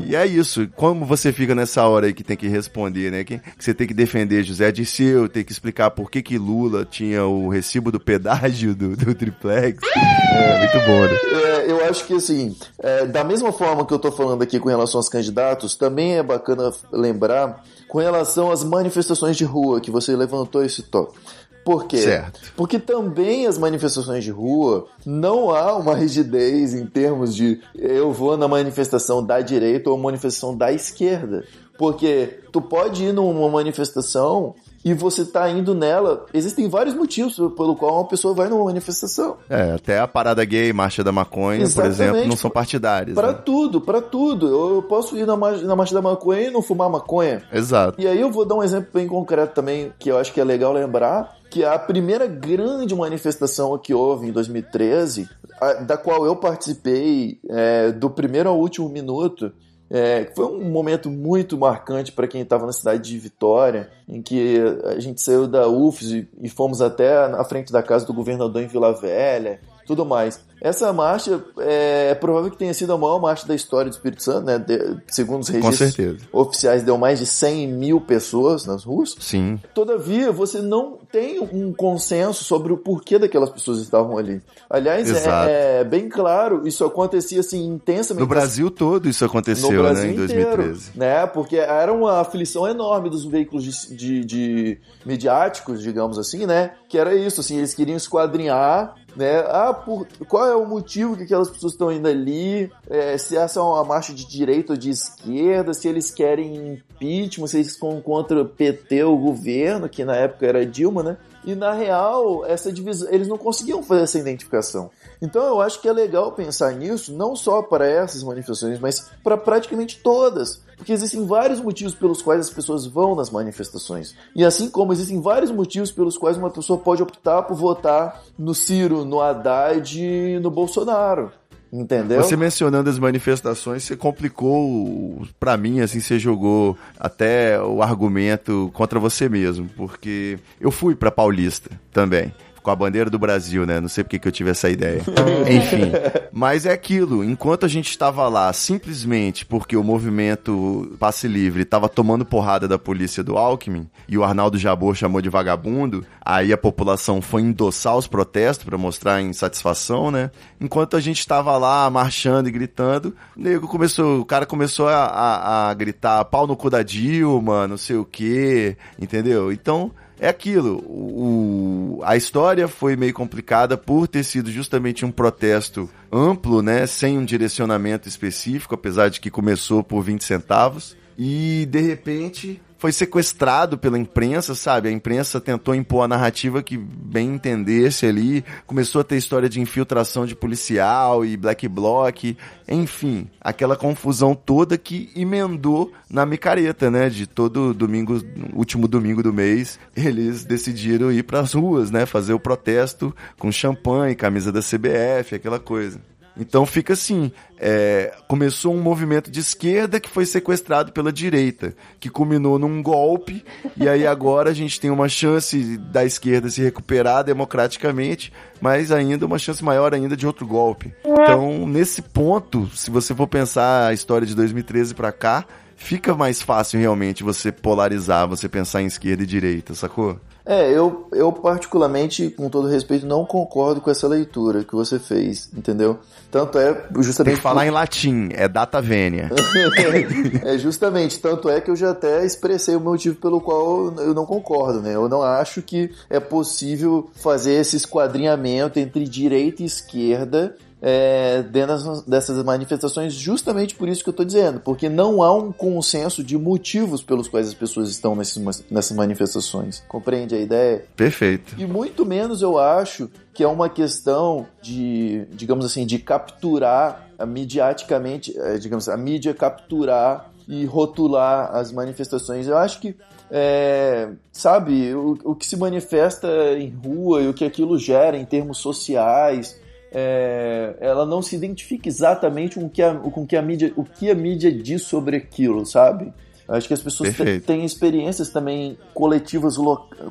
E 0.06 0.16
é 0.16 0.26
isso. 0.26 0.68
Como 0.76 1.06
você 1.06 1.32
fica 1.32 1.54
nessa 1.56 1.86
hora 1.88 2.08
aí 2.08 2.14
que 2.14 2.24
tem 2.24 2.38
que 2.38 2.48
responder, 2.48 3.12
né? 3.12 3.24
Que, 3.24 3.40
que 3.40 3.64
você 3.64 3.74
tem 3.74 3.88
que 3.88 3.94
defender 3.94 4.44
José 4.44 4.72
Dirceu, 4.72 5.30
tem 5.30 5.44
que 5.44 5.52
explicar 5.52 5.92
por 5.92 6.10
que 6.10 6.22
que 6.22 6.38
Lula 6.38 6.86
tinha 6.86 7.26
o 7.26 7.50
recibo 7.50 7.92
do 7.92 8.00
pedágio 8.00 8.76
do, 8.76 8.96
do 8.96 9.14
triplex. 9.14 9.80
É, 10.32 10.60
muito 10.60 10.88
bom, 10.88 11.02
né? 11.02 11.20
É, 11.44 11.72
eu 11.72 11.86
acho 11.86 12.06
que 12.06 12.14
assim, 12.14 12.56
é, 12.80 13.06
da 13.06 13.22
mesma 13.22 13.52
forma 13.52 13.86
que 13.86 13.94
eu 13.94 14.00
tô 14.00 14.14
falando 14.14 14.42
aqui 14.42 14.62
com 14.62 14.70
relação 14.70 14.98
aos 14.98 15.10
candidatos, 15.10 15.76
também 15.76 16.18
é 16.18 16.24
bacana 16.24 16.72
lembrar 16.90 17.62
com 17.90 18.00
relação 18.00 18.50
às 18.50 18.64
manifestações 18.64 19.36
de 19.36 19.44
rua 19.44 19.82
que 19.82 19.92
você 19.92 20.16
levantou 20.16 20.64
esse 20.64 20.84
tópico. 20.84 21.20
Por 21.64 21.86
quê? 21.86 21.98
Certo. 21.98 22.40
Porque 22.56 22.80
também 22.80 23.46
as 23.46 23.58
manifestações 23.58 24.24
de 24.24 24.32
rua 24.32 24.88
não 25.06 25.52
há 25.52 25.76
uma 25.76 25.96
rigidez 25.96 26.74
em 26.74 26.86
termos 26.86 27.36
de 27.36 27.62
eu 27.76 28.12
vou 28.12 28.36
na 28.36 28.48
manifestação 28.48 29.24
da 29.24 29.42
direita 29.42 29.90
ou 29.90 29.98
manifestação 29.98 30.56
da 30.56 30.72
esquerda. 30.72 31.44
Porque 31.78 32.40
tu 32.52 32.62
pode 32.62 33.06
ir 33.06 33.14
numa 33.14 33.50
manifestação 33.50 34.54
e 34.84 34.94
você 34.94 35.26
tá 35.26 35.50
indo 35.50 35.74
nela. 35.74 36.26
Existem 36.34 36.68
vários 36.68 36.96
motivos 36.96 37.36
pelo 37.36 37.76
qual 37.76 37.96
uma 37.96 38.08
pessoa 38.08 38.34
vai 38.34 38.50
numa 38.50 38.66
manifestação. 38.66 39.38
É, 39.50 39.74
até 39.74 40.00
a 40.00 40.08
parada 40.08 40.44
gay, 40.44 40.74
marcha 40.74 41.04
da 41.04 41.12
maconha, 41.12 41.62
Exatamente. 41.62 41.98
por 41.98 42.04
exemplo, 42.04 42.30
não 42.30 42.38
são 42.38 42.50
partidárias. 42.50 43.16
Pra 43.16 43.32
né? 43.32 43.40
tudo, 43.46 43.82
pra 43.82 44.02
tudo. 44.02 44.48
Eu, 44.48 44.84
posso 44.84 45.18
ir 45.18 45.26
na, 45.26 45.36
na 45.36 45.76
marcha 45.76 45.94
da 45.94 46.02
maconha 46.02 46.48
e 46.48 46.52
não 46.52 46.62
fumar 46.62 46.90
maconha. 46.90 47.44
Exato. 47.52 48.00
E 48.00 48.08
aí 48.08 48.20
eu 48.20 48.32
vou 48.32 48.46
dar 48.46 48.56
um 48.56 48.64
exemplo 48.64 48.90
bem 48.94 49.08
concreto 49.08 49.54
também, 49.54 49.92
que 49.98 50.10
eu 50.10 50.18
acho 50.18 50.34
que 50.34 50.42
é 50.42 50.44
legal 50.44 50.74
lembrar, 50.74 51.36
que 51.52 51.64
a 51.66 51.78
primeira 51.78 52.26
grande 52.26 52.96
manifestação 52.96 53.78
que 53.78 53.94
houve 53.94 54.28
em 54.28 54.32
2013, 54.32 55.30
a- 55.60 55.74
da 55.74 55.98
qual 55.98 56.26
eu 56.26 56.36
participei 56.36 57.40
é, 57.50 57.92
do 57.92 58.10
primeiro 58.10 58.50
ao 58.50 58.58
último 58.58 58.88
minuto, 58.90 59.52
é, 59.90 60.32
foi 60.34 60.46
um 60.46 60.70
momento 60.72 61.10
muito 61.10 61.58
marcante 61.58 62.14
para 62.14 62.26
quem 62.26 62.42
estava 62.42 62.66
na 62.66 62.72
cidade 62.72 63.02
de 63.10 63.18
Vitória, 63.20 63.90
em 64.08 64.22
que 64.22 64.56
a 64.86 64.98
gente 65.02 65.22
saiu 65.22 65.46
da 65.48 65.68
UFS 65.68 66.12
e, 66.12 66.28
e 66.42 66.50
fomos 66.50 66.82
até 66.82 67.28
na 67.28 67.44
frente 67.44 67.74
da 67.74 67.84
casa 67.84 68.06
do 68.06 68.14
governador 68.14 68.62
em 68.62 68.68
Vila 68.68 68.94
Velha, 68.94 69.60
tudo 69.92 70.06
mais. 70.06 70.40
Essa 70.62 70.94
marcha 70.94 71.44
é, 71.60 72.10
é 72.12 72.16
provável 72.16 72.52
que 72.52 72.58
tenha 72.58 72.74
sido 72.74 72.94
a 72.94 72.98
maior 72.98 73.20
marcha 73.20 73.48
da 73.48 73.56
história 73.56 73.90
do 73.90 73.94
Espírito 73.94 74.22
Santo, 74.24 74.46
né? 74.46 74.60
De- 74.60 74.98
segundo 75.08 75.42
os 75.42 75.50
registros 75.50 76.22
oficiais, 76.32 76.84
deu 76.84 76.98
mais 77.00 77.18
de 77.20 77.26
100 77.26 77.68
mil 77.68 78.00
pessoas 78.00 78.66
nas 78.68 78.84
ruas. 78.84 79.16
Sim. 79.20 79.60
Todavia, 79.74 80.32
você 80.32 80.62
não 80.62 81.00
tem 81.12 81.40
um 81.42 81.74
consenso 81.74 82.44
sobre 82.44 82.72
o 82.72 82.78
porquê 82.78 83.18
daquelas 83.18 83.50
pessoas 83.50 83.80
estavam 83.80 84.18
ali. 84.20 84.40
Aliás, 84.70 85.10
é, 85.26 85.80
é 85.80 85.84
bem 85.84 86.08
claro, 86.08 86.68
isso 86.68 86.86
acontecia 86.86 87.40
assim 87.40 87.66
intensamente. 87.66 88.22
No 88.22 88.28
Brasil 88.28 88.70
todo 88.70 89.10
isso 89.10 89.26
aconteceu, 89.26 89.72
No 89.72 89.82
Brasil 89.82 90.04
né, 90.04 90.10
em 90.12 90.14
inteiro, 90.24 90.58
2013. 90.58 90.92
né? 90.96 91.26
Porque 91.26 91.58
era 91.58 91.92
uma 91.92 92.22
aflição 92.22 92.68
enorme 92.68 93.10
dos 93.10 93.26
veículos 93.26 93.64
de, 93.64 93.96
de- 93.96 94.26
de 94.26 94.78
midiáticos, 95.04 95.82
digamos 95.82 96.20
assim, 96.20 96.46
né? 96.46 96.74
Que 96.88 97.00
era 97.00 97.16
isso, 97.16 97.42
assim, 97.42 97.58
eles 97.58 97.74
queriam 97.74 97.98
esquadrinhar, 97.98 98.94
né? 99.16 99.40
Ah, 99.48 99.74
por, 99.74 100.08
qual 100.28 100.48
é 100.48 100.56
o 100.56 100.66
motivo 100.66 101.16
que 101.16 101.24
aquelas 101.24 101.50
pessoas 101.50 101.74
estão 101.74 101.92
indo 101.92 102.08
ali? 102.08 102.72
É, 102.90 103.18
se 103.18 103.36
essa 103.36 103.60
é 103.60 103.64
uma 103.64 103.84
marcha 103.84 104.14
de 104.14 104.26
direita 104.26 104.74
ou 104.74 104.78
de 104.78 104.90
esquerda? 104.90 105.74
Se 105.74 105.88
eles 105.88 106.12
querem 106.12 106.74
impeachment? 106.74 107.48
Se 107.48 107.58
eles 107.58 107.68
estão 107.68 108.02
contra 108.02 108.42
o 108.42 108.46
PT, 108.46 109.04
o 109.04 109.18
governo, 109.18 109.90
que 109.90 110.06
na 110.06 110.16
época 110.16 110.46
era 110.46 110.66
Dilma, 110.66 111.04
né? 111.04 111.18
E 111.44 111.56
na 111.56 111.74
real, 111.74 112.46
essa 112.46 112.72
divisão, 112.72 113.10
eles 113.12 113.28
não 113.28 113.38
conseguiam 113.38 113.82
fazer 113.82 114.04
essa 114.04 114.20
identificação. 114.20 114.92
Então 115.22 115.44
eu 115.44 115.62
acho 115.62 115.82
que 115.82 115.88
é 115.88 115.94
legal 115.94 116.32
pensar 116.32 116.74
nisso, 116.74 117.14
não 117.14 117.36
só 117.36 117.62
para 117.62 117.88
essas 117.88 118.24
manifestações, 118.24 118.80
mas 118.80 119.10
para 119.24 119.38
praticamente 119.38 120.00
todas. 120.04 120.62
Porque 120.82 120.94
existem 120.94 121.24
vários 121.28 121.62
motivos 121.62 121.94
pelos 121.94 122.24
quais 122.24 122.42
as 122.42 122.50
pessoas 122.50 122.88
vão 122.88 123.14
nas 123.14 123.30
manifestações. 123.30 124.16
E 124.36 124.44
assim 124.44 124.68
como 124.68 124.92
existem 124.92 125.22
vários 125.22 125.52
motivos 125.52 125.92
pelos 125.92 126.18
quais 126.18 126.38
uma 126.38 126.50
pessoa 126.50 126.80
pode 126.80 127.04
optar 127.04 127.44
por 127.44 127.56
votar 127.56 128.24
no 128.36 128.56
Ciro, 128.56 129.06
no 129.06 129.22
Haddad 129.22 130.40
no 130.42 130.50
Bolsonaro. 130.50 131.32
Entendeu? 131.72 132.24
Você 132.24 132.36
mencionando 132.36 132.90
as 132.90 132.98
manifestações, 132.98 133.84
você 133.84 133.96
complicou, 133.96 135.22
pra 135.40 135.56
mim, 135.56 135.82
assim, 135.82 136.00
você 136.00 136.18
jogou 136.18 136.76
até 137.00 137.62
o 137.62 137.84
argumento 137.84 138.72
contra 138.74 139.00
você 139.00 139.30
mesmo, 139.30 139.70
porque 139.78 140.40
eu 140.60 140.72
fui 140.72 140.96
pra 140.96 141.12
Paulista 141.12 141.70
também. 141.94 142.34
Com 142.62 142.70
a 142.70 142.76
bandeira 142.76 143.10
do 143.10 143.18
Brasil, 143.18 143.66
né? 143.66 143.80
Não 143.80 143.90
sei 143.90 144.04
porque 144.04 144.20
que 144.20 144.28
eu 144.28 144.32
tive 144.32 144.52
essa 144.52 144.70
ideia. 144.70 145.02
Enfim. 145.50 145.92
Mas 146.32 146.66
é 146.66 146.72
aquilo. 146.72 147.24
Enquanto 147.24 147.66
a 147.66 147.70
gente 147.70 147.90
estava 147.90 148.28
lá, 148.28 148.52
simplesmente 148.54 149.46
porque 149.46 149.76
o 149.76 149.84
movimento 149.84 150.96
Passe 151.00 151.28
Livre 151.28 151.64
estava 151.64 151.90
tomando 151.90 152.26
porrada 152.26 152.68
da 152.68 152.78
polícia 152.78 153.24
do 153.24 153.38
Alckmin 153.38 153.90
e 154.08 154.18
o 154.18 154.24
Arnaldo 154.24 154.58
Jabor 154.58 154.96
chamou 154.96 155.22
de 155.22 155.30
vagabundo, 155.30 156.06
aí 156.24 156.54
a 156.54 156.58
população 156.58 157.22
foi 157.22 157.42
endossar 157.42 157.98
os 157.98 158.08
protestos 158.08 158.66
para 158.66 158.78
mostrar 158.78 159.22
insatisfação, 159.22 160.12
né? 160.12 160.32
Enquanto 160.60 160.96
a 160.96 161.00
gente 161.00 161.20
estava 161.20 161.58
lá 161.58 161.90
marchando 161.90 162.48
e 162.48 162.52
gritando, 162.52 163.16
o 163.36 163.42
nego 163.42 163.68
começou, 163.68 164.20
o 164.20 164.26
cara 164.26 164.46
começou 164.46 164.88
a, 164.88 165.06
a, 165.06 165.70
a 165.70 165.74
gritar 165.74 166.24
pau 166.26 166.46
no 166.46 166.56
cu 166.56 166.70
da 166.70 166.84
Dilma, 166.84 167.68
não 167.68 167.78
sei 167.78 167.96
o 167.96 168.06
quê, 168.06 168.78
entendeu? 169.00 169.52
Então, 169.52 169.92
é 170.22 170.30
aquilo. 170.30 170.78
O, 170.88 172.00
a 172.04 172.16
história 172.16 172.68
foi 172.68 172.96
meio 172.96 173.12
complicada 173.12 173.76
por 173.76 174.08
ter 174.08 174.24
sido 174.24 174.52
justamente 174.52 175.04
um 175.04 175.12
protesto 175.12 175.90
amplo, 176.12 176.62
né? 176.62 176.86
Sem 176.86 177.18
um 177.18 177.26
direcionamento 177.26 178.08
específico, 178.08 178.76
apesar 178.76 179.10
de 179.10 179.20
que 179.20 179.32
começou 179.32 179.84
por 179.84 180.04
20 180.04 180.24
centavos. 180.24 180.96
E 181.18 181.68
de 181.72 181.82
repente 181.82 182.62
foi 182.82 182.92
sequestrado 182.92 183.78
pela 183.78 183.96
imprensa, 183.96 184.56
sabe? 184.56 184.90
A 184.90 184.92
imprensa 184.92 185.40
tentou 185.40 185.76
impor 185.76 186.04
a 186.04 186.08
narrativa 186.08 186.64
que 186.64 186.76
bem 186.76 187.36
entendesse 187.36 188.08
ali, 188.08 188.44
começou 188.66 189.02
a 189.02 189.04
ter 189.04 189.18
história 189.18 189.48
de 189.48 189.62
infiltração 189.62 190.26
de 190.26 190.36
policial 190.36 191.24
e 191.24 191.38
black 191.38 191.68
bloc, 191.68 192.36
enfim, 192.68 193.30
aquela 193.40 193.76
confusão 193.76 194.34
toda 194.34 194.80
que 194.80 195.12
emendou 195.16 195.94
na 196.10 196.26
micareta, 196.26 196.90
né? 196.90 197.08
De 197.08 197.28
todo 197.28 197.72
domingo, 197.72 198.20
último 198.56 198.88
domingo 198.88 199.22
do 199.22 199.32
mês, 199.32 199.80
eles 199.96 200.44
decidiram 200.44 201.12
ir 201.12 201.22
pras 201.22 201.54
ruas, 201.54 201.92
né? 201.92 202.08
Fazer 202.08 202.34
o 202.34 202.40
protesto 202.40 203.16
com 203.38 203.52
champanhe, 203.52 204.16
camisa 204.16 204.52
da 204.52 204.60
CBF, 204.60 205.36
aquela 205.36 205.60
coisa. 205.60 206.02
Então 206.38 206.66
fica 206.66 206.94
assim, 206.94 207.32
é, 207.60 208.14
começou 208.28 208.74
um 208.74 208.82
movimento 208.82 209.30
de 209.30 209.40
esquerda 209.40 210.00
que 210.00 210.10
foi 210.10 210.26
sequestrado 210.26 210.92
pela 210.92 211.12
direita, 211.12 211.76
que 212.00 212.10
culminou 212.10 212.58
num 212.58 212.82
golpe, 212.82 213.44
e 213.76 213.88
aí 213.88 214.08
agora 214.08 214.50
a 214.50 214.54
gente 214.54 214.80
tem 214.80 214.90
uma 214.90 215.10
chance 215.10 215.78
da 215.78 216.06
esquerda 216.06 216.50
se 216.50 216.62
recuperar 216.62 217.24
democraticamente, 217.24 218.32
mas 218.62 218.92
ainda 218.92 219.26
uma 219.26 219.38
chance 219.38 219.64
maior 219.64 219.94
ainda 219.94 220.16
de 220.16 220.26
outro 220.26 220.48
golpe. 220.48 220.94
Então, 221.06 221.68
nesse 221.68 222.02
ponto, 222.02 222.70
se 222.76 222.90
você 222.90 223.14
for 223.14 223.28
pensar 223.28 223.88
a 223.88 223.94
história 223.94 224.26
de 224.26 224.36
2013 224.36 224.96
pra 224.96 225.12
cá, 225.12 225.46
fica 225.76 226.16
mais 226.16 226.42
fácil 226.42 226.80
realmente 226.80 227.24
você 227.24 227.52
polarizar, 227.52 228.28
você 228.28 228.48
pensar 228.48 228.82
em 228.82 228.86
esquerda 228.86 229.24
e 229.24 229.28
direita, 229.28 229.74
sacou? 229.74 230.20
É, 230.46 230.72
eu, 230.72 231.08
eu 231.12 231.32
particularmente, 231.32 232.30
com 232.30 232.50
todo 232.50 232.68
respeito, 232.68 233.06
não 233.06 233.26
concordo 233.26 233.80
com 233.80 233.92
essa 233.92 234.08
leitura 234.08 234.64
que 234.64 234.74
você 234.74 234.98
fez, 234.98 235.50
entendeu? 235.56 236.00
Tanto 236.32 236.58
é 236.58 236.74
Tem 236.74 237.04
justamente. 237.04 237.36
que 237.36 237.42
falar 237.42 237.68
em 237.68 237.70
latim, 237.70 238.30
é 238.32 238.48
data 238.48 238.82
vênia. 238.82 239.30
é 240.44 240.58
justamente, 240.58 241.20
tanto 241.20 241.50
é 241.50 241.62
que 241.62 241.70
eu 241.70 241.76
já 241.76 241.92
até 241.92 242.26
expressei 242.26 242.76
o 242.76 242.80
motivo 242.80 243.16
pelo 243.16 243.40
qual 243.40 243.94
eu 243.98 244.14
não 244.14 244.26
concordo, 244.26 244.82
né? 244.82 244.96
Eu 244.96 245.08
não 245.08 245.22
acho 245.22 245.62
que 245.62 245.92
é 246.10 246.20
possível 246.20 247.10
fazer 247.16 247.54
esse 247.54 247.76
esquadrinhamento 247.76 248.80
entre 248.80 249.04
direita 249.06 249.62
e 249.62 249.66
esquerda 249.66 250.56
é, 250.82 251.44
dentro 251.44 252.02
dessas 252.08 252.44
manifestações, 252.44 253.14
justamente 253.14 253.76
por 253.76 253.88
isso 253.88 254.04
que 254.04 254.10
eu 254.10 254.14
tô 254.14 254.26
dizendo, 254.26 254.60
porque 254.60 254.90
não 254.90 255.22
há 255.22 255.32
um 255.32 255.52
consenso 255.52 256.24
de 256.24 256.38
motivos 256.38 257.04
pelos 257.04 257.28
quais 257.28 257.48
as 257.48 257.54
pessoas 257.54 257.90
estão 257.90 258.16
nesses, 258.16 258.66
nessas 258.70 258.98
manifestações. 258.98 259.84
Compreende 259.88 260.34
a 260.34 260.40
ideia? 260.40 260.84
Perfeito. 260.96 261.56
E 261.58 261.66
muito 261.66 262.06
menos 262.06 262.42
eu 262.42 262.58
acho 262.58 263.10
que 263.34 263.44
é 263.44 263.48
uma 263.48 263.70
questão 263.70 264.48
de, 264.62 265.26
digamos 265.32 265.66
assim, 265.66 265.86
de 265.86 266.00
capturar 266.00 267.08
a 267.18 267.26
mediaticamente, 267.26 268.36
eh, 268.38 268.58
digamos, 268.58 268.90
a 268.90 268.98
mídia 268.98 269.34
capturar 269.34 270.32
e 270.48 270.66
rotular 270.66 271.56
as 271.56 271.72
manifestações. 271.72 272.48
Eu 272.48 272.58
acho 272.58 272.82
que, 272.82 272.96
é, 273.30 274.10
sabe, 274.32 274.94
o, 274.96 275.18
o 275.24 275.36
que 275.36 275.46
se 275.46 275.56
manifesta 275.56 276.28
em 276.58 276.70
rua 276.70 277.22
e 277.22 277.28
o 277.28 277.34
que 277.34 277.46
aquilo 277.46 277.78
gera 277.78 278.18
em 278.18 278.26
termos 278.26 278.58
sociais, 278.58 279.62
é, 279.92 280.76
ela 280.80 281.06
não 281.06 281.22
se 281.22 281.36
identifica 281.36 281.90
exatamente 281.90 282.56
com 282.56 282.66
o 282.66 282.70
que 282.70 282.82
a, 282.82 282.96
com 282.96 283.28
que 283.28 283.36
a 283.36 283.42
mídia, 283.42 283.74
o 283.76 283.84
que 283.84 284.10
a 284.10 284.16
mídia 284.16 284.52
diz 284.52 284.84
sobre 284.84 285.18
aquilo, 285.18 285.66
sabe? 285.66 286.14
Acho 286.48 286.68
que 286.68 286.74
as 286.74 286.82
pessoas 286.82 287.16
têm 287.46 287.64
experiências 287.64 288.30
também 288.30 288.78
coletivas 288.94 289.56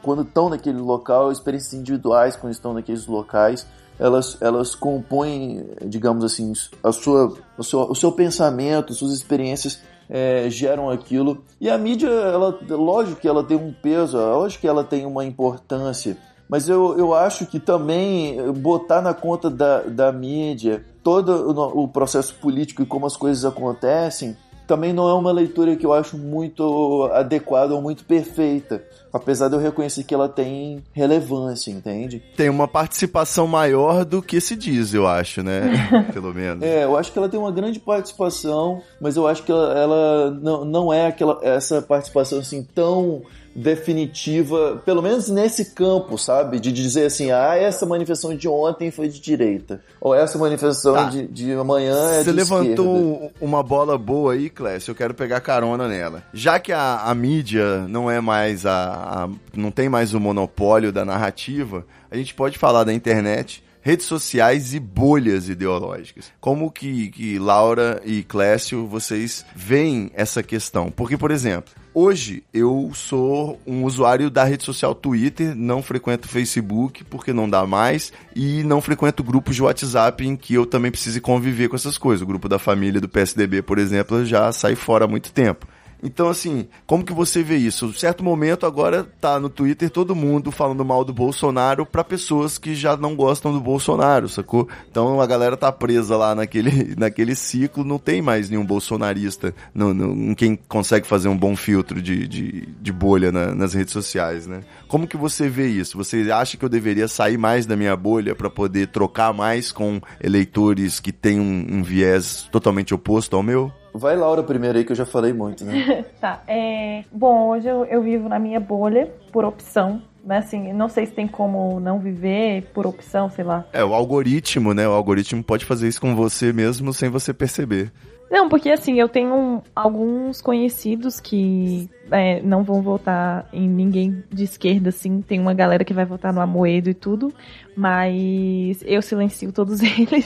quando 0.03 0.23
estão 0.23 0.49
naquele 0.49 0.79
local, 0.79 1.31
experiências 1.31 1.75
individuais 1.75 2.37
quando 2.37 2.53
estão 2.53 2.73
naqueles 2.73 3.07
locais. 3.07 3.67
Elas, 3.99 4.39
elas 4.41 4.75
compõem, 4.75 5.67
digamos 5.85 6.25
assim, 6.25 6.55
a 6.83 6.91
sua, 6.91 7.37
o, 7.59 7.63
seu, 7.63 7.81
o 7.81 7.95
seu 7.95 8.11
pensamento, 8.11 8.95
suas 8.95 9.13
experiências 9.13 9.83
é, 10.09 10.49
geram 10.49 10.89
aquilo. 10.89 11.45
E 11.61 11.69
a 11.69 11.77
mídia, 11.77 12.09
ela, 12.09 12.59
lógico 12.71 13.21
que 13.21 13.29
ela 13.29 13.45
tem 13.45 13.59
um 13.59 13.73
peso, 13.73 14.17
lógico 14.17 14.63
que 14.63 14.69
ela 14.69 14.83
tem 14.83 15.05
uma 15.05 15.27
importância, 15.27 16.17
mas 16.51 16.69
eu, 16.69 16.99
eu 16.99 17.15
acho 17.15 17.47
que 17.47 17.61
também 17.61 18.53
botar 18.55 19.01
na 19.01 19.15
conta 19.15 19.49
da, 19.49 19.83
da 19.83 20.11
mídia 20.11 20.85
todo 21.03 21.51
o 21.79 21.87
processo 21.87 22.35
político 22.35 22.83
e 22.83 22.87
como 22.87 23.07
as 23.07 23.17
coisas 23.17 23.45
acontecem 23.45 24.37
também 24.71 24.93
não 24.93 25.09
é 25.09 25.15
uma 25.15 25.33
leitura 25.33 25.75
que 25.75 25.85
eu 25.85 25.93
acho 25.93 26.17
muito 26.17 27.11
adequada 27.13 27.75
ou 27.75 27.83
muito 27.83 28.05
perfeita. 28.05 28.81
Apesar 29.13 29.49
de 29.49 29.57
eu 29.57 29.61
reconhecer 29.61 30.05
que 30.05 30.15
ela 30.15 30.29
tem 30.29 30.85
relevância, 30.93 31.73
entende? 31.73 32.23
Tem 32.37 32.49
uma 32.49 32.69
participação 32.69 33.49
maior 33.49 34.05
do 34.05 34.23
que 34.23 34.41
se 34.41 34.55
diz, 34.55 34.95
eu 34.95 35.09
acho, 35.09 35.43
né? 35.43 35.63
Pelo 36.15 36.33
menos. 36.33 36.63
É, 36.63 36.85
eu 36.85 36.97
acho 36.97 37.11
que 37.11 37.19
ela 37.19 37.29
tem 37.29 37.41
uma 37.41 37.51
grande 37.51 37.81
participação, 37.81 38.81
mas 39.01 39.17
eu 39.17 39.27
acho 39.27 39.43
que 39.43 39.51
ela, 39.51 39.77
ela 39.77 40.31
não, 40.31 40.65
não 40.65 40.93
é 40.93 41.09
aquela, 41.09 41.41
essa 41.43 41.83
participação 41.83 42.39
assim 42.39 42.63
tão 42.63 43.23
definitiva, 43.55 44.81
pelo 44.85 45.03
menos 45.03 45.29
nesse 45.29 45.75
campo, 45.75 46.17
sabe? 46.19 46.61
De 46.61 46.73
dizer 46.73 47.07
assim, 47.07 47.31
ah, 47.31 47.57
essa 47.57 47.85
manifestação 47.87 48.37
de 48.37 48.49
ontem 48.49 48.91
foi 48.91 49.09
de 49.09 49.21
direita, 49.21 49.81
ou 50.01 50.15
essa 50.15 50.39
manifestação 50.39 50.95
Tá. 50.95 51.05
de, 51.05 51.27
de 51.27 51.53
amanhã 51.53 51.95
é 52.13 52.19
Você 52.19 52.31
de 52.31 52.33
levantou 52.33 52.97
esquerda. 52.97 53.35
um- 53.43 53.47
uma 53.49 53.63
bola 53.63 53.97
boa 53.99 54.35
aí, 54.35 54.49
Clécio, 54.51 54.91
eu 54.93 54.95
quero 54.95 55.15
pegar 55.15 55.41
carona 55.41 55.89
nela. 55.89 56.23
Já 56.33 56.59
que 56.59 56.73
a, 56.73 57.01
a 57.05 57.15
mídia 57.15 57.87
não 57.89 58.11
é 58.11 58.21
mais 58.21 58.65
a, 58.67 59.25
a- 59.25 59.29
não 59.57 59.71
tem 59.71 59.89
mais 59.89 60.15
o 60.15 60.21
monopólio 60.21 60.93
da 60.93 61.05
narrativa, 61.05 61.85
a 62.11 62.17
gente 62.17 62.35
pode 62.35 62.59
falar 62.59 62.85
da 62.85 62.93
internet, 62.93 63.63
redes 63.81 64.07
sociais 64.07 64.75
e 64.75 64.81
bolhas 64.81 65.49
ideológicas. 65.49 66.33
Como 66.41 66.71
que, 66.71 67.09
que 67.09 67.39
Laura 67.39 68.01
e 68.05 68.23
Clécio, 68.23 68.87
vocês 68.87 69.45
veem 69.55 70.11
essa 70.15 70.43
questão? 70.43 70.91
Porque, 70.91 71.17
por 71.17 71.31
exemplo, 71.31 71.73
Hoje 71.93 72.45
eu 72.55 72.93
sou 72.95 73.61
um 73.67 73.83
usuário 73.83 74.31
da 74.31 74.45
rede 74.45 74.63
social 74.63 74.95
Twitter, 74.95 75.57
não 75.57 75.83
frequento 75.83 76.29
Facebook 76.29 77.03
porque 77.03 77.33
não 77.33 77.51
dá 77.51 77.67
mais 77.67 78.13
e 78.35 78.63
não 78.63 78.81
frequento 78.81 79.25
grupos 79.25 79.57
de 79.57 79.63
WhatsApp 79.63 80.25
em 80.25 80.37
que 80.37 80.55
eu 80.55 80.65
também 80.65 80.93
precise 80.93 81.21
conviver 81.21 81.69
com 81.69 81.75
essas 81.75 81.99
coisas. 81.99 82.23
O 82.23 82.27
grupo 82.27 82.49
da 82.49 82.61
família 82.61 83.01
do 83.01 83.09
PSDB, 83.09 83.61
por 83.61 83.77
exemplo, 83.77 84.25
já 84.25 84.53
sai 84.53 84.77
fora 84.77 85.05
há 85.05 85.09
muito 85.09 85.33
tempo. 85.33 85.67
Então, 86.03 86.29
assim, 86.29 86.67
como 86.87 87.05
que 87.05 87.13
você 87.13 87.43
vê 87.43 87.57
isso? 87.57 87.87
Em 87.87 87.93
certo 87.93 88.25
momento, 88.25 88.65
agora 88.67 89.05
tá 89.21 89.39
no 89.39 89.49
Twitter 89.51 89.91
todo 89.91 90.15
mundo 90.15 90.51
falando 90.51 90.85
mal 90.85 91.05
do 91.05 91.13
Bolsonaro 91.13 91.85
pra 91.85 92.03
pessoas 92.03 92.57
que 92.59 92.75
já 92.75 92.97
não 92.97 93.15
gostam 93.15 93.53
do 93.53 93.61
Bolsonaro, 93.61 94.29
sacou? 94.29 94.69
Então 94.91 95.21
a 95.21 95.27
galera 95.27 95.57
tá 95.57 95.71
presa 95.71 96.17
lá 96.17 96.35
naquele, 96.35 96.95
naquele 96.99 97.35
ciclo, 97.35 97.85
não 97.85 97.99
tem 97.99 98.23
mais 98.23 98.49
nenhum 98.49 98.65
bolsonarista 98.65 99.55
no, 99.75 99.91
em 100.31 100.35
quem 100.35 100.57
consegue 100.69 101.07
fazer 101.07 101.29
um 101.29 101.37
bom 101.37 101.55
filtro 101.57 102.01
de, 102.01 102.27
de, 102.27 102.67
de 102.81 102.93
bolha 102.93 103.31
na- 103.31 103.55
nas 103.55 103.75
redes 103.75 103.93
sociais, 103.93 104.47
né? 104.47 104.61
Como 104.89 105.07
que 105.07 105.17
você 105.17 105.49
vê 105.49 105.69
isso? 105.69 105.97
Você 105.99 106.31
acha 106.33 106.57
que 106.57 106.65
eu 106.65 106.69
deveria 106.69 107.09
sair 107.09 107.37
mais 107.39 107.67
da 107.67 107.77
minha 107.77 107.97
bolha 107.97 108.35
pra 108.35 108.49
poder 108.49 108.89
trocar 108.89 109.33
mais 109.33 109.71
com 109.71 110.01
eleitores 110.23 110.99
que 111.01 111.13
têm 111.13 111.39
um, 111.39 111.67
um 111.71 111.83
viés 111.83 112.49
totalmente 112.51 112.95
oposto 112.95 113.37
ao 113.37 113.43
meu? 113.43 113.71
Vai 113.93 114.17
Laura 114.17 114.43
primeiro 114.43 114.79
aí 114.79 114.85
que 114.85 114.93
eu 114.93 114.97
já 114.97 115.07
falei 115.07 115.33
muito, 115.33 115.65
né? 115.65 116.05
Tá, 116.21 116.43
é... 116.47 117.05
Bom, 117.13 117.49
hoje 117.49 117.69
eu, 117.69 117.85
eu 117.85 118.03
vivo 118.03 118.29
na 118.29 118.39
minha 118.39 118.61
bolha 118.61 119.11
por 119.33 119.45
opção. 119.45 120.03
Né? 120.25 120.39
Assim, 120.39 120.73
não 120.73 120.89
sei 120.89 121.07
se 121.07 121.13
tem 121.13 121.27
como 121.27 121.81
não 121.81 121.99
viver 121.99 122.71
por 122.75 122.87
opção, 122.87 123.31
sei 123.31 123.45
lá. 123.45 123.65
É, 123.73 123.83
o 123.85 123.95
algoritmo, 123.95 124.75
né? 124.75 124.87
O 124.87 124.93
algoritmo 124.93 125.43
pode 125.43 125.65
fazer 125.65 125.89
isso 125.89 126.01
com 126.01 126.15
você 126.15 126.53
mesmo 126.53 126.93
sem 126.93 127.09
você 127.09 127.33
perceber. 127.33 127.91
Não, 128.31 128.49
porque 128.49 128.71
assim, 128.71 129.01
eu 129.01 129.09
tenho 129.09 129.61
alguns 129.75 130.41
conhecidos 130.41 131.19
que 131.19 131.91
é, 132.13 132.41
não 132.43 132.63
vão 132.63 132.81
votar 132.81 133.49
em 133.53 133.69
ninguém 133.69 134.23
de 134.31 134.45
esquerda, 134.45 134.91
assim. 134.91 135.21
Tem 135.21 135.41
uma 135.41 135.53
galera 135.53 135.85
que 135.85 135.93
vai 135.93 136.05
votar 136.05 136.33
no 136.33 136.41
Amoedo 136.41 136.89
e 136.89 136.95
tudo, 136.95 137.35
mas 137.77 138.83
eu 138.87 139.03
silencio 139.03 139.53
todos 139.53 139.83
eles. 139.83 140.25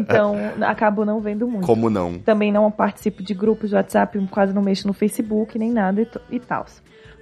então, 0.00 0.34
acabo 0.62 1.04
não 1.04 1.20
vendo 1.20 1.46
muito. 1.46 1.64
Como 1.64 1.88
não? 1.88 2.18
Também 2.18 2.50
não 2.50 2.68
participo 2.72 3.22
de 3.22 3.34
grupos 3.34 3.70
de 3.70 3.76
WhatsApp, 3.76 4.18
quase 4.28 4.52
não 4.52 4.62
mexo 4.62 4.88
no 4.88 4.92
Facebook, 4.92 5.56
nem 5.56 5.70
nada 5.70 6.02
e, 6.02 6.36
e 6.36 6.40
tal. 6.40 6.66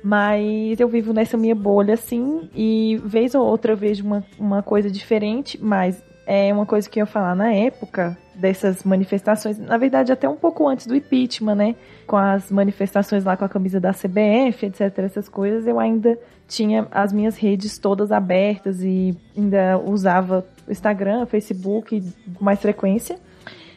Mas 0.03 0.81
eu 0.81 0.89
vivo 0.89 1.13
nessa 1.13 1.37
minha 1.37 1.55
bolha, 1.55 1.95
assim, 1.95 2.49
e 2.55 3.01
vez 3.05 3.35
ou 3.35 3.45
outra 3.45 3.73
eu 3.73 3.77
vejo 3.77 4.05
uma, 4.05 4.25
uma 4.39 4.63
coisa 4.63 4.91
diferente, 4.91 5.59
mas 5.63 6.03
é 6.27 6.53
uma 6.53 6.65
coisa 6.65 6.89
que 6.89 6.99
eu 6.99 7.03
ia 7.03 7.07
falar 7.07 7.35
na 7.35 7.53
época 7.53 8.17
dessas 8.35 8.85
manifestações, 8.85 9.59
na 9.59 9.77
verdade 9.77 10.13
até 10.13 10.29
um 10.29 10.37
pouco 10.37 10.69
antes 10.69 10.87
do 10.87 10.95
impeachment, 10.95 11.55
né? 11.55 11.75
Com 12.07 12.17
as 12.17 12.51
manifestações 12.51 13.25
lá 13.25 13.37
com 13.37 13.45
a 13.45 13.49
camisa 13.49 13.81
da 13.81 13.93
CBF, 13.93 14.67
etc, 14.67 14.99
essas 14.99 15.29
coisas, 15.29 15.67
eu 15.67 15.79
ainda 15.79 16.19
tinha 16.49 16.87
as 16.91 17.13
minhas 17.13 17.37
redes 17.37 17.79
todas 17.79 18.13
abertas 18.13 18.83
e 18.83 19.17
ainda 19.37 19.79
usava 19.79 20.47
Instagram, 20.69 21.27
Facebook 21.27 22.03
com 22.35 22.45
mais 22.45 22.61
frequência. 22.61 23.19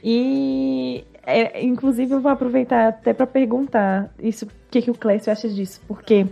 E 0.03 1.03
é, 1.25 1.61
inclusive 1.63 2.13
eu 2.13 2.21
vou 2.21 2.31
aproveitar 2.31 2.87
até 2.87 3.13
para 3.13 3.27
perguntar 3.27 4.09
isso, 4.17 4.45
o 4.45 4.49
que, 4.71 4.81
que 4.81 4.91
o 4.91 4.93
Clécio 4.93 5.31
acha 5.31 5.49
disso? 5.49 5.81
Porque 5.87 6.25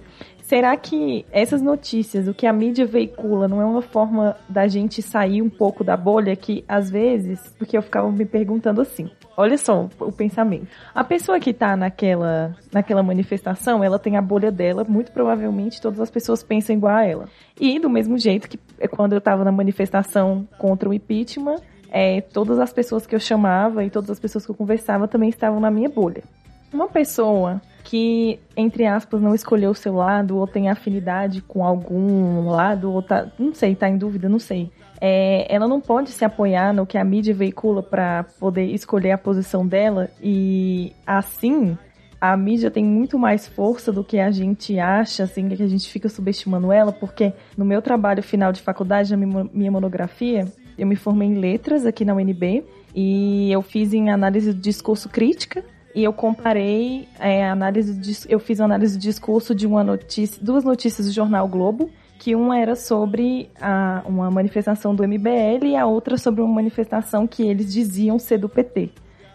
será 0.48 0.76
que 0.78 1.26
essas 1.32 1.62
notícias, 1.62 2.28
o 2.28 2.34
que 2.34 2.46
a 2.46 2.54
mídia 2.54 2.86
veicula, 2.86 3.48
não 3.48 3.62
é 3.62 3.66
uma 3.66 3.82
forma 3.82 4.36
da 4.48 4.68
gente 4.68 5.02
sair 5.02 5.42
um 5.42 5.50
pouco 5.50 5.84
da 5.84 5.98
bolha 5.98 6.36
que 6.36 6.64
às 6.68 6.90
vezes, 6.90 7.54
porque 7.58 7.78
eu 7.78 7.82
ficava 7.82 8.12
me 8.12 8.26
perguntando 8.26 8.82
assim. 8.82 9.10
Olha 9.36 9.58
só 9.58 9.90
o 10.00 10.12
pensamento. 10.12 10.68
A 10.94 11.04
pessoa 11.04 11.40
que 11.40 11.54
tá 11.54 11.76
naquela, 11.76 12.56
naquela 12.72 13.04
manifestação, 13.04 13.84
ela 13.84 14.00
tem 14.00 14.16
a 14.18 14.22
bolha 14.22 14.52
dela, 14.52 14.86
muito 14.88 15.12
provavelmente 15.12 15.82
todas 15.82 16.00
as 16.00 16.10
pessoas 16.10 16.44
pensam 16.44 16.76
igual 16.76 16.96
a 16.96 17.06
ela. 17.06 17.30
E 17.60 17.80
do 17.80 17.90
mesmo 17.90 18.18
jeito 18.18 18.48
que 18.48 18.60
é, 18.80 18.88
quando 18.88 19.14
eu 19.14 19.22
tava 19.22 19.44
na 19.44 19.52
manifestação 19.52 20.48
contra 20.58 20.88
o 20.88 20.94
impeachment, 20.94 21.58
é, 21.90 22.22
todas 22.22 22.60
as 22.60 22.72
pessoas 22.72 23.08
que 23.08 23.16
eu 23.16 23.20
chamava 23.20 23.84
e 23.84 23.90
todas 23.90 24.10
as 24.12 24.20
pessoas 24.20 24.46
que 24.46 24.52
eu 24.52 24.56
conversava 24.56 25.08
também 25.08 25.30
estavam 25.30 25.60
na 25.60 25.72
minha 25.72 25.90
bolha. 25.90 26.24
Uma 26.72 26.88
pessoa 26.88 27.62
que, 27.86 28.40
entre 28.58 28.86
aspas, 28.88 29.22
não 29.22 29.36
escolheu 29.36 29.70
o 29.70 29.76
seu 29.76 29.94
lado 29.94 30.38
ou 30.38 30.48
tem 30.48 30.70
afinidade 30.70 31.40
com 31.42 31.64
algum 31.64 32.50
lado, 32.50 32.92
ou 32.92 33.02
tá, 33.02 33.32
não 33.38 33.54
sei, 33.54 33.76
tá 33.76 33.88
em 33.88 33.96
dúvida, 33.96 34.28
não 34.28 34.40
sei. 34.40 34.72
É, 35.00 35.46
ela 35.54 35.68
não 35.68 35.80
pode 35.80 36.10
se 36.10 36.26
apoiar 36.26 36.74
no 36.74 36.86
que 36.86 36.98
a 36.98 37.04
mídia 37.04 37.34
veicula 37.34 37.84
para 37.84 38.26
poder 38.40 38.66
escolher 38.66 39.12
a 39.12 39.18
posição 39.18 39.68
dela 39.68 40.10
e 40.22 40.94
assim 41.06 41.78
a 42.20 42.36
mídia 42.36 42.72
tem 42.72 42.84
muito 42.84 43.20
mais 43.20 43.48
força 43.48 43.92
do 43.92 44.04
que 44.04 44.18
a 44.20 44.32
gente 44.32 44.80
acha, 44.80 45.24
assim, 45.24 45.48
que 45.50 45.62
a 45.62 45.68
gente 45.68 45.88
fica 45.92 46.10
subestimando 46.10 46.72
ela, 46.72 46.92
porque 46.92 47.34
no 47.56 47.64
meu 47.64 47.84
trabalho 47.84 48.24
final 48.24 48.52
de 48.52 48.62
faculdade, 48.62 49.16
na 49.16 49.48
minha 49.54 49.72
monografia, 49.72 50.48
eu 50.76 50.88
me 50.88 50.96
formei 50.96 51.28
em 51.28 51.36
letras 51.36 51.86
aqui 51.86 52.04
na 52.04 52.16
UNB 52.16 52.64
e 52.96 53.52
eu 53.52 53.62
fiz 53.62 53.94
em 53.94 54.10
análise 54.10 54.54
do 54.54 54.60
discurso 54.60 55.08
crítica 55.08 55.64
e 55.96 56.04
eu 56.04 56.12
comparei 56.12 57.08
é, 57.18 57.48
análise 57.48 57.94
de, 57.94 58.14
eu 58.28 58.38
fiz 58.38 58.60
análise 58.60 58.98
do 58.98 59.02
discurso 59.02 59.56
de 59.56 59.66
uma 59.66 59.82
notícia, 59.82 60.44
duas 60.44 60.66
notícias 60.66 61.08
do 61.08 61.14
jornal 61.14 61.48
Globo, 61.48 61.90
que 62.20 62.36
uma 62.36 62.60
era 62.60 62.76
sobre 62.76 63.50
a, 63.60 64.04
uma 64.06 64.30
manifestação 64.30 64.94
do 64.94 65.08
MBL 65.08 65.66
e 65.66 65.76
a 65.78 65.86
outra 65.86 66.18
sobre 66.18 66.42
uma 66.42 66.54
manifestação 66.54 67.26
que 67.26 67.44
eles 67.44 67.72
diziam 67.72 68.20
ser 68.20 68.38
do 68.38 68.50
PT. 68.50 68.90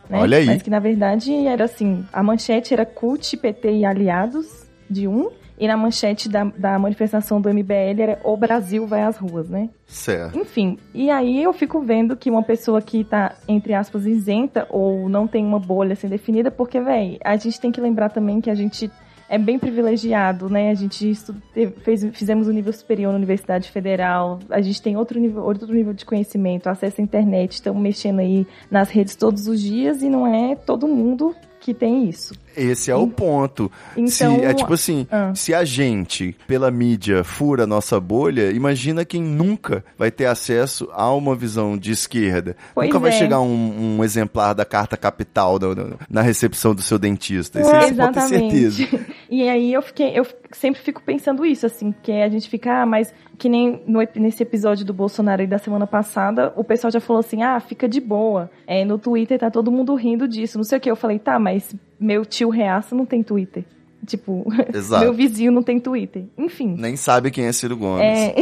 Né? 0.08 0.18
Olha 0.18 0.36
aí. 0.36 0.44
Mas 0.44 0.61
que 0.61 0.68
na 0.68 0.78
verdade 0.78 1.46
era 1.46 1.64
assim, 1.64 2.04
a 2.12 2.22
manchete 2.22 2.74
era 2.74 2.84
CUT, 2.84 3.38
PT 3.38 3.78
e 3.78 3.84
aliados 3.86 4.68
de 4.88 5.08
um, 5.08 5.30
e 5.61 5.68
na 5.68 5.76
manchete 5.76 6.26
da, 6.28 6.42
da 6.44 6.78
manifestação 6.78 7.40
do 7.40 7.48
MBL 7.52 8.00
era 8.00 8.18
O 8.24 8.36
Brasil 8.36 8.86
vai 8.86 9.02
às 9.02 9.18
ruas, 9.18 9.48
né? 9.48 9.68
Certo. 9.86 10.38
Enfim, 10.38 10.78
e 10.94 11.11
aí 11.11 11.42
eu 11.42 11.52
fico 11.52 11.80
vendo 11.82 12.16
que 12.16 12.30
uma 12.30 12.42
pessoa 12.42 12.80
que 12.80 13.04
tá, 13.04 13.34
entre 13.46 13.74
aspas, 13.74 14.06
isenta 14.06 14.66
ou 14.70 15.08
não 15.08 15.26
tem 15.26 15.44
uma 15.44 15.58
bolha 15.61 15.92
assim 15.92 16.08
definida, 16.08 16.50
porque, 16.50 16.80
véi, 16.80 17.18
a 17.22 17.36
gente 17.36 17.61
tem 17.61 17.70
que 17.70 17.80
lembrar 17.80 18.08
também 18.08 18.40
que 18.40 18.48
a 18.50 18.54
gente 18.54 18.90
é 19.28 19.38
bem 19.38 19.58
privilegiado, 19.61 20.48
né? 20.48 20.70
A 20.70 20.74
gente 20.74 21.12
teve- 21.54 21.72
fez, 21.82 22.04
fizemos 22.12 22.48
o 22.48 22.52
nível 22.52 22.72
superior 22.72 23.12
na 23.12 23.16
Universidade 23.18 23.70
Federal, 23.70 24.40
a 24.50 24.61
gente 24.61 24.82
tem 24.82 24.96
outro 24.96 25.20
nível, 25.20 25.44
outro 25.44 25.72
nível 25.72 25.92
de 25.92 26.04
conhecimento, 26.04 26.68
acesso 26.68 27.00
à 27.00 27.04
internet, 27.04 27.52
estamos 27.52 27.80
mexendo 27.80 28.18
aí 28.20 28.44
nas 28.70 28.90
redes 28.90 29.14
todos 29.14 29.46
os 29.46 29.61
dias 29.61 30.02
e 30.02 30.08
não 30.08 30.26
é 30.26 30.56
todo 30.56 30.88
mundo 30.88 31.32
que 31.61 31.74
tem 31.74 32.08
isso. 32.08 32.34
Esse 32.57 32.90
é 32.90 32.94
o 32.96 33.07
ponto. 33.07 33.70
se, 34.07 34.24
Então, 34.24 34.36
é 34.44 34.55
tipo 34.55 34.72
assim, 34.72 35.07
ah. 35.11 35.32
se 35.34 35.55
a 35.55 35.64
gente, 35.64 36.36
pela 36.46 36.70
mídia, 36.70 37.24
fura 37.24 37.64
a 37.64 37.66
nossa 37.66 37.98
bolha, 38.01 38.51
imagina 38.51 39.05
quem 39.05 39.22
nunca 39.22 39.84
vai 39.98 40.11
ter 40.11 40.26
acesso 40.26 40.88
a 40.92 41.12
uma 41.12 41.34
visão 41.34 41.76
de 41.76 41.92
esquerda. 41.92 42.57
Pois 42.74 42.88
nunca 42.88 42.98
vai 42.98 43.11
é. 43.11 43.14
chegar 43.14 43.40
um, 43.40 43.98
um 43.98 44.05
exemplar 44.05 44.55
da 44.55 44.64
carta 44.64 44.96
capital 44.96 45.59
no- 45.59 45.98
na 46.09 46.22
recepção 46.22 46.74
do 46.74 46.82
seu 46.82 46.98
dentista. 46.98 47.61
Isso 47.61 47.70
ter 48.12 48.20
certeza. 48.22 48.88
E 49.30 49.48
aí 49.48 49.72
eu 49.72 49.80
fiquei, 49.80 50.18
eu 50.18 50.26
sempre 50.51 50.80
fico 50.80 51.01
pensando 51.01 51.46
isso, 51.46 51.64
assim, 51.64 51.94
que 52.03 52.11
a 52.11 52.28
gente 52.28 52.48
fica, 52.48 52.82
ah, 52.82 52.86
mas 52.86 53.14
que 53.38 53.48
nem 53.48 53.80
no 53.86 54.01
nesse 54.16 54.42
episódio 54.42 54.84
do 54.84 54.92
Bolsonaro 54.92 55.40
aí 55.40 55.46
da 55.46 55.57
semana 55.57 55.86
passada, 55.86 56.53
o 56.57 56.64
pessoal 56.64 56.90
já 56.90 57.01
falou 57.01 57.20
assim, 57.20 57.42
ah, 57.42 57.61
fica 57.61 57.88
de 57.88 58.01
boa. 58.01 58.51
É, 58.66 58.84
no 58.84 58.98
Twitter 58.98 59.38
tá 59.38 59.51
todo 59.51 59.70
mundo 59.70 59.94
rindo 59.94 60.26
disso, 60.26 60.59
não 60.59 60.64
sei 60.64 60.78
o 60.78 60.80
que. 60.80 60.90
Eu 60.90 60.96
falei, 60.96 61.18
tá, 61.18 61.38
mas 61.38 61.74
meu 62.01 62.24
tio 62.24 62.48
Reaça 62.48 62.94
não 62.96 63.05
tem 63.07 63.22
Twitter. 63.22 63.64
Tipo, 64.07 64.44
Exato. 64.74 65.05
meu 65.05 65.12
vizinho 65.12 65.53
não 65.53 65.62
tem 65.62 65.78
Twitter. 65.78 66.24
Enfim. 66.38 66.74
Nem 66.78 66.96
sabe 66.96 67.30
quem 67.30 67.44
é 67.44 67.53
Ciro 67.53 67.76
Gomes. 67.76 68.03
É, 68.03 68.34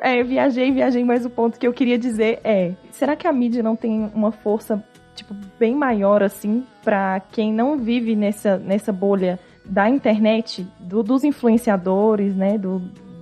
é, 0.18 0.24
viajei, 0.24 0.72
viajei, 0.72 1.04
mas 1.04 1.26
o 1.26 1.30
ponto 1.30 1.58
que 1.58 1.66
eu 1.66 1.72
queria 1.72 1.98
dizer 1.98 2.40
é: 2.42 2.72
será 2.90 3.14
que 3.14 3.26
a 3.28 3.32
mídia 3.32 3.62
não 3.62 3.76
tem 3.76 4.10
uma 4.14 4.32
força, 4.32 4.82
tipo, 5.14 5.34
bem 5.60 5.74
maior, 5.74 6.22
assim, 6.22 6.64
pra 6.82 7.20
quem 7.20 7.52
não 7.52 7.76
vive 7.76 8.16
nessa, 8.16 8.56
nessa 8.56 8.90
bolha 8.92 9.38
da 9.64 9.88
internet, 9.90 10.66
do- 10.80 11.02
dos 11.02 11.22
influenciadores, 11.22 12.34
né, 12.34 12.56
do, 12.58 12.80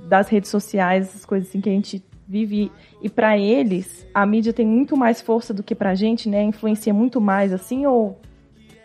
das 0.09 0.28
redes 0.28 0.51
sociais, 0.51 1.09
essas 1.09 1.24
coisas 1.26 1.48
assim 1.48 1.61
que 1.61 1.68
a 1.68 1.72
gente 1.72 2.03
vive. 2.26 2.70
E 3.03 3.09
pra 3.11 3.36
eles, 3.36 4.07
a 4.14 4.24
mídia 4.24 4.53
tem 4.53 4.64
muito 4.66 4.96
mais 4.96 5.20
força 5.20 5.53
do 5.53 5.62
que 5.64 5.74
pra 5.74 5.94
gente, 5.96 6.28
né? 6.28 6.42
Influencia 6.44 6.94
muito 6.94 7.20
mais, 7.20 7.53
assim, 7.53 7.86
ou 7.86 8.20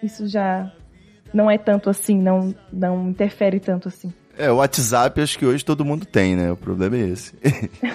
isso 0.01 0.27
já 0.27 0.71
não 1.33 1.49
é 1.49 1.57
tanto 1.57 1.89
assim, 1.89 2.17
não, 2.17 2.53
não 2.71 3.09
interfere 3.09 3.59
tanto 3.59 3.87
assim? 3.87 4.13
É, 4.37 4.51
o 4.51 4.57
WhatsApp 4.57 5.21
acho 5.21 5.37
que 5.37 5.45
hoje 5.45 5.63
todo 5.63 5.85
mundo 5.85 6.05
tem, 6.05 6.35
né? 6.35 6.51
O 6.51 6.57
problema 6.57 6.97
é 6.97 7.07
esse. 7.09 7.33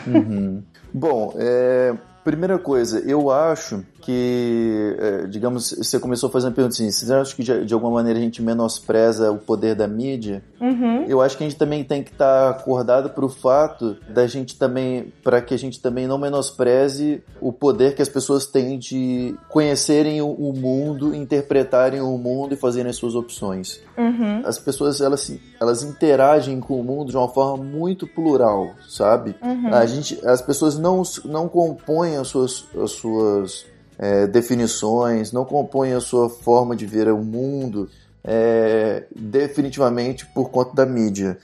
Bom, 0.92 1.34
é, 1.36 1.94
primeira 2.24 2.58
coisa, 2.58 3.00
eu 3.00 3.30
acho 3.30 3.84
que, 4.00 4.96
é, 4.98 5.26
digamos, 5.26 5.72
você 5.72 5.98
começou 5.98 6.28
a 6.28 6.32
fazer 6.32 6.46
uma 6.46 6.52
pergunta 6.52 6.74
assim, 6.74 6.90
você 6.90 7.12
acha 7.12 7.34
que 7.34 7.42
de, 7.42 7.64
de 7.64 7.74
alguma 7.74 7.92
maneira 7.92 8.18
a 8.18 8.22
gente 8.22 8.42
menospreza 8.42 9.30
o 9.30 9.38
poder 9.38 9.74
da 9.74 9.86
mídia? 9.86 10.42
Uhum. 10.60 11.04
Eu 11.04 11.20
acho 11.20 11.36
que 11.36 11.44
a 11.44 11.48
gente 11.48 11.58
também 11.58 11.84
tem 11.84 12.02
que 12.02 12.10
estar 12.10 12.50
acordado 12.50 13.10
para 13.10 13.24
o 13.24 13.28
fato 13.28 13.96
da 14.08 14.26
gente 14.26 14.58
também, 14.58 15.12
para 15.22 15.40
que 15.40 15.54
a 15.54 15.58
gente 15.58 15.80
também 15.80 16.06
não 16.06 16.18
menospreze 16.18 17.22
o 17.40 17.52
poder 17.52 17.94
que 17.94 18.02
as 18.02 18.08
pessoas 18.08 18.46
têm 18.46 18.78
de 18.78 19.34
conhecerem 19.48 20.20
o, 20.20 20.30
o 20.30 20.52
mundo, 20.52 21.14
interpretarem 21.14 22.00
o 22.00 22.16
mundo 22.18 22.54
e 22.54 22.56
fazerem 22.56 22.90
as 22.90 22.96
suas 22.96 23.14
opções. 23.14 23.80
Uhum. 23.96 24.42
As 24.44 24.58
pessoas 24.58 25.00
elas, 25.00 25.32
elas 25.60 25.82
interagem 25.82 26.60
com 26.60 26.80
o 26.80 26.84
mundo 26.84 27.10
de 27.10 27.16
uma 27.16 27.28
forma 27.28 27.62
muito 27.62 28.06
plural, 28.06 28.70
sabe? 28.88 29.36
Uhum. 29.42 29.74
A 29.74 29.86
gente, 29.86 30.18
as 30.26 30.40
pessoas 30.40 30.78
não, 30.78 31.02
não 31.24 31.48
compõem 31.48 32.16
as 32.16 32.28
suas, 32.28 32.64
as 32.82 32.92
suas 32.92 33.69
é, 34.00 34.26
definições, 34.26 35.30
não 35.30 35.44
compõem 35.44 35.92
a 35.92 36.00
sua 36.00 36.30
forma 36.30 36.74
de 36.74 36.86
ver 36.86 37.08
o 37.08 37.18
mundo 37.18 37.86
é, 38.24 39.04
definitivamente 39.14 40.24
por 40.26 40.50
conta 40.50 40.74
da 40.74 40.86
mídia. 40.86 41.38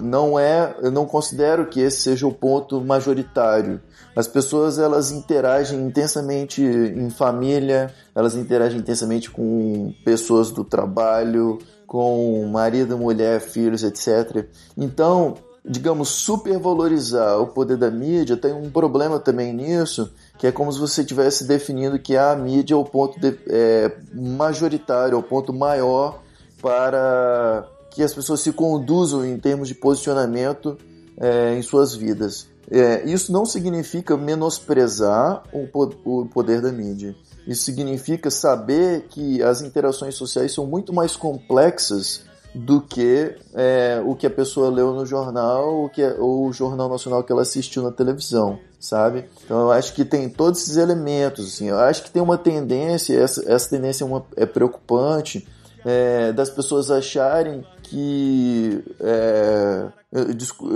Não 0.00 0.38
é, 0.38 0.74
eu 0.80 0.90
não 0.90 1.04
considero 1.04 1.66
que 1.66 1.80
esse 1.80 2.00
seja 2.00 2.26
o 2.26 2.32
ponto 2.32 2.80
majoritário. 2.80 3.80
As 4.16 4.26
pessoas 4.26 4.78
elas 4.78 5.10
interagem 5.10 5.78
intensamente 5.78 6.62
em 6.62 7.10
família, 7.10 7.92
elas 8.14 8.34
interagem 8.34 8.80
intensamente 8.80 9.30
com 9.30 9.94
pessoas 10.02 10.50
do 10.50 10.64
trabalho, 10.64 11.58
com 11.86 12.46
marido, 12.46 12.96
mulher, 12.96 13.40
filhos, 13.40 13.84
etc. 13.84 14.46
Então, 14.76 15.34
digamos, 15.64 16.08
supervalorizar 16.08 17.38
o 17.40 17.48
poder 17.48 17.76
da 17.76 17.90
mídia 17.90 18.36
tem 18.36 18.52
um 18.52 18.70
problema 18.70 19.18
também 19.18 19.52
nisso, 19.52 20.10
que 20.40 20.46
é 20.46 20.52
como 20.52 20.72
se 20.72 20.78
você 20.78 21.02
estivesse 21.02 21.44
definindo 21.46 21.98
que 21.98 22.16
a 22.16 22.34
mídia 22.34 22.72
é 22.72 22.76
o 22.76 22.82
ponto 22.84 23.20
de- 23.20 23.38
é, 23.46 23.92
majoritário, 24.14 25.14
é 25.14 25.18
o 25.18 25.22
ponto 25.22 25.52
maior 25.52 26.22
para 26.62 27.68
que 27.90 28.02
as 28.02 28.14
pessoas 28.14 28.40
se 28.40 28.50
conduzam 28.50 29.22
em 29.24 29.38
termos 29.38 29.68
de 29.68 29.74
posicionamento 29.74 30.78
é, 31.18 31.54
em 31.54 31.60
suas 31.60 31.94
vidas. 31.94 32.48
É, 32.70 33.04
isso 33.04 33.30
não 33.30 33.44
significa 33.44 34.16
menosprezar 34.16 35.42
o, 35.52 35.68
o 36.04 36.26
poder 36.26 36.62
da 36.62 36.72
mídia. 36.72 37.14
Isso 37.46 37.64
significa 37.64 38.30
saber 38.30 39.06
que 39.10 39.42
as 39.42 39.60
interações 39.60 40.14
sociais 40.14 40.54
são 40.54 40.66
muito 40.66 40.90
mais 40.90 41.16
complexas 41.16 42.22
do 42.54 42.80
que 42.80 43.36
é, 43.54 44.02
o 44.06 44.14
que 44.14 44.26
a 44.26 44.30
pessoa 44.30 44.70
leu 44.70 44.94
no 44.94 45.04
jornal 45.04 45.88
que, 45.90 46.02
ou 46.18 46.46
o 46.46 46.52
jornal 46.52 46.88
nacional 46.88 47.22
que 47.22 47.30
ela 47.30 47.42
assistiu 47.42 47.82
na 47.82 47.92
televisão, 47.92 48.58
sabe? 48.80 49.26
Então 49.44 49.60
eu 49.60 49.70
acho 49.70 49.92
que 49.94 50.04
tem 50.04 50.28
todos 50.28 50.62
esses 50.62 50.76
elementos, 50.76 51.46
assim. 51.54 51.68
Eu 51.68 51.78
acho 51.78 52.02
que 52.02 52.10
tem 52.10 52.22
uma 52.22 52.38
tendência, 52.38 53.16
essa, 53.18 53.44
essa 53.52 53.68
tendência 53.70 54.02
é, 54.02 54.06
uma, 54.06 54.24
é 54.36 54.46
preocupante, 54.46 55.46
é, 55.84 56.32
das 56.32 56.50
pessoas 56.50 56.90
acharem 56.90 57.64
que 57.82 58.82
é, 59.00 59.86
eu, 60.12 60.26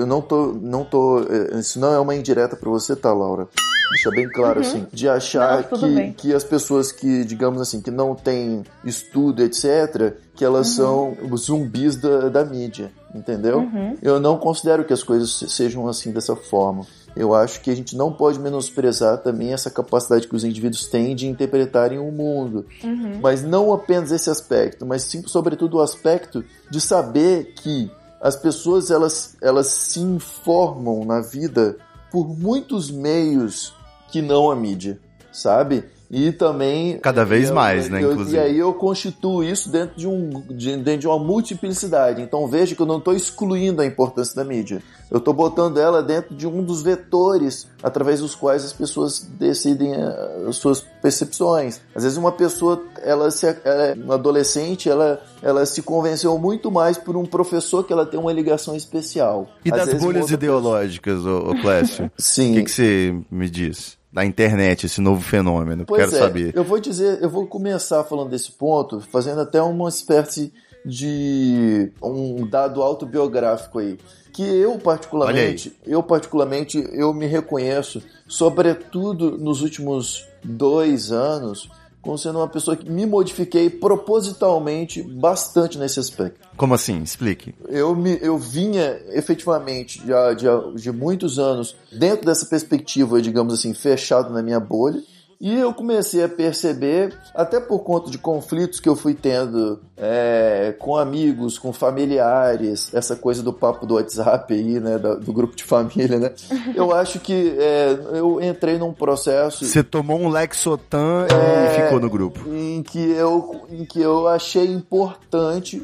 eu 0.01 0.07
não 0.07 0.21
tô, 0.21 0.47
não 0.53 0.85
tô, 0.85 1.21
é, 1.21 1.59
isso 1.59 1.79
não 1.79 1.93
é 1.93 1.99
uma 1.99 2.15
indireta 2.15 2.57
para 2.57 2.69
você, 2.71 2.95
tá, 2.97 3.13
Laura? 3.13 3.49
Deixa 3.91 4.11
bem 4.11 4.29
claro 4.29 4.61
assim, 4.61 4.87
de 4.93 5.09
achar 5.09 5.69
Não, 5.71 5.79
que, 5.79 5.87
bem. 5.95 6.13
que 6.15 6.35
as 6.35 6.43
pessoas 6.43 6.91
que, 6.91 7.25
digamos 7.25 7.61
assim, 7.61 7.81
que 7.81 7.91
não 7.91 8.15
têm 8.15 8.65
estudo, 8.85 9.43
etc, 9.43 10.17
que 10.35 10.45
elas 10.45 10.69
são 10.69 11.17
zumbis 11.37 11.95
da, 11.97 12.29
da 12.29 12.45
mídia, 12.45 12.91
entendeu? 13.15 13.59
Uhum. 13.59 13.97
Eu 14.03 14.19
não 14.19 14.39
considero 14.39 14.85
que 14.85 14.93
as 14.93 15.03
coisas 15.03 15.39
se- 15.39 15.49
sejam 15.51 15.87
assim 15.87 16.11
dessa 16.11 16.35
forma. 16.35 16.85
Eu 17.17 17.35
acho 17.35 17.61
que 17.61 17.71
a 17.71 17.77
gente 17.77 17.97
não 17.97 18.13
pode 18.13 18.39
menosprezar 18.41 19.19
também 19.19 19.53
essa 19.53 19.71
capacidade 19.71 20.27
que 20.27 20.35
os 20.35 20.45
indivíduos 20.45 20.87
têm 20.87 21.15
de 21.15 21.27
interpretarem 21.27 21.99
o 21.99 22.11
mundo. 22.11 22.67
Uhum. 22.83 23.21
Mas 23.23 23.43
não 23.43 23.73
apenas 23.73 24.11
esse 24.11 24.29
aspecto, 24.29 24.85
mas 24.85 25.03
sim, 25.03 25.23
sobretudo 25.27 25.77
o 25.77 25.81
aspecto 25.81 26.45
de 26.71 26.81
saber 26.81 27.55
que 27.55 27.91
as 28.21 28.37
pessoas 28.37 28.91
elas, 28.91 29.37
elas 29.41 29.67
se 29.67 30.01
informam 30.01 31.05
na 31.05 31.21
vida 31.21 31.77
por 32.11 32.29
muitos 32.29 32.91
meios 32.91 33.75
que 34.11 34.23
não 34.23 34.51
a 34.51 34.57
mídia, 34.57 34.99
sabe? 35.33 35.85
E 36.17 36.31
também 36.31 36.99
Cada 36.99 37.25
vez 37.25 37.49
eu- 37.49 37.55
mais, 37.55 37.89
né, 37.89 38.03
eu- 38.03 38.13
inclusive. 38.13 38.37
E 38.37 38.41
aí 38.41 38.59
eu 38.59 38.73
constituo 38.73 39.43
isso 39.43 39.69
dentro 39.69 39.97
de, 39.97 40.07
um, 40.07 40.31
de, 40.49 40.77
dentro 40.77 41.01
de 41.01 41.07
uma 41.09 41.19
multiplicidade. 41.19 42.23
Então 42.23 42.47
veja 42.47 42.75
que 42.75 42.81
eu 42.81 42.87
não 42.87 42.99
estou 42.99 43.15
excluindo 43.15 43.83
a 43.83 43.87
importância 43.87 44.35
da 44.37 44.45
mídia. 44.45 44.81
Eu 45.11 45.19
estou 45.19 45.35
botando 45.35 45.79
ela 45.79 46.03
dentro 46.03 46.35
de 46.35 46.47
um 46.47 46.63
dos 46.63 46.83
vetores 46.83 47.69
através 47.83 48.21
dos 48.21 48.35
quais 48.35 48.65
as 48.65 48.73
pessoas 48.73 49.21
decidem 49.39 49.93
eh, 49.95 50.45
as 50.49 50.57
suas 50.57 50.81
percepções. 51.03 51.81
Às 51.95 52.03
vezes 52.05 52.17
uma 52.19 52.33
pessoa, 52.33 52.83
ela 53.03 53.31
se, 53.31 53.47
ela, 53.47 53.95
uma 53.97 54.15
adolescente, 54.15 54.89
ela, 54.89 55.21
ela 55.43 55.67
se 55.67 55.83
convenceu 55.83 56.37
muito 56.39 56.71
mais 56.71 56.97
por 56.97 57.17
um 57.17 57.27
professor 57.27 57.85
que 57.85 57.93
ela 57.93 58.07
tem 58.07 58.19
uma 58.19 58.33
ligação 58.33 58.75
especial. 58.75 59.49
E 59.65 59.71
Às 59.73 59.87
das 59.87 60.01
bolhas 60.01 60.31
ideológicas, 60.31 61.25
ô, 61.27 61.51
ô 61.51 61.61
Clécio? 61.61 62.11
Sim. 62.19 62.53
O 62.53 62.55
que, 62.57 62.63
que 62.65 62.71
você 62.71 63.15
me 63.31 63.49
diz? 63.51 63.97
Da 64.15 64.25
internet, 64.25 64.87
esse 64.87 65.01
novo 65.01 65.21
fenômeno. 65.21 65.85
Pois 65.85 66.05
Quero 66.05 66.15
é, 66.15 66.19
saber. 66.21 66.53
Eu 66.55 66.63
vou 66.63 66.79
dizer, 66.79 67.21
eu 67.21 67.29
vou 67.29 67.49
começar 67.49 68.05
falando 68.05 68.31
desse 68.31 68.53
ponto, 68.53 69.01
fazendo 69.01 69.41
até 69.41 69.61
uma 69.61 69.89
espécie 69.89 70.53
de 70.87 71.91
um 72.01 72.47
dado 72.47 72.81
autobiográfico 72.81 73.81
aí. 73.81 73.99
Que 74.33 74.43
eu 74.43 74.79
particularmente, 74.79 75.77
eu 75.85 76.01
particularmente, 76.01 76.89
eu 76.93 77.13
me 77.13 77.27
reconheço, 77.27 78.01
sobretudo 78.29 79.37
nos 79.37 79.63
últimos 79.63 80.29
dois 80.45 81.11
anos, 81.11 81.69
como 82.05 82.19
sendo 82.19 82.39
uma 82.39 82.49
pessoa 82.49 82.77
que 82.77 82.89
me 82.89 83.07
modifiquei 83.07 83.71
propositalmente 83.71 85.03
bastante 85.03 85.79
nesse 85.79 85.99
aspecto 85.99 86.47
Como 86.57 86.75
assim? 86.75 87.03
Explique. 87.03 87.55
eu, 87.69 87.97
me, 87.97 88.19
eu 88.21 88.39
vinha 88.39 89.01
efetivamente 89.09 90.03
já 90.07 90.35
de, 90.35 90.47
de 90.77 90.93
muitos 90.93 91.39
anos 91.39 91.75
dentro 91.91 92.27
dessa 92.27 92.47
perspectiva, 92.47 93.21
digamos 93.23 93.55
assim, 93.55 93.73
fechado 93.73 94.33
na 94.33 94.43
minha 94.43 94.61
bolha. 94.61 95.03
E 95.47 95.55
eu 95.59 95.75
comecei 95.75 96.25
a 96.25 96.29
perceber, 96.29 97.13
até 97.35 97.61
por 97.61 97.81
conta 97.81 98.11
de 98.11 98.17
conflitos 98.17 98.81
que 98.81 98.89
eu 98.89 98.97
fui 98.97 99.13
tendo 99.13 99.79
é, 99.95 100.75
com 100.79 100.97
amigos, 100.97 101.59
com 101.59 101.71
familiares, 101.71 102.91
essa 102.95 103.15
coisa 103.15 103.43
do 103.43 103.53
papo 103.53 103.85
do 103.85 103.97
WhatsApp 103.97 104.55
aí, 104.55 104.81
né, 104.81 104.97
da- 104.99 105.17
do, 105.17 105.33
grupo 105.35 105.55
de 105.55 105.63
família, 105.63 106.19
né? 106.19 106.33
Eu 106.75 106.93
acho 106.95 107.21
que 107.21 107.55
é, 107.59 107.93
eu 108.15 108.41
entrei 108.41 108.79
num 108.79 108.95
processo 108.95 109.67
Você 109.67 109.83
tomou 109.83 110.19
um 110.19 110.29
Lexotan 110.31 111.27
É. 111.31 111.67
e 111.79 111.83
ficou 111.85 112.01
no 112.01 112.09
grupo. 112.09 112.41
em 112.49 112.83
que 112.83 113.11
eu, 113.11 113.67
em 113.71 113.85
que 113.85 114.01
eu 114.01 114.27
achei 114.27 114.65
importante. 114.73 115.83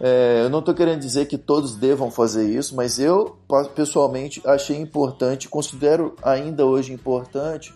é, 0.00 0.40
eu 0.44 0.48
não 0.50 0.60
estou 0.60 0.74
querendo 0.74 1.00
dizer 1.00 1.26
que 1.26 1.36
todos 1.36 1.76
devam 1.76 2.10
fazer 2.10 2.48
isso, 2.48 2.74
mas 2.74 2.98
eu 2.98 3.36
pessoalmente 3.74 4.40
achei 4.46 4.76
importante, 4.80 5.48
considero 5.50 6.16
ainda 6.22 6.64
hoje 6.64 6.92
importante, 6.94 7.74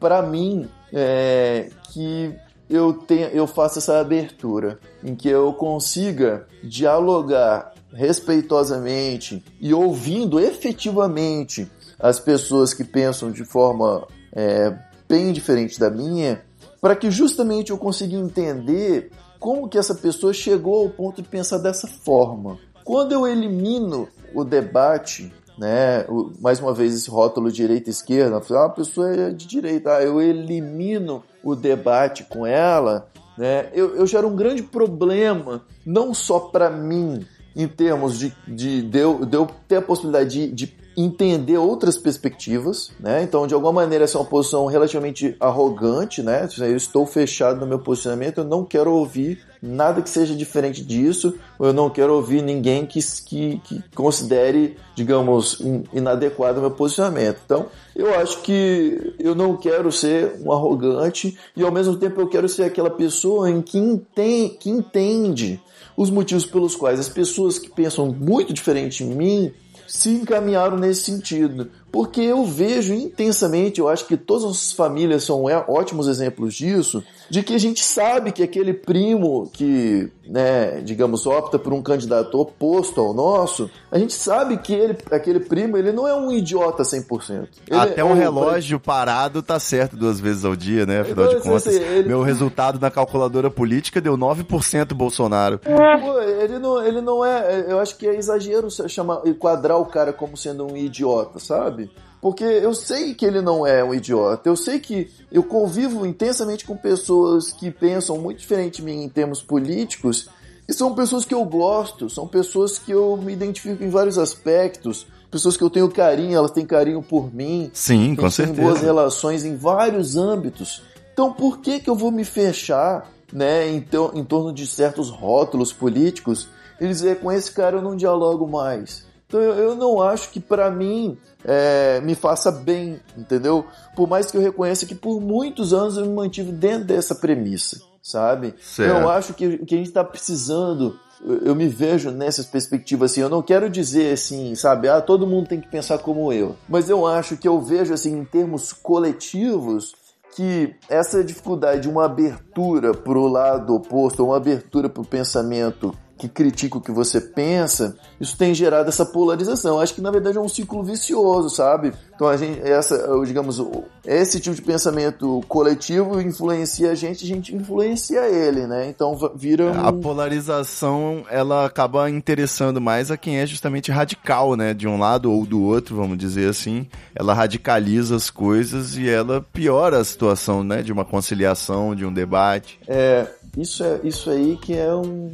para 0.00 0.22
mim, 0.22 0.68
é, 0.92 1.70
que 1.92 2.34
eu, 2.68 2.92
tenha, 2.92 3.28
eu 3.28 3.46
faça 3.46 3.78
essa 3.78 3.98
abertura, 3.98 4.78
em 5.02 5.14
que 5.14 5.28
eu 5.28 5.52
consiga 5.52 6.46
dialogar 6.62 7.72
respeitosamente 7.92 9.44
e 9.60 9.72
ouvindo 9.72 10.40
efetivamente 10.40 11.70
as 11.98 12.18
pessoas 12.18 12.74
que 12.74 12.82
pensam 12.82 13.30
de 13.30 13.44
forma 13.44 14.06
é, 14.32 14.76
bem 15.08 15.32
diferente 15.32 15.78
da 15.78 15.90
minha, 15.90 16.42
para 16.80 16.96
que 16.96 17.10
justamente 17.10 17.70
eu 17.70 17.78
consiga 17.78 18.16
entender 18.16 19.10
como 19.38 19.68
que 19.68 19.78
essa 19.78 19.94
pessoa 19.94 20.32
chegou 20.32 20.82
ao 20.82 20.90
ponto 20.90 21.22
de 21.22 21.28
pensar 21.28 21.58
dessa 21.58 21.86
forma. 21.86 22.58
Quando 22.82 23.12
eu 23.12 23.26
elimino 23.26 24.08
o 24.34 24.44
debate, 24.44 25.32
né, 25.58 26.04
o, 26.08 26.32
mais 26.40 26.60
uma 26.60 26.72
vez 26.72 26.94
esse 26.94 27.10
rótulo 27.10 27.50
direita 27.50 27.90
esquerda, 27.90 28.40
ah, 28.50 28.64
a 28.64 28.68
pessoa 28.70 29.14
é 29.14 29.30
de 29.30 29.46
direita, 29.46 29.96
ah, 29.96 30.02
eu 30.02 30.20
elimino 30.20 31.22
o 31.42 31.54
debate 31.54 32.24
com 32.24 32.46
ela, 32.46 33.08
né, 33.38 33.68
eu, 33.72 33.96
eu 33.96 34.06
gero 34.06 34.28
um 34.28 34.36
grande 34.36 34.62
problema, 34.62 35.62
não 35.84 36.12
só 36.12 36.38
para 36.38 36.70
mim, 36.70 37.24
em 37.54 37.68
termos 37.68 38.18
de, 38.18 38.34
de, 38.46 38.82
de, 38.82 38.98
eu, 38.98 39.24
de 39.24 39.36
eu 39.36 39.48
ter 39.68 39.76
a 39.76 39.82
possibilidade 39.82 40.46
de, 40.46 40.52
de 40.52 40.83
entender 40.96 41.58
outras 41.58 41.98
perspectivas, 41.98 42.90
né? 43.00 43.22
Então, 43.22 43.46
de 43.46 43.54
alguma 43.54 43.72
maneira, 43.72 44.04
essa 44.04 44.18
é 44.18 44.20
uma 44.20 44.26
posição 44.26 44.66
relativamente 44.66 45.36
arrogante, 45.40 46.22
né? 46.22 46.48
Eu 46.58 46.76
estou 46.76 47.06
fechado 47.06 47.60
no 47.60 47.66
meu 47.66 47.78
posicionamento, 47.78 48.38
eu 48.38 48.44
não 48.44 48.64
quero 48.64 48.92
ouvir 48.92 49.40
nada 49.60 50.02
que 50.02 50.10
seja 50.10 50.34
diferente 50.34 50.84
disso, 50.84 51.34
eu 51.58 51.72
não 51.72 51.88
quero 51.88 52.14
ouvir 52.14 52.42
ninguém 52.42 52.84
que, 52.84 53.00
que, 53.24 53.60
que 53.64 53.82
considere, 53.94 54.76
digamos, 54.94 55.60
inadequado 55.92 56.58
o 56.58 56.60
meu 56.60 56.70
posicionamento. 56.70 57.40
Então, 57.44 57.66
eu 57.96 58.14
acho 58.14 58.42
que 58.42 59.14
eu 59.18 59.34
não 59.34 59.56
quero 59.56 59.90
ser 59.90 60.34
um 60.44 60.52
arrogante 60.52 61.38
e, 61.56 61.62
ao 61.62 61.72
mesmo 61.72 61.96
tempo, 61.96 62.20
eu 62.20 62.28
quero 62.28 62.48
ser 62.48 62.64
aquela 62.64 62.90
pessoa 62.90 63.50
em 63.50 63.62
que, 63.62 63.78
entende, 63.78 64.56
que 64.60 64.68
entende 64.68 65.60
os 65.96 66.10
motivos 66.10 66.44
pelos 66.44 66.76
quais 66.76 67.00
as 67.00 67.08
pessoas 67.08 67.58
que 67.58 67.70
pensam 67.70 68.12
muito 68.12 68.52
diferente 68.52 69.04
de 69.04 69.14
mim 69.14 69.52
se 69.86 70.10
encaminharam 70.10 70.76
nesse 70.76 71.02
sentido. 71.02 71.70
Porque 71.94 72.20
eu 72.22 72.44
vejo 72.44 72.92
intensamente, 72.92 73.78
eu 73.78 73.88
acho 73.88 74.04
que 74.08 74.16
todas 74.16 74.42
as 74.44 74.72
famílias 74.72 75.22
são 75.22 75.48
é, 75.48 75.64
ótimos 75.68 76.08
exemplos 76.08 76.52
disso, 76.52 77.04
de 77.30 77.40
que 77.40 77.54
a 77.54 77.58
gente 77.58 77.84
sabe 77.84 78.32
que 78.32 78.42
aquele 78.42 78.74
primo 78.74 79.48
que, 79.52 80.10
né, 80.26 80.80
digamos, 80.80 81.24
opta 81.24 81.56
por 81.56 81.72
um 81.72 81.80
candidato 81.80 82.36
oposto 82.40 83.00
ao 83.00 83.14
nosso, 83.14 83.70
a 83.92 83.98
gente 83.98 84.12
sabe 84.12 84.56
que 84.56 84.74
ele, 84.74 84.98
aquele 85.08 85.38
primo, 85.38 85.76
ele 85.76 85.92
não 85.92 86.08
é 86.08 86.12
um 86.16 86.32
idiota 86.32 86.82
100%. 86.82 87.46
Ele 87.70 87.78
Até 87.78 88.00
é 88.00 88.04
um 88.04 88.12
relógio 88.14 88.80
parado 88.80 89.40
tá 89.40 89.60
certo 89.60 89.96
duas 89.96 90.18
vezes 90.18 90.44
ao 90.44 90.56
dia, 90.56 90.84
né? 90.84 91.02
Afinal 91.02 91.28
de 91.28 91.34
Então, 91.36 91.44
contas, 91.52 91.68
assim, 91.68 91.80
ele- 91.80 92.08
meu 92.08 92.22
resultado 92.22 92.80
na 92.80 92.90
calculadora 92.90 93.48
política 93.52 94.00
deu 94.00 94.16
9% 94.16 94.96
Bolsonaro. 94.96 95.60
Pô, 95.60 96.20
ele 96.20 96.58
não, 96.58 96.84
ele 96.84 97.00
não 97.00 97.24
é. 97.24 97.66
Eu 97.68 97.78
acho 97.78 97.96
que 97.96 98.08
é 98.08 98.16
exagero 98.16 98.66
chamar, 98.88 99.20
enquadrar 99.24 99.78
o 99.78 99.86
cara 99.86 100.12
como 100.12 100.36
sendo 100.36 100.66
um 100.66 100.76
idiota, 100.76 101.38
sabe? 101.38 101.83
Porque 102.24 102.42
eu 102.42 102.72
sei 102.72 103.12
que 103.12 103.26
ele 103.26 103.42
não 103.42 103.66
é 103.66 103.84
um 103.84 103.92
idiota. 103.92 104.48
Eu 104.48 104.56
sei 104.56 104.80
que 104.80 105.10
eu 105.30 105.42
convivo 105.42 106.06
intensamente 106.06 106.64
com 106.64 106.74
pessoas 106.74 107.52
que 107.52 107.70
pensam 107.70 108.16
muito 108.16 108.38
diferente 108.38 108.76
de 108.76 108.82
mim 108.82 109.02
em 109.02 109.10
termos 109.10 109.42
políticos. 109.42 110.30
E 110.66 110.72
são 110.72 110.94
pessoas 110.94 111.26
que 111.26 111.34
eu 111.34 111.44
gosto, 111.44 112.08
são 112.08 112.26
pessoas 112.26 112.78
que 112.78 112.90
eu 112.92 113.14
me 113.18 113.34
identifico 113.34 113.84
em 113.84 113.90
vários 113.90 114.16
aspectos, 114.16 115.06
pessoas 115.30 115.54
que 115.54 115.62
eu 115.62 115.68
tenho 115.68 115.86
carinho, 115.90 116.34
elas 116.34 116.50
têm 116.50 116.64
carinho 116.64 117.02
por 117.02 117.30
mim. 117.30 117.70
Sim, 117.74 118.16
com 118.16 118.26
gente 118.30 118.36
tem 118.36 118.54
boas 118.54 118.78
certeza. 118.78 118.86
relações 118.86 119.44
em 119.44 119.54
vários 119.54 120.16
âmbitos. 120.16 120.80
Então, 121.12 121.30
por 121.30 121.58
que 121.58 121.78
que 121.78 121.90
eu 121.90 121.94
vou 121.94 122.10
me 122.10 122.24
fechar, 122.24 123.06
né, 123.30 123.68
em, 123.68 123.86
em 124.14 124.24
torno 124.24 124.50
de 124.50 124.66
certos 124.66 125.10
rótulos 125.10 125.74
políticos 125.74 126.48
e 126.80 126.88
dizer 126.88 127.20
com 127.20 127.30
esse 127.30 127.52
cara 127.52 127.76
eu 127.76 127.82
não 127.82 127.94
dialogo 127.94 128.48
mais? 128.48 129.04
Então, 129.34 129.42
eu, 129.42 129.54
eu 129.70 129.74
não 129.74 130.00
acho 130.00 130.30
que 130.30 130.38
pra 130.38 130.70
mim 130.70 131.18
é, 131.44 132.00
me 132.02 132.14
faça 132.14 132.52
bem, 132.52 133.00
entendeu? 133.18 133.66
Por 133.96 134.08
mais 134.08 134.30
que 134.30 134.36
eu 134.36 134.40
reconheça 134.40 134.86
que 134.86 134.94
por 134.94 135.20
muitos 135.20 135.74
anos 135.74 135.96
eu 135.96 136.06
me 136.06 136.14
mantive 136.14 136.52
dentro 136.52 136.84
dessa 136.86 137.16
premissa, 137.16 137.80
sabe? 138.00 138.54
Certo. 138.62 138.90
Eu 138.96 139.08
acho 139.08 139.34
que 139.34 139.46
o 139.46 139.66
que 139.66 139.74
a 139.74 139.78
gente 139.78 139.88
está 139.88 140.04
precisando 140.04 140.96
eu- 141.26 141.38
eu 141.38 141.54
me 141.54 141.66
vejo 141.66 142.10
nessas 142.10 142.44
perspectivas 142.46 143.10
assim, 143.10 143.22
eu 143.22 143.28
não 143.30 143.40
quero 143.42 143.68
dizer 143.70 144.12
assim, 144.12 144.54
sabe, 144.54 144.88
ah, 144.88 145.00
todo 145.00 145.26
mundo 145.26 145.48
tem 145.48 145.60
que 145.60 145.68
pensar 145.68 145.98
como 145.98 146.32
eu, 146.32 146.54
mas 146.68 146.88
eu 146.90 147.04
acho 147.06 147.36
que 147.36 147.48
eu 147.48 147.60
vejo 147.60 147.92
assim 147.94 148.16
em 148.18 148.24
termos 148.24 148.72
coletivos 148.72 149.94
que 150.36 150.74
essa 150.88 151.22
dificuldade 151.24 151.82
de 151.82 151.88
uma 151.88 152.04
abertura 152.06 152.92
para 152.92 153.18
o 153.18 153.26
lado 153.28 153.74
oposto, 153.74 154.24
uma 154.24 154.36
abertura 154.36 154.88
para 154.88 155.02
o 155.02 155.06
pensamento 155.06 155.96
que 156.16 156.28
critica 156.28 156.78
o 156.78 156.80
que 156.80 156.92
você 156.92 157.20
pensa, 157.20 157.96
isso 158.20 158.36
tem 158.36 158.54
gerado 158.54 158.88
essa 158.88 159.04
polarização. 159.04 159.80
Acho 159.80 159.94
que 159.94 160.00
na 160.00 160.10
verdade 160.10 160.38
é 160.38 160.40
um 160.40 160.48
ciclo 160.48 160.82
vicioso, 160.82 161.50
sabe? 161.50 161.92
Então 162.14 162.28
a 162.28 162.36
gente, 162.36 162.60
essa, 162.60 163.08
digamos, 163.24 163.60
esse 164.06 164.38
tipo 164.38 164.54
de 164.54 164.62
pensamento 164.62 165.42
coletivo 165.48 166.20
influencia 166.20 166.92
a 166.92 166.94
gente, 166.94 167.24
a 167.24 167.26
gente 167.26 167.54
influencia 167.54 168.28
ele, 168.28 168.66
né? 168.66 168.88
Então 168.88 169.18
vira 169.34 169.76
A 169.76 169.90
um, 169.90 170.00
polarização, 170.00 171.24
ela 171.28 171.66
acaba 171.66 172.08
interessando 172.08 172.80
mais 172.80 173.10
a 173.10 173.16
quem 173.16 173.38
é 173.38 173.46
justamente 173.46 173.90
radical, 173.90 174.54
né? 174.54 174.72
De 174.72 174.86
um 174.86 174.98
lado 174.98 175.32
ou 175.32 175.44
do 175.44 175.62
outro, 175.62 175.96
vamos 175.96 176.16
dizer 176.16 176.48
assim. 176.48 176.86
Ela 177.14 177.34
radicaliza 177.34 178.14
as 178.14 178.30
coisas 178.30 178.96
e 178.96 179.08
ela 179.08 179.44
piora 179.52 179.98
a 179.98 180.04
situação, 180.04 180.62
né? 180.62 180.80
De 180.82 180.92
uma 180.92 181.04
conciliação, 181.04 181.94
de 181.94 182.06
um 182.06 182.12
debate. 182.12 182.78
É, 182.86 183.26
isso, 183.56 183.82
é, 183.82 184.00
isso 184.04 184.30
aí 184.30 184.56
que 184.56 184.76
é 184.76 184.94
um. 184.94 185.30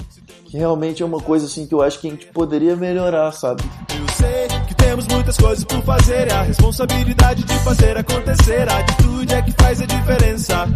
Que 0.51 0.59
realmente 0.59 1.01
é 1.01 1.07
uma 1.07 1.21
coisa 1.21 1.47
assim 1.47 1.65
que 1.65 1.73
eu 1.73 1.81
acho 1.81 2.01
que 2.01 2.09
a 2.09 2.11
gente 2.11 2.27
poderia 2.27 2.75
melhorar, 2.75 3.31
sabe? 3.31 3.63
Eu 3.89 4.15
sei 4.15 4.49
que 4.67 4.75
temos 4.75 5.07
muitas 5.07 5.37
coisas 5.37 5.65
por 5.65 5.81
fazer 5.83 6.27
e 6.27 6.33
a 6.33 6.43
responsabilidade 6.43 7.45
de 7.45 7.55
fazer 7.61 7.97
acontecer. 7.97 8.69
A 8.69 8.79
atitude 8.79 9.33
é 9.33 9.43
que 9.43 9.53
faz 9.53 9.81
a 9.81 9.87
diferença. 9.87 10.69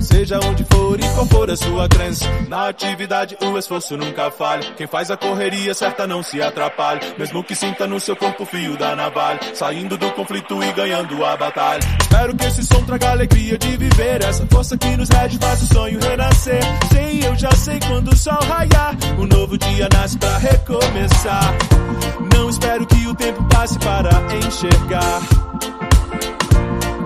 Seja 0.00 0.40
onde 0.44 0.64
for 0.64 0.98
e 0.98 1.08
qual 1.14 1.26
for 1.26 1.48
a 1.48 1.56
sua 1.56 1.88
crença. 1.88 2.24
Na 2.48 2.68
atividade 2.68 3.36
o 3.40 3.56
esforço 3.56 3.96
nunca 3.96 4.30
falha. 4.32 4.72
Quem 4.76 4.88
faz 4.88 5.10
a 5.12 5.16
correria 5.16 5.72
certa 5.72 6.04
não 6.06 6.24
se 6.24 6.42
atrapalhe. 6.42 7.00
Mesmo 7.16 7.44
que 7.44 7.54
sinta 7.54 7.86
no 7.86 8.00
seu 8.00 8.16
corpo 8.16 8.42
o 8.42 8.46
fio 8.46 8.76
da 8.76 8.96
navalha. 8.96 9.38
Saindo 9.54 9.96
do 9.96 10.10
conflito 10.10 10.60
e 10.62 10.72
ganhando 10.72 11.24
a 11.24 11.36
batalha. 11.36 11.80
Espero 12.00 12.36
que 12.36 12.44
esse 12.44 12.64
som 12.64 12.82
traga 12.84 13.12
alegria 13.12 13.56
de 13.56 13.76
viver. 13.76 14.24
Essa 14.24 14.44
força 14.46 14.76
que 14.76 14.96
nos 14.96 15.08
rege 15.08 15.38
faz 15.38 15.62
o 15.62 15.72
sonho 15.72 16.00
renascer. 16.00 16.62
Sei, 16.90 17.24
eu 17.24 17.36
já 17.36 17.52
sei 17.52 17.78
quando 17.86 18.08
o 18.08 18.16
sol 18.16 18.42
raiar. 18.42 18.96
Um 19.18 19.26
novo 19.26 19.56
dia 19.58 19.88
nasce 19.92 20.18
pra 20.18 20.38
recomeçar. 20.38 21.54
Não 22.34 22.48
espero 22.50 22.86
que 22.86 23.06
o 23.06 23.14
tempo 23.14 23.42
passe 23.48 23.78
para 23.78 24.10
enxergar. 24.36 25.20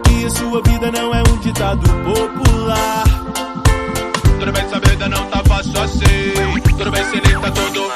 Que 0.04 0.26
a 0.26 0.30
sua 0.30 0.62
vida 0.62 0.90
não 0.92 1.14
é 1.14 1.22
um 1.22 1.38
ditado 1.38 1.82
popular. 2.04 3.04
Tudo 4.38 4.52
bem, 4.52 4.62
essa 4.62 4.80
vida 4.80 5.08
não 5.08 5.30
tá 5.30 5.42
fácil 5.44 5.80
assim. 5.80 6.60
Tudo 6.76 6.90
bem, 6.90 7.04
se 7.04 7.16
ele 7.16 7.38
tá 7.38 7.50
todo. 7.50 7.86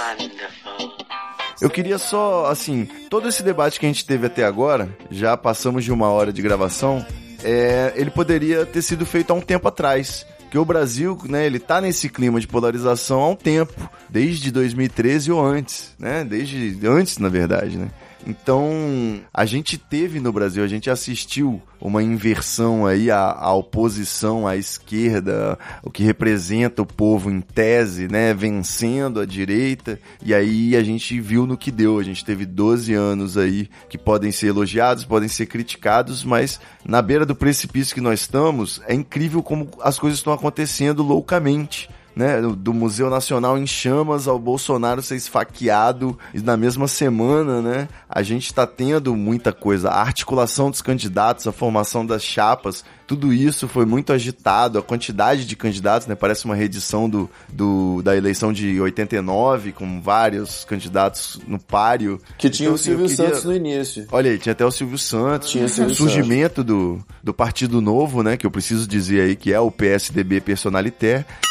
Eu 1.61 1.69
queria 1.69 1.99
só, 1.99 2.47
assim, 2.47 2.89
todo 3.11 3.29
esse 3.29 3.43
debate 3.43 3.79
que 3.79 3.85
a 3.85 3.89
gente 3.89 4.07
teve 4.07 4.27
até 4.27 4.45
agora, 4.45 4.89
já 5.11 5.37
passamos 5.37 5.85
de 5.85 5.93
uma 5.93 6.09
hora 6.09 6.33
de 6.33 6.41
gravação, 6.41 7.05
é, 7.45 7.93
ele 7.97 8.11
poderia 8.11 8.65
ter 8.65 8.81
sido 8.81 9.05
feito 9.05 9.31
há 9.31 9.35
um 9.35 9.43
tempo 9.43 9.69
atrás. 9.69 10.27
Porque 10.51 10.59
o 10.59 10.65
Brasil, 10.65 11.17
né, 11.29 11.47
ele 11.47 11.61
tá 11.61 11.81
nesse 11.81 12.09
clima 12.09 12.41
de 12.41 12.49
polarização 12.49 13.21
há 13.21 13.29
um 13.29 13.37
tempo, 13.37 13.89
desde 14.09 14.51
2013 14.51 15.31
ou 15.31 15.41
antes, 15.41 15.95
né? 15.97 16.25
Desde 16.25 16.77
antes, 16.89 17.19
na 17.19 17.29
verdade, 17.29 17.79
né? 17.79 17.89
Então, 18.27 19.21
a 19.33 19.45
gente 19.45 19.79
teve 19.79 20.21
no 20.21 20.33
Brasil, 20.33 20.63
a 20.63 20.69
gente 20.69 20.91
assistiu 20.91 21.61
uma 21.81 22.03
inversão 22.03 22.85
aí, 22.85 23.11
a, 23.11 23.33
a 23.33 23.55
oposição 23.55 24.47
à 24.47 24.57
esquerda, 24.57 25.59
o 25.83 25.91
que 25.91 26.03
representa 26.03 26.83
o 26.83 26.87
povo 26.87 27.31
em 27.31 27.41
tese, 27.41 28.07
né, 28.07 28.35
vencendo 28.35 29.21
a 29.21 29.25
direita, 29.25 29.99
e 30.23 30.35
aí 30.35 30.77
a 30.77 30.83
gente 30.83 31.19
viu 31.21 31.47
no 31.47 31.57
que 31.57 31.71
deu, 31.71 31.99
a 31.99 32.03
gente 32.03 32.25
teve 32.25 32.45
12 32.45 32.93
anos 32.93 33.39
aí 33.39 33.69
que 33.89 33.97
podem 33.97 34.31
ser 34.31 34.49
elogiados, 34.49 35.05
podem 35.05 35.29
ser 35.29 35.47
criticados, 35.47 36.23
mas 36.23 36.61
na 36.85 37.01
beira 37.01 37.25
do 37.25 37.35
precipício 37.35 37.95
que 37.95 38.01
nós 38.01 38.21
estamos, 38.21 38.83
é 38.87 38.95
incrível 38.95 39.43
como 39.43 39.71
as 39.81 39.99
coisas 39.99 40.19
estão 40.19 40.33
acontecendo 40.33 41.03
loucamente 41.03 41.89
né, 42.15 42.41
do, 42.41 42.75
Museu 42.75 43.09
Nacional 43.09 43.57
em 43.59 43.67
chamas 43.67 44.27
ao 44.27 44.39
Bolsonaro 44.39 45.03
ser 45.03 45.17
esfaqueado 45.17 46.19
e 46.35 46.41
na 46.41 46.57
mesma 46.57 46.89
semana, 46.89 47.63
né, 47.63 47.89
a 48.09 48.23
gente 48.23 48.47
está 48.47 48.67
tendo 48.67 49.15
muita 49.15 49.53
coisa, 49.53 49.91
a 49.91 50.01
articulação 50.01 50.71
dos 50.71 50.83
candidatos, 50.83 51.47
a 51.47 51.53
formação 51.53 52.05
das 52.05 52.23
chapas, 52.23 52.85
tudo 53.11 53.33
isso 53.33 53.67
foi 53.67 53.85
muito 53.85 54.13
agitado, 54.13 54.79
a 54.79 54.83
quantidade 54.83 55.45
de 55.45 55.57
candidatos, 55.57 56.07
né, 56.07 56.15
parece 56.15 56.45
uma 56.45 56.55
reedição 56.55 57.11
do, 57.11 57.29
do 57.53 58.01
da 58.05 58.17
eleição 58.17 58.53
de 58.53 58.81
89 58.81 59.73
com 59.73 60.01
vários 60.01 60.65
candidatos 60.65 61.41
no 61.45 61.59
páreo. 61.59 62.21
Que 62.39 62.49
tinha 62.49 62.69
Então, 62.69 62.75
o 62.75 62.77
assim, 62.77 62.85
Silvio 62.91 63.09
queria- 63.09 63.27
Santos 63.31 63.45
no 63.45 63.53
início. 63.57 64.07
Olha 64.13 64.31
aí, 64.31 64.39
tinha 64.39 64.53
até 64.53 64.65
o 64.65 64.71
Silvio 64.71 64.97
Santos. 64.97 65.51
Tinha 65.51 65.65
o 65.65 65.69
Silvio 65.69 65.93
surgimento 65.93 66.63
do, 66.63 67.05
do 67.21 67.35
Partido 67.35 67.81
Novo, 67.81 68.23
né? 68.23 68.37
Que 68.37 68.47
eu 68.47 68.51
preciso 68.53 68.87
dizer 68.87 69.23
aí 69.23 69.35
que 69.35 69.53
é 69.53 69.59
o 69.59 69.73
PSDB 69.73 70.41
personalité. 70.41 71.27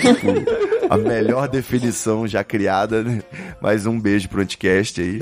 Tipo, 0.00 0.28
a 0.88 0.96
melhor 0.96 1.48
definição 1.48 2.24
já 2.28 2.44
criada, 2.44 3.02
né? 3.02 3.20
Mais 3.60 3.84
um 3.84 3.98
beijo 3.98 4.28
pro 4.28 4.42
Anticast 4.42 5.00
aí. 5.00 5.18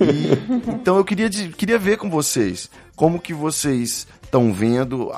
E, 0.00 0.72
então 0.74 0.98
eu 0.98 1.04
queria, 1.04 1.30
queria 1.30 1.78
ver 1.78 1.96
com 1.96 2.10
vocês 2.10 2.68
como 2.96 3.18
que 3.20 3.34
vocês 3.34 4.06
estão 4.34 4.52
vendo, 4.52 5.12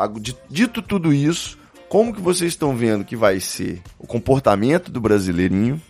dito 0.50 0.82
tudo 0.82 1.10
isso, 1.10 1.58
como 1.88 2.14
que 2.14 2.20
vocês 2.20 2.52
estão 2.52 2.76
vendo 2.76 3.02
que 3.02 3.16
vai 3.16 3.40
ser 3.40 3.80
o 3.98 4.06
comportamento 4.06 4.90
do 4.90 5.00
brasileirinho 5.00 5.80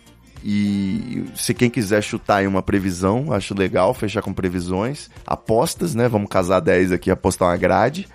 e 0.43 1.25
se 1.35 1.53
quem 1.53 1.69
quiser 1.69 2.01
chutar 2.01 2.37
aí 2.37 2.47
uma 2.47 2.61
previsão, 2.61 3.33
acho 3.33 3.53
legal 3.53 3.93
fechar 3.93 4.21
com 4.21 4.31
previsões. 4.31 5.09
Apostas, 5.25 5.93
né? 5.93 6.07
Vamos 6.07 6.29
casar 6.29 6.61
10 6.61 6.93
aqui, 6.93 7.11
apostar 7.11 7.49
uma 7.49 7.57
grade. 7.57 8.07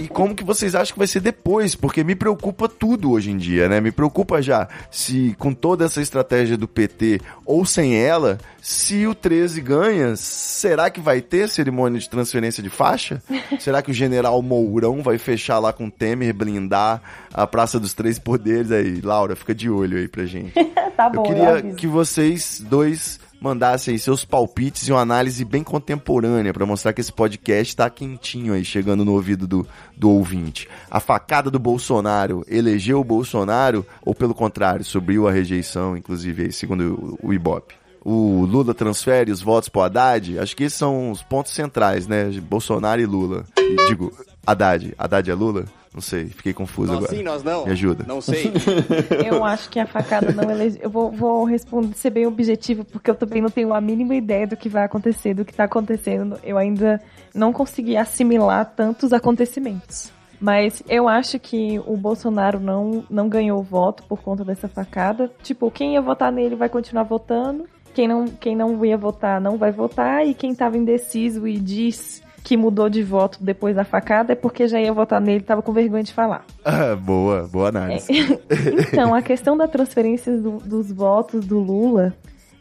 e 0.00 0.08
como 0.08 0.34
que 0.34 0.42
vocês 0.42 0.74
acham 0.74 0.94
que 0.94 0.98
vai 0.98 1.06
ser 1.06 1.20
depois? 1.20 1.76
Porque 1.76 2.02
me 2.02 2.16
preocupa 2.16 2.68
tudo 2.68 3.12
hoje 3.12 3.30
em 3.30 3.36
dia, 3.36 3.68
né? 3.68 3.80
Me 3.80 3.92
preocupa 3.92 4.42
já 4.42 4.68
se 4.90 5.36
com 5.38 5.52
toda 5.52 5.84
essa 5.84 6.00
estratégia 6.00 6.56
do 6.56 6.66
PT 6.66 7.20
ou 7.44 7.64
sem 7.64 7.96
ela, 7.96 8.38
se 8.62 9.06
o 9.06 9.14
13 9.14 9.60
ganha, 9.60 10.16
será 10.16 10.90
que 10.90 11.00
vai 11.00 11.20
ter 11.20 11.48
cerimônia 11.48 11.98
de 11.98 12.08
transferência 12.08 12.62
de 12.62 12.68
faixa? 12.70 13.22
será 13.58 13.82
que 13.82 13.90
o 13.90 13.94
general 13.94 14.40
Mourão 14.42 15.02
vai 15.02 15.18
fechar 15.18 15.58
lá 15.58 15.72
com 15.72 15.86
o 15.86 15.90
Temer, 15.90 16.34
blindar 16.34 17.00
a 17.32 17.46
Praça 17.46 17.80
dos 17.80 17.94
Três 17.94 18.18
Poderes? 18.18 18.70
Aí, 18.70 19.00
Laura, 19.00 19.34
fica 19.34 19.54
de 19.54 19.70
olho 19.70 19.98
aí 19.98 20.08
pra 20.08 20.24
gente. 20.26 20.52
tá 20.96 21.06
Eu 21.06 21.10
bom, 21.12 21.22
eu 21.22 21.28
queria 21.28 21.48
aviso. 21.56 21.76
que 21.76 21.86
vocês 21.86 22.60
dois 22.60 23.18
mandassem 23.40 23.96
seus 23.96 24.22
palpites 24.22 24.86
e 24.86 24.92
uma 24.92 25.00
análise 25.00 25.42
bem 25.46 25.64
contemporânea 25.64 26.52
pra 26.52 26.66
mostrar 26.66 26.92
que 26.92 27.00
esse 27.00 27.10
podcast 27.10 27.74
tá 27.74 27.88
quentinho 27.88 28.52
aí, 28.52 28.62
chegando 28.62 29.02
no 29.02 29.14
ouvido 29.14 29.46
do, 29.46 29.66
do 29.96 30.10
ouvinte. 30.10 30.68
A 30.90 31.00
facada 31.00 31.50
do 31.50 31.58
Bolsonaro 31.58 32.44
elegeu 32.46 33.00
o 33.00 33.04
Bolsonaro 33.04 33.86
ou, 34.02 34.14
pelo 34.14 34.34
contrário, 34.34 34.84
subiu 34.84 35.26
a 35.26 35.32
rejeição, 35.32 35.96
inclusive, 35.96 36.42
aí, 36.42 36.52
segundo 36.52 37.18
o, 37.22 37.28
o 37.28 37.32
Ibope? 37.32 37.79
O 38.02 38.46
Lula 38.46 38.72
transfere 38.72 39.30
os 39.30 39.42
votos 39.42 39.68
pro 39.68 39.82
Haddad? 39.82 40.38
Acho 40.38 40.56
que 40.56 40.64
esses 40.64 40.78
são 40.78 41.10
os 41.10 41.22
pontos 41.22 41.52
centrais, 41.52 42.06
né? 42.06 42.30
Bolsonaro 42.40 43.00
e 43.00 43.06
Lula. 43.06 43.44
E, 43.58 43.76
digo, 43.88 44.12
Haddad. 44.46 44.94
Haddad 44.98 45.30
é 45.30 45.34
Lula? 45.34 45.64
Não 45.92 46.00
sei, 46.00 46.26
fiquei 46.26 46.52
confuso 46.52 46.92
Nós 46.92 46.98
agora. 46.98 47.16
sim, 47.16 47.22
nós 47.24 47.42
não. 47.42 47.64
Me 47.64 47.72
ajuda. 47.72 48.04
Não 48.06 48.20
sei. 48.20 48.52
Eu 49.26 49.44
acho 49.44 49.68
que 49.68 49.80
a 49.80 49.86
facada 49.86 50.30
não 50.32 50.48
elegeu. 50.48 50.80
Eu 50.82 50.90
vou, 50.90 51.10
vou 51.10 51.44
responder, 51.44 51.96
ser 51.96 52.10
bem 52.10 52.26
objetivo, 52.26 52.84
porque 52.84 53.10
eu 53.10 53.14
também 53.14 53.42
não 53.42 53.50
tenho 53.50 53.74
a 53.74 53.80
mínima 53.80 54.14
ideia 54.14 54.46
do 54.46 54.56
que 54.56 54.68
vai 54.68 54.84
acontecer, 54.84 55.34
do 55.34 55.44
que 55.44 55.52
tá 55.52 55.64
acontecendo. 55.64 56.38
Eu 56.44 56.56
ainda 56.56 57.02
não 57.34 57.52
consegui 57.52 57.96
assimilar 57.96 58.72
tantos 58.76 59.12
acontecimentos. 59.12 60.12
Mas 60.40 60.82
eu 60.88 61.08
acho 61.08 61.38
que 61.38 61.80
o 61.84 61.96
Bolsonaro 61.96 62.60
não, 62.60 63.04
não 63.10 63.28
ganhou 63.28 63.62
voto 63.62 64.04
por 64.04 64.22
conta 64.22 64.44
dessa 64.44 64.68
facada. 64.68 65.30
Tipo, 65.42 65.70
quem 65.70 65.94
ia 65.94 66.00
votar 66.00 66.30
nele 66.32 66.54
vai 66.54 66.68
continuar 66.68 67.02
votando. 67.02 67.68
Quem 67.94 68.06
não, 68.08 68.26
quem 68.26 68.54
não 68.56 68.84
ia 68.84 68.96
votar 68.96 69.40
não 69.40 69.56
vai 69.56 69.72
votar. 69.72 70.26
E 70.26 70.34
quem 70.34 70.54
tava 70.54 70.76
indeciso 70.78 71.46
e 71.46 71.58
diz 71.58 72.22
que 72.42 72.56
mudou 72.56 72.88
de 72.88 73.02
voto 73.02 73.38
depois 73.42 73.76
da 73.76 73.84
facada 73.84 74.32
é 74.32 74.36
porque 74.36 74.66
já 74.66 74.80
ia 74.80 74.92
votar 74.92 75.20
nele 75.20 75.40
e 75.40 75.42
tava 75.42 75.60
com 75.62 75.72
vergonha 75.72 76.02
de 76.02 76.12
falar. 76.14 76.44
Ah, 76.64 76.94
boa, 76.96 77.48
boa 77.50 77.68
análise. 77.68 78.06
Então, 78.92 79.14
a 79.14 79.20
questão 79.22 79.56
da 79.56 79.66
transferência 79.68 80.36
do- 80.38 80.58
dos 80.58 80.90
votos 80.90 81.44
do 81.44 81.58
Lula, 81.58 82.14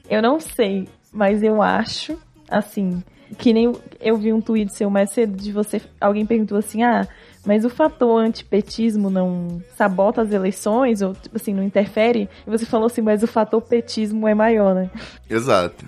eu 0.10 0.22
não 0.22 0.40
sei, 0.40 0.88
mas 1.14 1.42
eu 1.44 1.62
acho, 1.62 2.18
assim, 2.50 3.02
que 3.38 3.54
nem 3.54 3.72
eu 4.02 4.18
vi 4.18 4.34
um 4.34 4.42
tweet 4.42 4.74
seu 4.76 4.90
mais 4.90 5.12
cedo 5.12 5.38
de 5.38 5.52
você, 5.52 5.82
alguém 6.02 6.26
perguntou 6.26 6.58
assim, 6.58 6.84
ah, 6.84 7.08
mas 7.46 7.64
o 7.66 7.70
fator 7.70 8.22
antipetismo 8.22 9.10
não 9.10 9.62
sabota 9.76 10.22
as 10.22 10.32
eleições, 10.32 11.02
ou, 11.02 11.14
tipo 11.14 11.36
assim, 11.36 11.54
não 11.54 11.64
interfere? 11.64 12.30
E 12.46 12.50
você 12.50 12.66
falou 12.66 12.88
assim, 12.88 13.02
mas 13.02 13.24
o 13.24 13.28
fator 13.28 13.62
petismo 13.62 14.28
é 14.28 14.34
maior, 14.34 14.76
né? 14.76 14.90
Exato. 15.30 15.86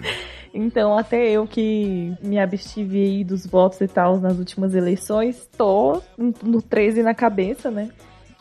Então, 0.54 0.98
até 0.98 1.30
eu 1.30 1.48
que 1.48 2.14
me 2.22 2.38
abstive 2.38 3.02
aí 3.02 3.24
dos 3.24 3.46
votos 3.46 3.80
e 3.80 3.88
tal 3.88 4.20
nas 4.20 4.38
últimas 4.38 4.76
eleições, 4.76 5.50
tô 5.58 6.02
no 6.18 6.62
13 6.62 7.04
na 7.04 7.14
cabeça, 7.14 7.72
né? 7.72 7.90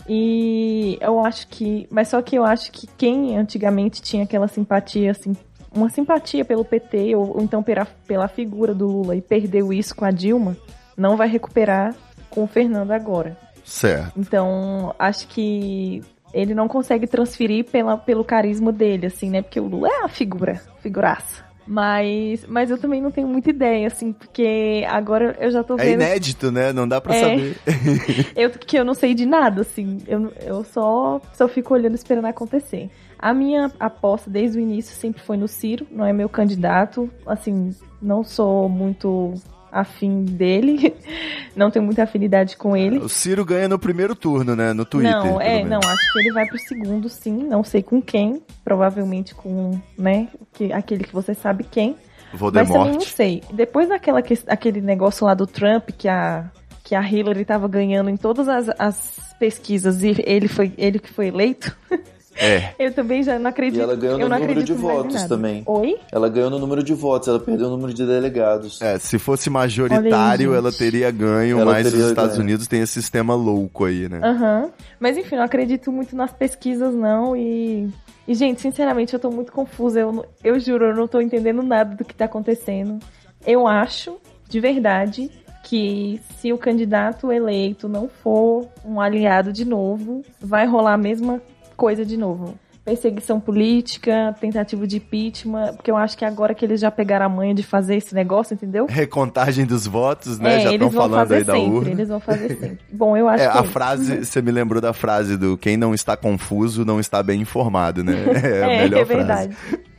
E 0.08 0.98
eu 1.00 1.20
acho 1.24 1.46
que. 1.48 1.86
Mas 1.90 2.08
só 2.08 2.20
que 2.20 2.36
eu 2.36 2.44
acho 2.44 2.72
que 2.72 2.86
quem 2.98 3.36
antigamente 3.36 4.02
tinha 4.02 4.24
aquela 4.24 4.48
simpatia, 4.48 5.12
assim, 5.12 5.36
uma 5.72 5.88
simpatia 5.88 6.44
pelo 6.44 6.64
PT, 6.64 7.14
ou, 7.14 7.36
ou 7.36 7.42
então 7.42 7.62
pela, 7.62 7.86
pela 8.06 8.26
figura 8.26 8.74
do 8.74 8.88
Lula 8.88 9.14
e 9.14 9.20
perdeu 9.20 9.72
isso 9.72 9.94
com 9.94 10.04
a 10.04 10.10
Dilma, 10.10 10.56
não 10.96 11.16
vai 11.16 11.28
recuperar 11.28 11.94
com 12.30 12.44
o 12.44 12.46
Fernando 12.46 12.92
agora. 12.92 13.36
Certo. 13.64 14.12
Então, 14.18 14.94
acho 14.98 15.28
que 15.28 16.02
ele 16.32 16.54
não 16.54 16.68
consegue 16.68 17.06
transferir 17.06 17.64
pela, 17.66 17.96
pelo 17.96 18.24
carisma 18.24 18.72
dele, 18.72 19.06
assim, 19.06 19.30
né? 19.30 19.42
Porque 19.42 19.60
o 19.60 19.66
Lula 19.66 19.88
é 19.88 19.98
uma 20.00 20.08
figura, 20.08 20.60
figuraça. 20.80 21.44
Mas, 21.66 22.44
mas 22.48 22.68
eu 22.68 22.78
também 22.78 23.00
não 23.00 23.12
tenho 23.12 23.28
muita 23.28 23.50
ideia, 23.50 23.86
assim, 23.86 24.12
porque 24.12 24.84
agora 24.88 25.36
eu 25.38 25.52
já 25.52 25.62
tô 25.62 25.74
É 25.74 25.84
vendo 25.84 26.02
inédito, 26.02 26.50
né? 26.50 26.72
Não 26.72 26.88
dá 26.88 27.00
pra 27.00 27.14
É. 27.14 27.20
saber. 27.20 27.56
eu, 28.34 28.50
que 28.50 28.76
eu 28.76 28.84
não 28.84 28.94
sei 28.94 29.14
de 29.14 29.24
nada, 29.24 29.60
assim. 29.60 29.98
Eu, 30.08 30.32
eu 30.44 30.64
só, 30.64 31.20
só 31.32 31.46
fico 31.46 31.72
olhando 31.72 31.94
esperando 31.94 32.24
acontecer. 32.24 32.90
A 33.16 33.32
minha 33.32 33.70
aposta 33.78 34.28
desde 34.28 34.58
o 34.58 34.60
início 34.60 34.96
sempre 34.96 35.22
foi 35.22 35.36
no 35.36 35.46
Ciro, 35.46 35.86
não 35.92 36.04
é 36.04 36.12
meu 36.12 36.28
candidato. 36.28 37.08
Assim, 37.24 37.70
não 38.02 38.24
sou 38.24 38.68
muito 38.68 39.34
afim 39.72 40.24
dele, 40.24 40.94
não 41.56 41.70
tenho 41.70 41.84
muita 41.84 42.02
afinidade 42.02 42.56
com 42.56 42.76
ele. 42.76 42.98
O 42.98 43.08
Ciro 43.08 43.44
ganha 43.44 43.68
no 43.68 43.78
primeiro 43.78 44.14
turno, 44.14 44.54
né? 44.56 44.72
No 44.72 44.84
Twitter. 44.84 45.12
Não, 45.12 45.40
é, 45.40 45.62
menos. 45.62 45.70
não, 45.70 45.78
acho 45.90 46.12
que 46.12 46.18
ele 46.18 46.32
vai 46.32 46.46
pro 46.46 46.58
segundo, 46.58 47.08
sim. 47.08 47.44
Não 47.44 47.62
sei 47.64 47.82
com 47.82 48.00
quem. 48.00 48.42
Provavelmente 48.64 49.34
com, 49.34 49.80
né, 49.98 50.28
que, 50.52 50.72
aquele 50.72 51.04
que 51.04 51.12
você 51.12 51.34
sabe 51.34 51.64
quem. 51.64 51.96
Mas 52.32 52.68
também 52.68 52.92
não 52.92 53.00
sei. 53.00 53.42
Depois 53.52 53.88
daquela 53.88 54.22
que- 54.22 54.38
aquele 54.46 54.80
negócio 54.80 55.26
lá 55.26 55.34
do 55.34 55.46
Trump 55.46 55.90
que 55.96 56.08
a 56.08 56.50
que 56.84 56.94
a 56.96 57.08
Hillary 57.08 57.44
tava 57.44 57.68
ganhando 57.68 58.10
em 58.10 58.16
todas 58.16 58.48
as, 58.48 58.68
as 58.76 59.34
pesquisas 59.38 60.02
e 60.02 60.16
ele 60.26 60.48
foi 60.48 60.72
ele 60.76 60.98
que 60.98 61.12
foi 61.12 61.28
eleito. 61.28 61.76
É. 62.36 62.74
Eu 62.78 62.92
também 62.92 63.22
já 63.22 63.38
não 63.38 63.50
acredito. 63.50 63.80
E 63.80 63.82
ela 63.82 63.96
ganhou 63.96 64.18
eu 64.18 64.28
no 64.28 64.28
não 64.28 64.38
número 64.38 64.62
de 64.62 64.72
votos 64.72 65.24
também. 65.24 65.62
Oi? 65.66 65.98
Ela 66.12 66.28
ganhou 66.28 66.50
no 66.50 66.58
número 66.58 66.82
de 66.82 66.94
votos, 66.94 67.28
ela 67.28 67.40
perdeu 67.40 67.66
o 67.66 67.70
número 67.70 67.92
de 67.92 68.06
delegados. 68.06 68.80
É, 68.80 68.98
se 68.98 69.18
fosse 69.18 69.50
majoritário, 69.50 70.52
aí, 70.52 70.56
ela 70.58 70.72
teria 70.72 71.10
ganho, 71.10 71.58
Ela 71.58 71.72
mas 71.72 71.90
teria 71.90 72.04
os 72.04 72.10
Estados 72.10 72.32
ganho. 72.32 72.42
Unidos 72.42 72.66
tem 72.66 72.80
esse 72.80 72.92
sistema 72.92 73.34
louco 73.34 73.84
aí, 73.84 74.08
né? 74.08 74.20
Aham. 74.22 74.70
Mas 74.98 75.16
enfim, 75.16 75.36
não 75.36 75.44
acredito 75.44 75.90
muito 75.90 76.14
nas 76.14 76.32
pesquisas, 76.32 76.94
não. 76.94 77.36
E, 77.36 77.88
e 78.26 78.34
gente, 78.34 78.60
sinceramente, 78.60 79.12
eu 79.12 79.20
tô 79.20 79.30
muito 79.30 79.52
confusa. 79.52 80.00
Eu, 80.00 80.24
eu 80.42 80.58
juro, 80.60 80.86
eu 80.86 80.96
não 80.96 81.08
tô 81.08 81.20
entendendo 81.20 81.62
nada 81.62 81.94
do 81.96 82.04
que 82.04 82.14
tá 82.14 82.26
acontecendo. 82.26 82.98
Eu 83.46 83.66
acho, 83.66 84.16
de 84.48 84.60
verdade, 84.60 85.30
que 85.64 86.20
se 86.38 86.52
o 86.52 86.58
candidato 86.58 87.30
eleito 87.30 87.88
não 87.88 88.08
for 88.08 88.66
um 88.84 89.00
aliado 89.00 89.52
de 89.52 89.64
novo, 89.64 90.22
vai 90.40 90.66
rolar 90.66 90.94
a 90.94 90.98
mesma 90.98 91.40
coisa 91.80 92.04
de 92.04 92.16
novo. 92.16 92.54
Perseguição 92.84 93.38
política, 93.38 94.34
tentativa 94.40 94.86
de 94.86 94.96
impeachment, 94.96 95.74
porque 95.74 95.90
eu 95.90 95.96
acho 95.96 96.16
que 96.16 96.24
agora 96.24 96.54
que 96.54 96.64
eles 96.64 96.80
já 96.80 96.90
pegaram 96.90 97.26
a 97.26 97.28
manha 97.28 97.54
de 97.54 97.62
fazer 97.62 97.96
esse 97.96 98.14
negócio, 98.14 98.54
entendeu? 98.54 98.86
Recontagem 98.88 99.66
dos 99.66 99.86
votos, 99.86 100.38
né? 100.38 100.56
é, 100.56 100.60
Já 100.60 100.72
estão 100.72 100.86
eles 100.86 100.94
vão 100.94 101.02
falando 101.02 101.18
fazer 101.20 101.34
aí 101.36 101.44
da 101.44 101.52
sempre, 101.52 101.70
urna. 101.70 101.90
eles 101.90 102.08
vão 102.08 102.20
fazer 102.20 102.48
sempre. 102.58 102.78
Bom, 102.90 103.16
eu 103.16 103.28
acho 103.28 103.44
É, 103.44 103.48
que 103.50 103.58
a 103.58 103.60
é 103.60 103.64
frase, 103.64 104.16
você 104.24 104.40
me 104.42 104.50
lembrou 104.50 104.80
da 104.80 104.92
frase 104.94 105.36
do 105.36 105.56
quem 105.58 105.76
não 105.76 105.92
está 105.94 106.16
confuso 106.16 106.84
não 106.84 106.98
está 106.98 107.22
bem 107.22 107.40
informado, 107.42 108.02
né? 108.02 108.14
É 108.42 108.64
a 108.64 108.82
melhor 108.82 109.00
é 109.02 109.04
frase. 109.04 109.14
verdade. 109.18 109.56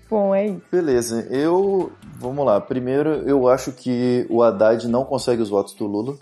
Bom, 0.10 0.36
é 0.36 0.48
isso. 0.48 0.62
Beleza, 0.72 1.28
eu. 1.30 1.92
Vamos 2.20 2.46
lá. 2.46 2.60
Primeiro, 2.60 3.10
eu 3.28 3.48
acho 3.48 3.72
que 3.72 4.26
o 4.30 4.44
Haddad 4.44 4.88
não 4.90 5.06
consegue 5.06 5.42
os 5.42 5.50
votos 5.50 5.74
do 5.76 5.86
Lula. 5.88 6.16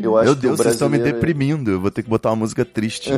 Eu 0.00 0.16
acho 0.16 0.26
Meu 0.26 0.34
que 0.36 0.40
Deus, 0.42 0.56
vocês 0.58 0.74
estão 0.74 0.88
me 0.88 0.96
brasileiro- 0.96 1.18
deprimindo. 1.20 1.70
Eu 1.72 1.80
vou 1.80 1.90
ter 1.90 2.02
que 2.04 2.08
botar 2.08 2.30
uma 2.30 2.36
música 2.36 2.64
triste. 2.64 3.10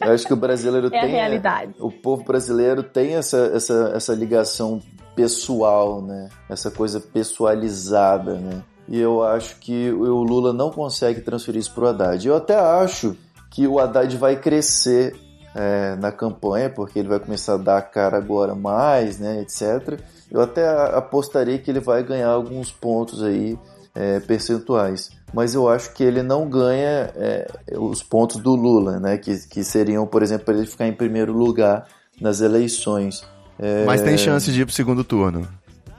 Eu 0.00 0.12
acho 0.12 0.26
que 0.26 0.32
o 0.32 0.36
brasileiro 0.36 0.88
É 0.94 0.98
a 0.98 1.02
tem. 1.02 1.10
realidade. 1.10 1.74
O 1.78 1.90
povo 1.90 2.24
brasileiro 2.24 2.82
tem 2.82 3.14
essa, 3.14 3.50
essa, 3.54 3.92
essa 3.94 4.14
ligação 4.14 4.80
pessoal, 5.14 6.00
né? 6.00 6.28
Essa 6.48 6.70
coisa 6.70 7.00
pessoalizada, 7.00 8.34
né? 8.34 8.62
E 8.88 8.98
eu 8.98 9.22
acho 9.22 9.56
que 9.56 9.90
o 9.90 10.22
Lula 10.22 10.52
não 10.52 10.70
consegue 10.70 11.20
transferir 11.20 11.60
isso 11.60 11.74
pro 11.74 11.88
Haddad. 11.88 12.26
Eu 12.26 12.36
até 12.36 12.56
acho 12.56 13.16
que 13.50 13.66
o 13.66 13.78
Haddad 13.78 14.16
vai 14.16 14.36
crescer 14.36 15.14
é, 15.54 15.96
na 15.96 16.10
campanha, 16.10 16.70
porque 16.70 16.98
ele 16.98 17.08
vai 17.08 17.18
começar 17.18 17.54
a 17.54 17.58
dar 17.58 17.78
a 17.78 17.82
cara 17.82 18.16
agora 18.16 18.54
mais, 18.54 19.18
né, 19.18 19.40
etc. 19.42 20.00
Eu 20.30 20.40
até 20.40 20.66
apostaria 20.94 21.58
que 21.58 21.70
ele 21.70 21.80
vai 21.80 22.02
ganhar 22.02 22.28
alguns 22.28 22.70
pontos 22.70 23.22
aí 23.22 23.58
é, 23.94 24.20
percentuais. 24.20 25.10
Mas 25.32 25.54
eu 25.54 25.68
acho 25.68 25.92
que 25.92 26.02
ele 26.02 26.22
não 26.22 26.48
ganha 26.48 27.12
é, 27.14 27.46
os 27.76 28.02
pontos 28.02 28.38
do 28.38 28.54
Lula, 28.54 28.98
né? 28.98 29.18
Que, 29.18 29.36
que 29.46 29.62
seriam, 29.62 30.06
por 30.06 30.22
exemplo, 30.22 30.46
para 30.46 30.54
ele 30.54 30.66
ficar 30.66 30.86
em 30.86 30.92
primeiro 30.92 31.32
lugar 31.32 31.86
nas 32.20 32.40
eleições. 32.40 33.24
É... 33.58 33.84
Mas 33.84 34.02
tem 34.02 34.16
chance 34.16 34.50
de 34.50 34.62
ir 34.62 34.64
pro 34.64 34.74
segundo 34.74 35.04
turno. 35.04 35.46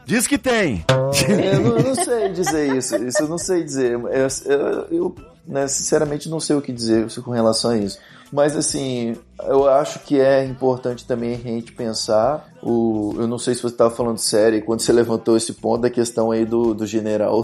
Diz 0.06 0.26
que 0.26 0.40
tem! 0.40 0.84
Eu 0.90 1.62
não, 1.62 1.78
eu 1.78 1.84
não 1.84 1.96
sei 1.96 2.30
dizer 2.30 2.76
isso. 2.76 2.96
Isso 2.96 3.22
eu 3.22 3.28
não 3.28 3.38
sei 3.38 3.64
dizer. 3.64 3.92
Eu, 3.92 4.28
eu, 4.46 4.88
eu 4.90 5.16
né, 5.46 5.68
sinceramente 5.68 6.28
não 6.30 6.40
sei 6.40 6.56
o 6.56 6.62
que 6.62 6.72
dizer 6.72 7.08
com 7.22 7.32
relação 7.32 7.72
a 7.72 7.78
isso. 7.78 8.00
Mas 8.32 8.56
assim, 8.56 9.16
eu 9.44 9.68
acho 9.68 10.00
que 10.00 10.20
é 10.20 10.46
importante 10.46 11.06
também 11.06 11.34
a 11.34 11.38
gente 11.38 11.72
pensar. 11.74 12.48
O, 12.62 13.14
eu 13.18 13.28
não 13.28 13.38
sei 13.38 13.54
se 13.54 13.62
você 13.62 13.74
estava 13.74 13.94
falando 13.94 14.18
sério 14.18 14.64
quando 14.64 14.82
você 14.82 14.94
levantou 14.94 15.38
esse 15.38 15.54
ponto 15.54 15.82
da 15.82 15.90
questão 15.90 16.32
aí 16.32 16.46
do, 16.46 16.74
do 16.74 16.86
general 16.86 17.44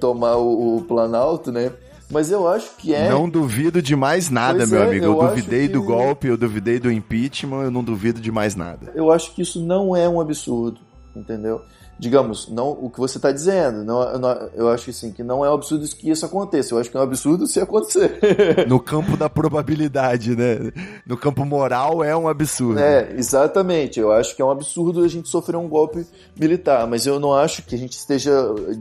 tomar 0.00 0.36
o, 0.36 0.76
o 0.76 0.82
Planalto, 0.82 1.50
né? 1.50 1.72
Mas 2.10 2.30
eu 2.30 2.46
acho 2.46 2.76
que 2.76 2.94
é. 2.94 3.08
Não 3.08 3.28
duvido 3.28 3.80
de 3.80 3.96
mais 3.96 4.28
nada, 4.28 4.58
pois 4.58 4.70
meu 4.70 4.82
é, 4.82 4.86
amigo. 4.86 5.04
Eu, 5.06 5.22
eu 5.22 5.28
duvidei 5.28 5.66
que... 5.66 5.72
do 5.72 5.82
golpe, 5.82 6.28
eu 6.28 6.36
duvidei 6.36 6.78
do 6.78 6.92
impeachment, 6.92 7.62
eu 7.62 7.70
não 7.70 7.82
duvido 7.82 8.20
de 8.20 8.30
mais 8.30 8.54
nada. 8.54 8.92
Eu 8.94 9.10
acho 9.10 9.34
que 9.34 9.40
isso 9.40 9.64
não 9.64 9.96
é 9.96 10.06
um 10.06 10.20
absurdo, 10.20 10.78
entendeu? 11.16 11.62
Digamos, 12.02 12.48
não 12.48 12.72
o 12.72 12.90
que 12.90 12.98
você 12.98 13.16
está 13.16 13.30
dizendo. 13.30 13.84
Não, 13.84 14.18
não, 14.18 14.30
eu 14.54 14.68
acho 14.68 14.90
assim, 14.90 15.12
que 15.12 15.22
não 15.22 15.44
é 15.44 15.48
um 15.48 15.54
absurdo 15.54 15.86
que 15.86 16.10
isso 16.10 16.26
aconteça. 16.26 16.74
Eu 16.74 16.80
acho 16.80 16.90
que 16.90 16.96
é 16.96 17.00
um 17.00 17.04
absurdo 17.04 17.46
se 17.46 17.60
acontecer. 17.60 18.18
no 18.66 18.80
campo 18.80 19.16
da 19.16 19.30
probabilidade, 19.30 20.34
né? 20.34 20.72
No 21.06 21.16
campo 21.16 21.44
moral 21.44 22.02
é 22.02 22.16
um 22.16 22.26
absurdo. 22.26 22.80
É, 22.80 23.12
exatamente. 23.12 24.00
Eu 24.00 24.10
acho 24.10 24.34
que 24.34 24.42
é 24.42 24.44
um 24.44 24.50
absurdo 24.50 25.04
a 25.04 25.06
gente 25.06 25.28
sofrer 25.28 25.56
um 25.56 25.68
golpe 25.68 26.04
militar, 26.36 26.88
mas 26.88 27.06
eu 27.06 27.20
não 27.20 27.32
acho 27.32 27.62
que 27.62 27.76
a 27.76 27.78
gente 27.78 27.92
esteja 27.92 28.32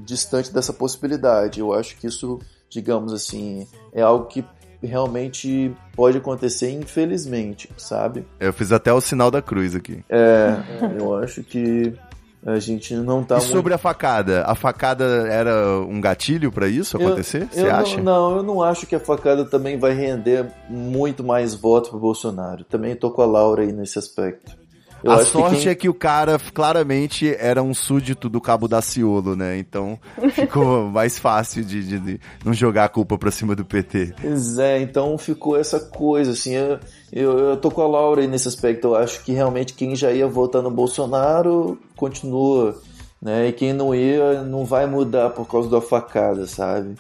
distante 0.04 0.52
dessa 0.52 0.74
possibilidade. 0.74 1.60
Eu 1.60 1.76
acho 1.76 1.96
que 1.98 2.08
isso, 2.08 2.40
digamos 2.72 3.14
assim, 3.14 3.68
é 3.94 4.02
algo 4.02 4.26
que 4.26 4.44
realmente 4.82 5.72
pode 5.96 6.18
acontecer, 6.18 6.72
infelizmente, 6.72 7.70
sabe? 7.78 8.26
Eu 8.40 8.52
fiz 8.52 8.72
até 8.72 8.92
o 8.92 9.00
sinal 9.00 9.30
da 9.30 9.44
cruz 9.44 9.76
aqui. 9.76 10.04
É, 10.10 10.58
eu 11.00 11.14
acho 11.14 11.44
que 11.44 11.94
a 12.46 12.60
gente 12.60 12.96
não 12.96 13.24
tá. 13.24 13.36
E 13.36 13.38
muito... 13.40 13.52
sobre 13.52 13.74
a 13.74 13.78
facada? 13.78 14.44
A 14.46 14.56
facada 14.56 15.06
era 15.30 15.80
um 15.80 16.02
gatilho 16.02 16.52
para 16.52 16.68
isso 16.68 16.98
acontecer? 16.98 17.48
Você 17.52 17.68
acha? 17.68 17.98
Não, 17.98 18.04
não, 18.04 18.38
eu 18.38 18.44
não 18.44 18.64
acho 18.64 18.88
que 18.88 18.96
a 18.96 19.00
facada 19.00 19.46
também 19.46 19.78
vai 19.78 19.94
render 19.94 20.48
muito 20.70 21.24
mais 21.24 21.54
votos 21.54 21.90
pro 21.90 22.00
Bolsonaro. 22.00 22.64
Também 22.64 22.96
tô 22.96 23.12
com 23.12 23.22
a 23.22 23.26
Laura 23.26 23.62
aí 23.64 23.72
nesse 23.72 24.00
aspecto. 24.00 24.61
Eu 25.04 25.12
a 25.12 25.26
sorte 25.26 25.56
que 25.56 25.62
quem... 25.64 25.72
é 25.72 25.76
que 25.76 25.90
o 25.90 25.94
cara 25.94 26.40
claramente 26.54 27.36
era 27.40 27.62
um 27.62 27.74
súdito 27.74 28.30
do 28.30 28.40
Cabo 28.40 28.68
da 28.68 28.82
Ciolo, 28.82 29.36
né? 29.36 29.58
Então 29.58 30.00
ficou 30.32 30.90
mais 30.90 31.18
fácil 31.18 31.64
de, 31.64 31.84
de, 31.84 32.00
de, 32.00 32.20
não 32.46 32.54
jogar 32.54 32.86
a 32.86 32.90
culpa 32.90 33.18
pra 33.18 33.32
cima 33.32 33.56
do 33.56 33.66
PT. 33.66 34.14
Pois 34.22 34.58
é, 34.58 34.82
então 34.82 35.18
ficou 35.18 35.58
essa 35.58 35.80
coisa, 35.80 36.32
assim. 36.32 36.54
Eu, 36.54 36.80
eu, 37.12 37.40
eu 37.40 37.58
tô 37.58 37.72
com 37.72 37.82
a 37.82 37.88
Laura 37.88 38.22
aí 38.22 38.28
nesse 38.28 38.48
aspecto. 38.48 38.90
Eu 38.90 38.96
acho 38.96 39.24
que 39.24 39.32
realmente 39.32 39.74
quem 39.74 39.96
já 39.96 40.12
ia 40.12 40.28
votar 40.28 40.62
no 40.62 40.72
Bolsonaro 40.72 41.80
continua, 41.96 42.80
né? 43.22 43.48
E 43.48 43.54
quem 43.54 43.74
não 43.74 43.94
ia 43.94 44.44
não 44.44 44.66
vai 44.66 44.86
mudar 44.86 45.32
por 45.32 45.48
causa 45.48 45.70
da 45.70 45.82
facada, 45.82 46.46
sabe? 46.46 46.96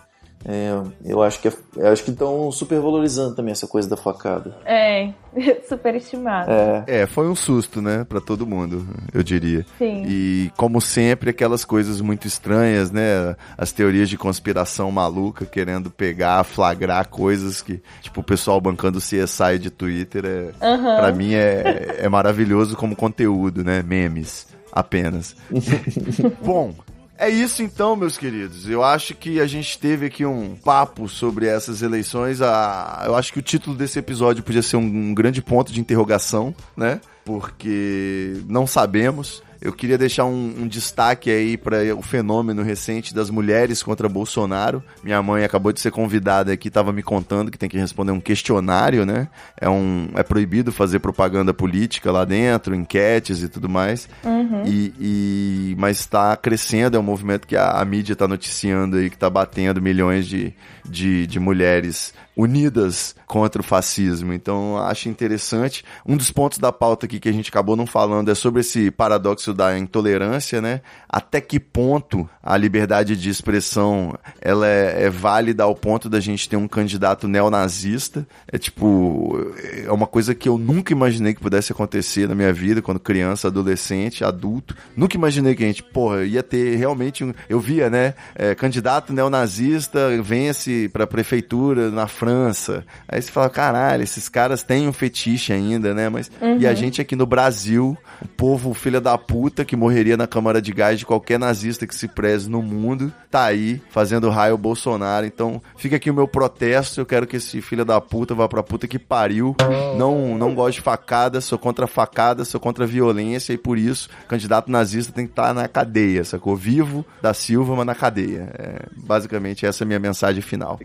É, 0.45 0.81
eu 1.05 1.21
acho 1.21 1.39
que 1.39 1.47
é, 1.47 1.53
eu 1.77 1.87
acho 1.87 2.03
que 2.03 2.11
estão 2.11 2.51
supervalorizando 2.51 3.35
também 3.35 3.51
essa 3.51 3.67
coisa 3.67 3.89
da 3.89 3.97
facada. 3.97 4.55
É, 4.65 5.13
superestimado. 5.67 6.51
É. 6.51 6.83
é, 6.87 7.05
foi 7.05 7.27
um 7.29 7.35
susto, 7.35 7.81
né, 7.81 8.03
para 8.03 8.19
todo 8.19 8.45
mundo, 8.45 8.85
eu 9.13 9.23
diria. 9.23 9.65
Sim. 9.77 10.03
E 10.07 10.51
como 10.57 10.81
sempre, 10.81 11.29
aquelas 11.29 11.63
coisas 11.63 12.01
muito 12.01 12.27
estranhas, 12.27 12.91
né, 12.91 13.35
as 13.57 13.71
teorias 13.71 14.09
de 14.09 14.17
conspiração 14.17 14.91
maluca 14.91 15.45
querendo 15.45 15.89
pegar, 15.89 16.43
flagrar 16.43 17.07
coisas 17.07 17.61
que, 17.61 17.81
tipo, 18.01 18.21
o 18.21 18.23
pessoal 18.23 18.59
bancando 18.59 18.99
CSI 18.99 19.59
de 19.59 19.69
Twitter, 19.69 20.25
é, 20.25 20.65
uhum. 20.65 20.83
para 20.83 21.11
mim 21.11 21.33
é, 21.33 21.97
é 21.99 22.09
maravilhoso 22.09 22.75
como 22.75 22.95
conteúdo, 22.95 23.63
né, 23.63 23.83
memes 23.83 24.47
apenas. 24.71 25.35
Bom, 26.43 26.73
é 27.21 27.29
isso 27.29 27.61
então, 27.61 27.95
meus 27.95 28.17
queridos. 28.17 28.67
Eu 28.67 28.83
acho 28.83 29.13
que 29.13 29.39
a 29.39 29.45
gente 29.45 29.77
teve 29.77 30.07
aqui 30.07 30.25
um 30.25 30.55
papo 30.55 31.07
sobre 31.07 31.45
essas 31.45 31.83
eleições. 31.83 32.41
Ah, 32.41 33.03
eu 33.05 33.15
acho 33.15 33.31
que 33.31 33.37
o 33.37 33.43
título 33.43 33.75
desse 33.75 33.99
episódio 33.99 34.43
podia 34.43 34.63
ser 34.63 34.77
um, 34.77 34.81
um 34.81 35.13
grande 35.13 35.39
ponto 35.39 35.71
de 35.71 35.79
interrogação, 35.79 36.55
né? 36.75 36.99
Porque 37.23 38.41
não 38.47 38.65
sabemos. 38.65 39.43
Eu 39.61 39.71
queria 39.71 39.97
deixar 39.97 40.25
um, 40.25 40.55
um 40.61 40.67
destaque 40.67 41.29
aí 41.29 41.55
para 41.55 41.95
o 41.95 42.01
fenômeno 42.01 42.63
recente 42.63 43.13
das 43.13 43.29
mulheres 43.29 43.83
contra 43.83 44.09
Bolsonaro. 44.09 44.83
Minha 45.03 45.21
mãe 45.21 45.43
acabou 45.43 45.71
de 45.71 45.79
ser 45.79 45.91
convidada 45.91 46.51
aqui, 46.51 46.67
estava 46.67 46.91
me 46.91 47.03
contando 47.03 47.51
que 47.51 47.59
tem 47.59 47.69
que 47.69 47.77
responder 47.77 48.11
um 48.11 48.19
questionário, 48.19 49.05
né? 49.05 49.27
É, 49.59 49.69
um, 49.69 50.09
é 50.15 50.23
proibido 50.23 50.71
fazer 50.71 50.97
propaganda 50.97 51.53
política 51.53 52.11
lá 52.11 52.25
dentro, 52.25 52.73
enquetes 52.73 53.43
e 53.43 53.47
tudo 53.47 53.69
mais. 53.69 54.09
Uhum. 54.23 54.63
E, 54.65 54.93
e, 54.99 55.75
mas 55.77 55.99
está 55.99 56.35
crescendo, 56.35 56.97
é 56.97 56.99
um 56.99 57.03
movimento 57.03 57.45
que 57.45 57.55
a, 57.55 57.69
a 57.71 57.85
mídia 57.85 58.13
está 58.13 58.27
noticiando 58.27 58.97
aí, 58.97 59.09
que 59.09 59.15
está 59.15 59.29
batendo 59.29 59.79
milhões 59.79 60.25
de, 60.25 60.53
de, 60.83 61.27
de 61.27 61.39
mulheres 61.39 62.13
unidas 62.35 63.15
contra 63.25 63.61
o 63.61 63.63
fascismo. 63.63 64.33
Então, 64.33 64.77
acho 64.77 65.09
interessante. 65.09 65.83
Um 66.05 66.15
dos 66.15 66.31
pontos 66.31 66.57
da 66.57 66.71
pauta 66.71 67.05
aqui 67.05 67.19
que 67.19 67.29
a 67.29 67.33
gente 67.33 67.49
acabou 67.49 67.75
não 67.75 67.85
falando 67.85 68.29
é 68.29 68.35
sobre 68.35 68.61
esse 68.61 68.89
paradoxo 68.91 69.53
da 69.53 69.77
intolerância, 69.77 70.61
né? 70.61 70.81
Até 71.11 71.41
que 71.41 71.59
ponto 71.59 72.29
a 72.41 72.55
liberdade 72.55 73.17
de 73.17 73.29
expressão 73.29 74.17
ela 74.39 74.65
é, 74.65 75.03
é 75.03 75.09
válida 75.09 75.63
ao 75.63 75.75
ponto 75.75 76.07
da 76.09 76.21
gente 76.21 76.47
ter 76.47 76.55
um 76.55 76.69
candidato 76.69 77.27
neonazista? 77.27 78.25
É 78.47 78.57
tipo, 78.57 79.37
é 79.85 79.91
uma 79.91 80.07
coisa 80.07 80.33
que 80.33 80.47
eu 80.47 80.57
nunca 80.57 80.93
imaginei 80.93 81.33
que 81.33 81.41
pudesse 81.41 81.73
acontecer 81.73 82.29
na 82.29 82.35
minha 82.35 82.53
vida, 82.53 82.81
quando 82.81 82.97
criança, 82.97 83.49
adolescente, 83.49 84.23
adulto. 84.23 84.73
Nunca 84.95 85.17
imaginei 85.17 85.53
que 85.53 85.65
a 85.65 85.67
gente, 85.67 85.83
porra, 85.83 86.23
ia 86.23 86.41
ter 86.41 86.77
realmente 86.77 87.25
um. 87.25 87.33
Eu 87.49 87.59
via, 87.59 87.89
né? 87.89 88.13
É, 88.33 88.55
candidato 88.55 89.11
neonazista 89.11 90.09
vence 90.21 90.87
para 90.93 91.05
prefeitura 91.05 91.91
na 91.91 92.07
França. 92.07 92.85
Aí 93.05 93.21
você 93.21 93.29
fala, 93.29 93.49
caralho, 93.49 94.03
esses 94.03 94.29
caras 94.29 94.63
têm 94.63 94.87
um 94.87 94.93
fetiche 94.93 95.51
ainda, 95.51 95.93
né? 95.93 96.07
Mas 96.07 96.31
uhum. 96.39 96.57
e 96.57 96.65
a 96.65 96.73
gente 96.73 97.01
aqui 97.01 97.17
no 97.17 97.25
Brasil, 97.25 97.97
o 98.21 98.27
povo 98.29 98.73
filha 98.73 99.01
da 99.01 99.17
puta 99.17 99.65
que 99.65 99.75
morreria 99.75 100.15
na 100.15 100.25
câmara 100.25 100.61
de 100.61 100.71
gás 100.71 101.00
de 101.01 101.05
qualquer 101.05 101.39
nazista 101.39 101.85
que 101.85 101.95
se 101.95 102.07
preze 102.07 102.49
no 102.49 102.61
mundo, 102.61 103.11
tá 103.29 103.45
aí 103.45 103.81
fazendo 103.89 104.29
raio 104.29 104.57
Bolsonaro. 104.57 105.25
Então, 105.25 105.61
fica 105.75 105.95
aqui 105.95 106.09
o 106.09 106.13
meu 106.13 106.27
protesto, 106.27 107.01
eu 107.01 107.05
quero 107.05 107.27
que 107.27 107.37
esse 107.37 107.61
filho 107.61 107.83
da 107.83 107.99
puta 107.99 108.33
vá 108.33 108.47
pra 108.47 108.63
puta 108.63 108.87
que 108.87 108.99
pariu. 108.99 109.55
Não 109.97 110.37
não 110.37 110.53
gosto 110.53 110.75
de 110.75 110.81
facada, 110.81 111.41
sou 111.41 111.57
contra 111.57 111.87
facada, 111.87 112.45
sou 112.45 112.59
contra 112.59 112.85
violência 112.85 113.53
e 113.53 113.57
por 113.57 113.77
isso, 113.77 114.09
candidato 114.27 114.71
nazista 114.71 115.11
tem 115.11 115.25
que 115.25 115.31
estar 115.31 115.47
tá 115.47 115.53
na 115.53 115.67
cadeia, 115.67 116.23
sacou? 116.23 116.55
Vivo 116.55 117.05
da 117.21 117.33
Silva, 117.33 117.75
mas 117.75 117.85
na 117.85 117.95
cadeia. 117.95 118.49
É, 118.57 118.85
basicamente 118.95 119.65
essa 119.65 119.83
é 119.83 119.85
a 119.85 119.87
minha 119.87 119.99
mensagem 119.99 120.41
final. 120.41 120.79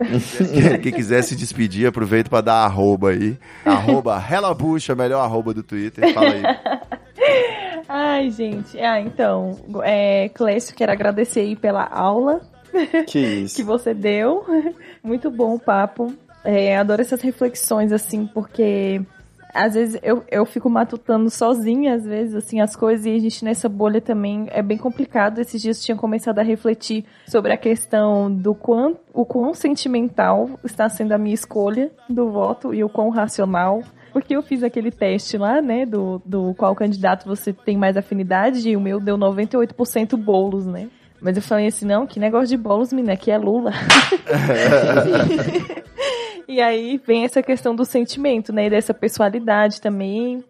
Quem 0.81 0.91
quiser 0.91 1.21
se 1.21 1.35
despedir, 1.35 1.87
aproveita 1.87 2.29
para 2.29 2.41
dar 2.41 2.65
arroba 2.65 3.11
aí. 3.11 3.37
Arroba 3.63 4.17
Relabucha, 4.17 4.95
melhor 4.95 5.21
arroba 5.21 5.53
do 5.53 5.63
Twitter. 5.63 6.13
Fala 6.13 6.29
aí. 6.29 6.41
Ai, 7.87 8.29
gente. 8.29 8.79
Ah, 8.79 8.99
então, 8.99 9.57
é, 9.83 10.29
Clécio, 10.29 10.75
quero 10.75 10.91
agradecer 10.91 11.41
aí 11.41 11.55
pela 11.55 11.83
aula 11.83 12.41
que, 13.07 13.19
isso. 13.43 13.55
que 13.55 13.63
você 13.63 13.93
deu. 13.93 14.45
Muito 15.03 15.31
bom 15.31 15.55
o 15.55 15.59
papo. 15.59 16.13
É, 16.43 16.77
adoro 16.77 17.01
essas 17.01 17.21
reflexões, 17.21 17.91
assim, 17.91 18.25
porque 18.25 19.01
às 19.53 19.73
vezes 19.73 19.99
eu, 20.03 20.23
eu 20.29 20.45
fico 20.45 20.69
matutando 20.69 21.29
sozinha, 21.29 21.95
às 21.95 22.05
vezes, 22.05 22.35
assim, 22.35 22.61
as 22.61 22.75
coisas, 22.75 23.05
e 23.05 23.15
a 23.15 23.19
gente 23.19 23.43
nessa 23.43 23.67
bolha 23.67 23.99
também 23.99 24.47
é 24.51 24.61
bem 24.61 24.77
complicado. 24.77 25.39
Esses 25.39 25.61
dias 25.61 25.79
eu 25.79 25.85
tinha 25.85 25.97
começado 25.97 26.39
a 26.39 26.43
refletir 26.43 27.05
sobre 27.27 27.51
a 27.51 27.57
questão 27.57 28.31
do 28.31 28.53
quão, 28.53 28.97
o 29.13 29.25
quão 29.25 29.53
sentimental 29.53 30.59
está 30.63 30.87
sendo 30.87 31.13
a 31.13 31.17
minha 31.17 31.33
escolha 31.33 31.91
do 32.07 32.29
voto 32.31 32.73
e 32.73 32.83
o 32.83 32.89
quão 32.89 33.09
racional. 33.09 33.81
Porque 34.17 34.35
eu 34.35 34.41
fiz 34.41 34.63
aquele 34.63 34.89
teste 34.89 35.37
lá, 35.37 35.61
né, 35.61 35.85
do, 35.85 36.19
do 36.25 36.55
qual 36.55 36.73
candidato 36.75 37.27
você 37.27 37.53
tem 37.53 37.77
mais 37.77 37.95
afinidade, 37.95 38.67
e 38.67 38.75
o 38.75 38.81
meu 38.81 38.99
deu 38.99 39.15
98% 39.15 40.17
bolos, 40.17 40.65
né? 40.65 40.87
Mas 41.21 41.35
eu 41.35 41.43
falei 41.43 41.67
assim, 41.67 41.85
não, 41.85 42.07
que 42.07 42.19
negócio 42.19 42.47
de 42.47 42.57
bolos, 42.57 42.91
menina, 42.91 43.13
aqui 43.13 43.29
é 43.29 43.37
Lula. 43.37 43.71
E 46.47 46.61
aí 46.61 46.99
vem 47.05 47.25
essa 47.25 47.43
questão 47.43 47.75
do 47.75 47.83
sentimento, 47.83 48.53
né? 48.53 48.67
E 48.67 48.69
dessa 48.69 48.93
pessoalidade 48.93 49.81
também. 49.81 50.43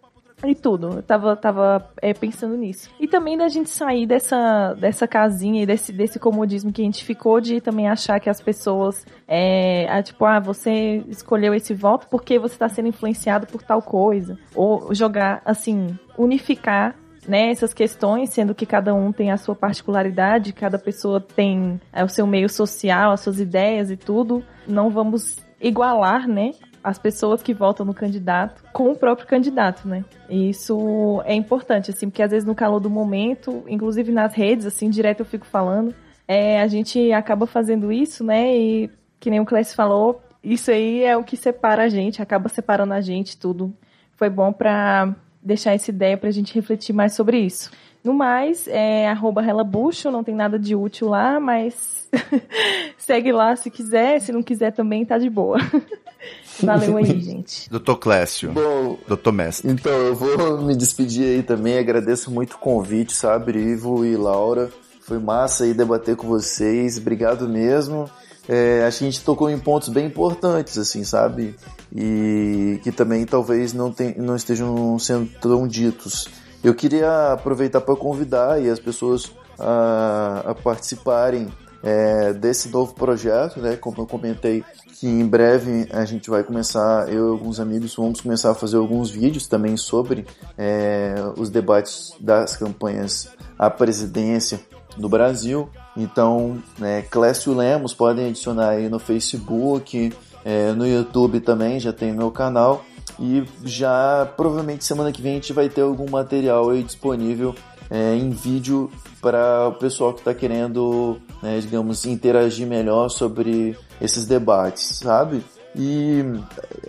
E 0.45 0.53
tudo. 0.53 0.97
Eu 0.97 1.03
tava, 1.03 1.35
tava 1.35 1.89
é, 2.01 2.13
pensando 2.13 2.55
nisso. 2.55 2.89
E 2.99 3.07
também 3.07 3.37
da 3.37 3.47
gente 3.47 3.69
sair 3.69 4.05
dessa, 4.05 4.73
dessa 4.73 5.07
casinha 5.07 5.63
e 5.63 5.65
desse, 5.65 5.91
desse 5.91 6.19
comodismo 6.19 6.71
que 6.71 6.81
a 6.81 6.85
gente 6.85 7.03
ficou 7.03 7.41
de 7.41 7.59
também 7.61 7.87
achar 7.87 8.19
que 8.19 8.29
as 8.29 8.41
pessoas 8.41 9.05
é, 9.27 9.85
é 9.85 10.03
tipo, 10.03 10.23
ah, 10.25 10.39
você 10.39 11.03
escolheu 11.07 11.53
esse 11.53 11.73
voto 11.73 12.07
porque 12.09 12.37
você 12.37 12.55
está 12.55 12.69
sendo 12.69 12.89
influenciado 12.89 13.47
por 13.47 13.63
tal 13.63 13.81
coisa. 13.81 14.37
Ou 14.53 14.93
jogar, 14.93 15.41
assim, 15.45 15.97
unificar 16.17 16.95
né, 17.27 17.51
essas 17.51 17.73
questões, 17.73 18.29
sendo 18.29 18.55
que 18.55 18.65
cada 18.65 18.93
um 18.93 19.11
tem 19.11 19.31
a 19.31 19.37
sua 19.37 19.55
particularidade, 19.55 20.53
cada 20.53 20.79
pessoa 20.79 21.19
tem 21.19 21.79
é, 21.91 22.03
o 22.03 22.09
seu 22.09 22.25
meio 22.25 22.47
social, 22.47 23.11
as 23.11 23.21
suas 23.21 23.39
ideias 23.39 23.91
e 23.91 23.97
tudo. 23.97 24.43
Não 24.65 24.89
vamos 24.89 25.37
igualar, 25.59 26.27
né, 26.27 26.51
as 26.87 26.97
pessoas 26.97 27.41
que 27.43 27.53
votam 27.53 27.85
no 27.85 27.93
candidato 27.93 28.63
com 28.71 28.91
o 28.91 28.95
próprio 28.95 29.27
candidato, 29.27 29.85
né? 29.85 30.05
E 30.29 30.49
isso 30.49 31.21
é 31.25 31.33
importante, 31.33 31.91
assim, 31.91 32.09
porque 32.09 32.23
às 32.23 32.31
vezes 32.31 32.47
no 32.47 32.55
calor 32.55 32.79
do 32.79 32.89
momento, 32.89 33.61
inclusive 33.67 34.09
nas 34.09 34.33
redes, 34.33 34.65
assim, 34.65 34.89
direto 34.89 35.19
eu 35.19 35.25
fico 35.25 35.45
falando, 35.45 35.93
é, 36.25 36.61
a 36.61 36.67
gente 36.67 37.11
acaba 37.11 37.45
fazendo 37.45 37.91
isso, 37.91 38.23
né? 38.23 38.55
E 38.55 38.89
que 39.19 39.29
nem 39.29 39.41
o 39.41 39.45
Clécio 39.45 39.75
falou, 39.75 40.21
isso 40.41 40.71
aí 40.71 41.03
é 41.03 41.17
o 41.17 41.25
que 41.25 41.35
separa 41.35 41.83
a 41.83 41.89
gente, 41.89 42.21
acaba 42.21 42.47
separando 42.47 42.93
a 42.93 43.01
gente, 43.01 43.37
tudo. 43.37 43.73
Foi 44.15 44.29
bom 44.29 44.53
para 44.53 45.13
deixar 45.43 45.73
essa 45.73 45.91
ideia 45.91 46.17
pra 46.17 46.31
gente 46.31 46.55
refletir 46.55 46.93
mais 46.93 47.13
sobre 47.13 47.37
isso. 47.37 47.69
No 48.01 48.13
mais, 48.13 48.65
é 48.69 49.09
arroba 49.09 49.41
relabucho, 49.41 50.09
não 50.09 50.23
tem 50.23 50.33
nada 50.33 50.57
de 50.57 50.73
útil 50.73 51.09
lá, 51.09 51.37
mas 51.37 52.09
segue 52.97 53.33
lá 53.33 53.57
se 53.57 53.69
quiser, 53.69 54.21
se 54.21 54.31
não 54.31 54.41
quiser 54.41 54.71
também 54.71 55.05
tá 55.05 55.17
de 55.17 55.29
boa. 55.29 55.57
Valeu 56.63 56.97
aí, 56.97 57.05
gente. 57.21 57.69
Doutor 57.69 57.97
Clécio. 57.97 58.51
Bom, 58.51 58.97
Doutor 59.07 59.31
Mestre. 59.31 59.69
Então, 59.69 59.91
eu 59.91 60.15
vou 60.15 60.61
me 60.61 60.75
despedir 60.75 61.25
aí 61.25 61.43
também. 61.43 61.77
Agradeço 61.77 62.31
muito 62.31 62.53
o 62.53 62.59
convite, 62.59 63.13
sabe, 63.13 63.57
Ivo 63.57 64.05
e 64.05 64.15
Laura. 64.15 64.69
Foi 65.01 65.19
massa 65.19 65.63
aí 65.63 65.73
debater 65.73 66.15
com 66.15 66.27
vocês. 66.27 66.97
Obrigado 66.97 67.47
mesmo. 67.47 68.09
É, 68.47 68.85
acho 68.85 68.99
que 68.99 69.05
a 69.05 69.09
gente 69.09 69.23
tocou 69.23 69.49
em 69.49 69.59
pontos 69.59 69.89
bem 69.89 70.05
importantes, 70.05 70.77
assim, 70.77 71.03
sabe? 71.03 71.55
E 71.93 72.79
que 72.83 72.91
também 72.91 73.25
talvez 73.25 73.73
não, 73.73 73.91
tem, 73.91 74.15
não 74.17 74.35
estejam 74.35 74.97
sendo 74.99 75.29
tão 75.41 75.67
ditos. 75.67 76.27
Eu 76.63 76.73
queria 76.73 77.33
aproveitar 77.33 77.81
para 77.81 77.95
convidar 77.95 78.53
aí 78.53 78.69
as 78.69 78.79
pessoas 78.79 79.31
a, 79.59 80.43
a 80.47 80.55
participarem 80.55 81.47
é, 81.83 82.33
desse 82.33 82.69
novo 82.69 82.93
projeto, 82.93 83.59
né? 83.59 83.75
Como 83.75 84.01
eu 84.01 84.07
comentei, 84.07 84.63
que 84.99 85.05
em 85.07 85.27
breve 85.27 85.87
a 85.91 86.05
gente 86.05 86.27
vai 86.27 86.43
começar, 86.43 87.07
eu 87.07 87.27
e 87.27 87.31
alguns 87.31 87.59
amigos 87.59 87.95
vamos 87.95 88.19
começar 88.19 88.51
a 88.51 88.55
fazer 88.55 88.77
alguns 88.77 89.11
vídeos 89.11 89.45
também 89.45 89.77
sobre 89.77 90.25
é, 90.57 91.13
os 91.37 91.51
debates 91.51 92.13
das 92.19 92.57
campanhas 92.57 93.29
à 93.59 93.69
presidência 93.69 94.59
no 94.97 95.07
Brasil. 95.07 95.69
Então, 95.95 96.61
né, 96.79 97.03
Clécio 97.03 97.53
Lemos 97.53 97.93
podem 97.93 98.29
adicionar 98.29 98.69
aí 98.69 98.89
no 98.89 98.97
Facebook, 98.97 100.11
é, 100.43 100.71
no 100.71 100.87
YouTube 100.87 101.41
também, 101.41 101.79
já 101.79 101.93
tem 101.93 102.11
meu 102.11 102.31
canal. 102.31 102.83
E 103.19 103.43
já 103.63 104.27
provavelmente 104.35 104.83
semana 104.83 105.11
que 105.11 105.21
vem 105.21 105.33
a 105.33 105.35
gente 105.35 105.53
vai 105.53 105.69
ter 105.69 105.81
algum 105.81 106.09
material 106.09 106.69
aí 106.69 106.83
disponível 106.83 107.55
é, 107.89 108.15
em 108.15 108.31
vídeo 108.31 108.91
para 109.21 109.67
o 109.67 109.73
pessoal 109.73 110.13
que 110.13 110.19
está 110.19 110.33
querendo, 110.33 111.17
né, 111.41 111.59
digamos, 111.59 112.05
interagir 112.05 112.67
melhor 112.67 113.09
sobre 113.09 113.77
esses 114.01 114.25
debates, 114.25 114.99
sabe? 114.99 115.43
E 115.75 116.23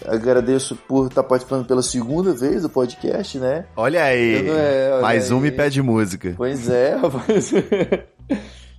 agradeço 0.06 0.74
por 0.74 1.08
estar 1.08 1.22
tá 1.22 1.28
participando 1.28 1.66
pela 1.66 1.82
segunda 1.82 2.32
vez 2.32 2.62
do 2.62 2.70
podcast, 2.70 3.38
né? 3.38 3.66
Olha 3.76 4.02
aí, 4.02 4.48
É, 4.48 4.90
olha 4.92 5.02
mais 5.02 5.30
um 5.30 5.36
aí. 5.36 5.42
me 5.42 5.50
pede 5.52 5.82
música. 5.82 6.32
Pois 6.36 6.70
é, 6.70 6.94
rapaz. 6.96 7.52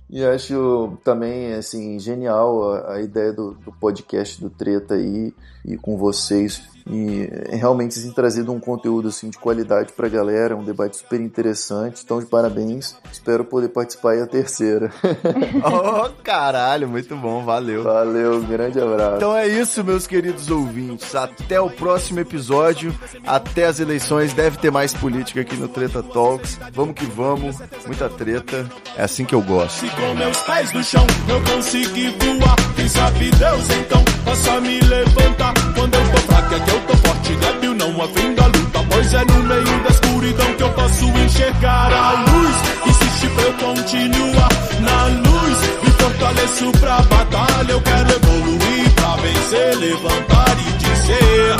E 0.08 0.24
acho 0.24 0.98
também, 1.04 1.52
assim, 1.54 1.96
genial 2.00 2.72
a, 2.72 2.94
a 2.94 3.00
ideia 3.00 3.32
do, 3.32 3.52
do 3.54 3.70
podcast 3.70 4.40
do 4.40 4.50
Treta 4.50 4.94
aí 4.94 5.32
e 5.64 5.76
com 5.76 5.96
vocês. 5.96 6.60
E 6.86 7.28
realmente 7.56 8.00
tem 8.00 8.10
trazido 8.12 8.52
um 8.52 8.60
conteúdo, 8.60 9.08
assim, 9.08 9.30
de 9.30 9.38
qualidade 9.38 9.92
pra 9.92 10.08
galera, 10.08 10.56
um 10.56 10.64
debate 10.64 10.96
super 10.96 11.20
interessante. 11.20 12.02
Então, 12.04 12.20
de 12.20 12.26
parabéns. 12.26 12.96
Espero 13.12 13.44
poder 13.44 13.68
participar 13.68 14.12
aí 14.12 14.22
a 14.22 14.26
terceira. 14.26 14.90
oh, 15.64 16.10
caralho, 16.22 16.88
muito 16.88 17.16
bom, 17.16 17.44
valeu. 17.44 17.82
Valeu, 17.82 18.36
um 18.36 18.44
grande 18.44 18.80
abraço. 18.80 19.16
Então 19.16 19.36
é 19.36 19.46
isso, 19.46 19.84
meus 19.84 20.06
queridos 20.06 20.50
ouvintes. 20.50 21.14
Até 21.14 21.60
o 21.60 21.70
próximo 21.70 22.20
episódio. 22.20 22.94
Até 23.26 23.66
as 23.66 23.80
eleições. 23.80 24.32
Deve 24.32 24.58
ter 24.58 24.70
mais 24.70 24.94
política 24.94 25.40
aqui 25.40 25.56
no 25.56 25.68
Treta 25.68 26.02
Talks. 26.02 26.58
Vamos 26.72 26.94
que 26.94 27.04
vamos. 27.06 27.56
Muita 27.86 28.08
treta. 28.08 28.68
É 28.96 29.04
assim 29.04 29.24
que 29.24 29.34
eu 29.34 29.42
gosto. 29.42 29.80
Se 29.80 29.90
com 29.90 30.14
meus 30.14 30.38
pés 30.42 30.72
no 30.72 30.82
chão 30.82 31.06
eu 31.28 31.54
consegui 31.54 32.10
voar, 32.10 32.56
quem 32.76 32.88
sabe 32.88 33.30
Deus 33.30 33.70
então 33.70 34.04
possa 34.24 34.60
me 34.60 34.80
levantar. 34.80 35.54
Quando 35.74 35.94
eu 35.94 36.10
tô 36.12 36.18
fraco 36.18 36.54
é 36.54 36.69
eu 36.70 36.80
tô 36.86 36.96
forte, 37.08 37.34
débil 37.34 37.74
não 37.74 38.02
havendo 38.02 38.42
a 38.42 38.46
luta, 38.46 38.84
pois 38.90 39.14
é 39.14 39.24
no 39.24 39.42
meio 39.44 39.82
da 39.84 39.90
escuridão 39.90 40.54
que 40.54 40.62
eu 40.62 40.70
posso 40.70 41.04
enxergar 41.04 41.92
a 41.92 42.12
luz. 42.30 42.56
Insiste 42.86 43.28
pra 43.34 43.42
eu 43.44 43.52
continuar 43.54 44.48
na 44.80 45.04
luz, 45.06 45.58
me 45.82 45.90
fortaleço 45.90 46.72
pra 46.80 47.02
batalha. 47.02 47.72
Eu 47.72 47.80
quero 47.80 48.10
evoluir 48.10 48.90
pra 48.94 49.16
vencer, 49.16 49.76
levantar 49.76 50.56
e 50.58 50.72
dizer 50.78 51.56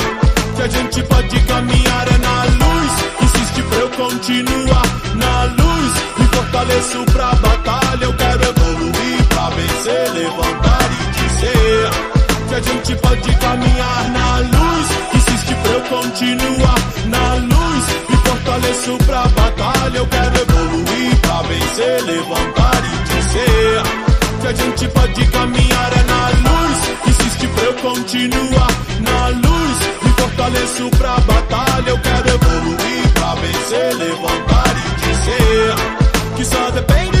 que 0.55 0.61
a 0.61 0.67
gente 0.67 1.03
pode 1.03 1.39
caminhar 1.41 2.07
é 2.07 2.17
na 2.17 2.43
luz. 2.43 2.91
Insiste 3.21 3.63
pra 3.63 3.79
eu 3.79 3.89
continuar 3.89 4.85
na 5.15 5.43
luz, 5.43 5.93
me 6.17 6.25
fortaleço 6.27 7.05
pra 7.11 7.35
batalha. 7.35 8.03
Eu 8.05 8.13
quero 8.13 8.43
evoluir 8.43 9.23
pra 9.29 9.49
vencer, 9.49 10.11
levantar 10.13 10.89
e 10.91 11.11
dizer 11.11 12.20
que 12.51 12.55
a 12.55 12.59
gente 12.59 12.95
pode 12.97 13.33
caminhar 13.37 14.11
na 14.11 14.39
luz. 14.39 14.87
Insiste 15.15 15.55
pra 15.55 15.71
eu 15.71 15.81
continuar 15.83 16.75
na 17.05 17.33
luz, 17.35 17.85
me 18.09 18.17
fortaleço 18.17 18.97
pra 19.05 19.21
batalha. 19.29 19.97
Eu 19.97 20.07
quero 20.07 20.35
evoluir 20.41 21.15
pra 21.21 21.41
vencer, 21.43 22.03
levantar 22.03 22.83
e 22.83 23.13
dizer 23.13 23.83
que 24.41 24.47
a 24.47 24.53
gente 24.53 24.87
pode 24.89 25.25
caminhar 25.27 25.91
é 25.93 26.03
na 26.03 26.27
luz. 26.49 26.77
Insiste 27.07 27.47
pra 27.47 27.63
eu 27.63 27.73
continuar 27.75 28.71
na 28.99 29.27
luz, 29.29 29.77
me 30.03 30.09
fortaleço 30.19 30.89
pra 30.97 31.19
batalha. 31.21 31.89
Eu 31.89 31.99
quero 31.99 32.29
evoluir 32.35 33.09
pra 33.13 33.35
vencer, 33.35 33.95
levantar 33.95 34.75
e 34.75 35.07
dizer 35.07 35.75
que 36.35 36.45
só 36.45 36.69
depende 36.71 37.20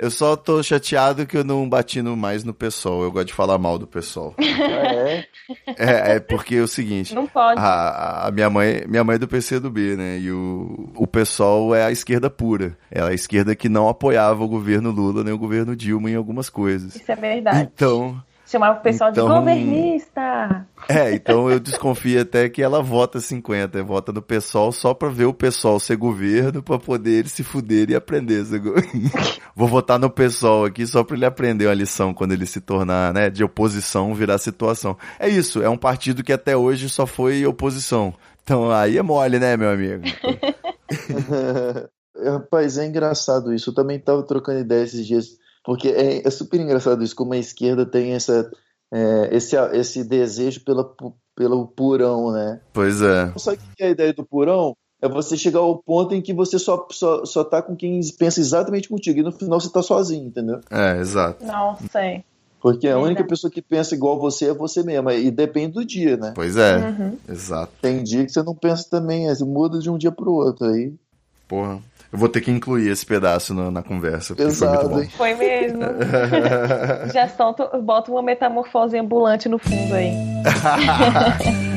Eu 0.00 0.10
só 0.10 0.34
tô 0.34 0.62
chateado 0.62 1.26
que 1.26 1.36
eu 1.36 1.44
não 1.44 1.68
bati 1.68 2.00
no- 2.00 2.16
mais 2.16 2.42
no 2.42 2.54
pessoal. 2.54 3.02
Eu 3.02 3.12
gosto 3.12 3.26
de 3.28 3.32
falar 3.34 3.58
mal 3.58 3.78
do 3.78 3.86
pessoal. 3.86 4.34
Ah, 4.40 4.94
é? 4.94 5.26
É, 5.76 6.16
é 6.16 6.20
porque 6.20 6.54
é 6.56 6.60
o 6.60 6.68
seguinte. 6.68 7.14
Não 7.14 7.26
pode. 7.26 7.60
A, 7.60 8.28
a 8.28 8.30
minha 8.30 8.48
mãe, 8.48 8.84
minha 8.86 9.02
mãe 9.02 9.16
é 9.16 9.18
do 9.18 9.26
PC 9.28 9.58
do 9.58 9.68
B, 9.70 9.96
né? 9.96 10.18
E 10.18 10.30
o, 10.30 10.90
o 10.94 11.06
pessoal 11.06 11.74
é 11.74 11.84
a 11.84 11.90
esquerda 11.90 12.30
pura. 12.30 12.76
É 12.90 13.02
a 13.02 13.12
esquerda 13.12 13.54
que 13.56 13.68
não 13.68 13.88
apoiava 13.88 14.42
o 14.44 14.48
governo 14.48 14.90
Lula 14.90 15.24
nem 15.24 15.32
o 15.34 15.38
governo 15.38 15.74
Dilma 15.74 16.08
em 16.10 16.14
algumas 16.14 16.48
coisas. 16.48 16.94
Isso 16.94 17.10
é 17.10 17.16
verdade. 17.16 17.68
Então, 17.74 18.22
Chamava 18.50 18.80
o 18.80 18.82
pessoal 18.82 19.10
Então- 19.10 19.28
de 19.28 19.32
governista. 19.34 20.66
é, 20.88 21.14
então 21.14 21.48
eu 21.48 21.60
desconfio 21.60 22.20
até 22.20 22.48
que 22.48 22.60
ela 22.60 22.82
vota 22.82 23.20
50, 23.20 23.80
vota 23.84 24.10
no 24.12 24.20
pessoal 24.20 24.72
só 24.72 24.92
pra 24.92 25.08
ver 25.08 25.26
o 25.26 25.32
pessoal 25.32 25.78
ser 25.78 25.96
governo 25.96 26.60
pra 26.60 26.76
poder 26.76 27.10
ele 27.20 27.28
se 27.28 27.44
fuder 27.44 27.90
e 27.90 27.94
aprender. 27.94 28.42
Vou 29.54 29.68
votar 29.68 30.00
no 30.00 30.10
pessoal 30.10 30.64
aqui 30.64 30.84
só 30.84 31.04
pra 31.04 31.16
ele 31.16 31.24
aprender 31.26 31.66
uma 31.66 31.74
lição 31.74 32.12
quando 32.12 32.32
ele 32.32 32.44
se 32.44 32.60
tornar, 32.60 33.14
né, 33.14 33.30
de 33.30 33.44
oposição 33.44 34.12
virar 34.14 34.38
situação. 34.38 34.96
É 35.18 35.28
isso, 35.28 35.62
é 35.62 35.68
um 35.68 35.76
partido 35.78 36.24
que 36.24 36.32
até 36.32 36.56
hoje 36.56 36.88
só 36.88 37.06
foi 37.06 37.46
oposição. 37.46 38.12
Então 38.42 38.68
aí 38.70 38.98
é 38.98 39.02
mole, 39.02 39.38
né, 39.38 39.56
meu 39.56 39.70
amigo? 39.70 40.02
Rapaz, 42.24 42.76
é 42.78 42.86
engraçado 42.86 43.54
isso. 43.54 43.70
Eu 43.70 43.74
também 43.74 43.98
tava 43.98 44.22
trocando 44.24 44.58
ideia 44.60 44.82
esses 44.82 45.06
dias, 45.06 45.28
porque 45.70 45.86
é, 45.86 46.26
é 46.26 46.30
super 46.32 46.58
engraçado 46.60 47.04
isso, 47.04 47.14
como 47.14 47.32
a 47.32 47.38
esquerda 47.38 47.86
tem 47.86 48.10
essa, 48.12 48.50
é, 48.92 49.28
esse, 49.30 49.54
esse 49.72 50.02
desejo 50.02 50.64
pela, 50.64 50.92
pelo 51.36 51.64
purão, 51.68 52.32
né? 52.32 52.60
Pois 52.72 53.00
é. 53.00 53.32
Sabe 53.38 53.58
o 53.58 53.76
que 53.76 53.84
é 53.84 53.86
a 53.86 53.90
ideia 53.90 54.12
do 54.12 54.24
purão? 54.24 54.74
É 55.00 55.08
você 55.08 55.36
chegar 55.36 55.60
ao 55.60 55.78
ponto 55.80 56.12
em 56.12 56.20
que 56.20 56.34
você 56.34 56.58
só, 56.58 56.88
só, 56.90 57.24
só 57.24 57.44
tá 57.44 57.62
com 57.62 57.76
quem 57.76 58.00
pensa 58.18 58.40
exatamente 58.40 58.88
contigo. 58.88 59.20
E 59.20 59.22
no 59.22 59.30
final 59.30 59.60
você 59.60 59.70
tá 59.70 59.80
sozinho, 59.80 60.26
entendeu? 60.26 60.58
É, 60.68 60.98
exato. 60.98 61.44
Não 61.44 61.78
sei. 61.92 62.24
Porque 62.60 62.88
a 62.88 62.98
única 62.98 63.22
pessoa 63.22 63.48
que 63.48 63.62
pensa 63.62 63.94
igual 63.94 64.18
você 64.18 64.46
é 64.46 64.52
você 64.52 64.82
mesma. 64.82 65.14
E 65.14 65.30
depende 65.30 65.74
do 65.74 65.84
dia, 65.84 66.16
né? 66.16 66.32
Pois 66.34 66.56
é, 66.56 66.78
Uhum. 66.78 67.16
exato. 67.28 67.72
Tem 67.80 68.02
dia 68.02 68.26
que 68.26 68.32
você 68.32 68.42
não 68.42 68.56
pensa 68.56 68.90
também, 68.90 69.28
você 69.28 69.44
muda 69.44 69.78
de 69.78 69.88
um 69.88 69.96
dia 69.96 70.10
pro 70.10 70.32
outro. 70.32 70.66
Aí, 70.66 70.92
Porra. 71.46 71.80
Eu 72.12 72.18
vou 72.18 72.28
ter 72.28 72.40
que 72.40 72.50
incluir 72.50 72.88
esse 72.90 73.06
pedaço 73.06 73.54
na, 73.54 73.70
na 73.70 73.82
conversa, 73.82 74.34
porque 74.34 74.42
Pesado, 74.50 74.72
foi 74.72 74.80
muito 74.80 74.94
bom. 74.94 75.02
hein? 75.02 75.10
Foi 75.16 75.34
mesmo. 75.34 75.80
Já 77.14 77.28
solta, 77.28 77.66
bota 77.78 78.10
uma 78.10 78.22
metamorfose 78.22 78.98
ambulante 78.98 79.48
no 79.48 79.58
fundo 79.58 79.94
aí. 79.94 80.12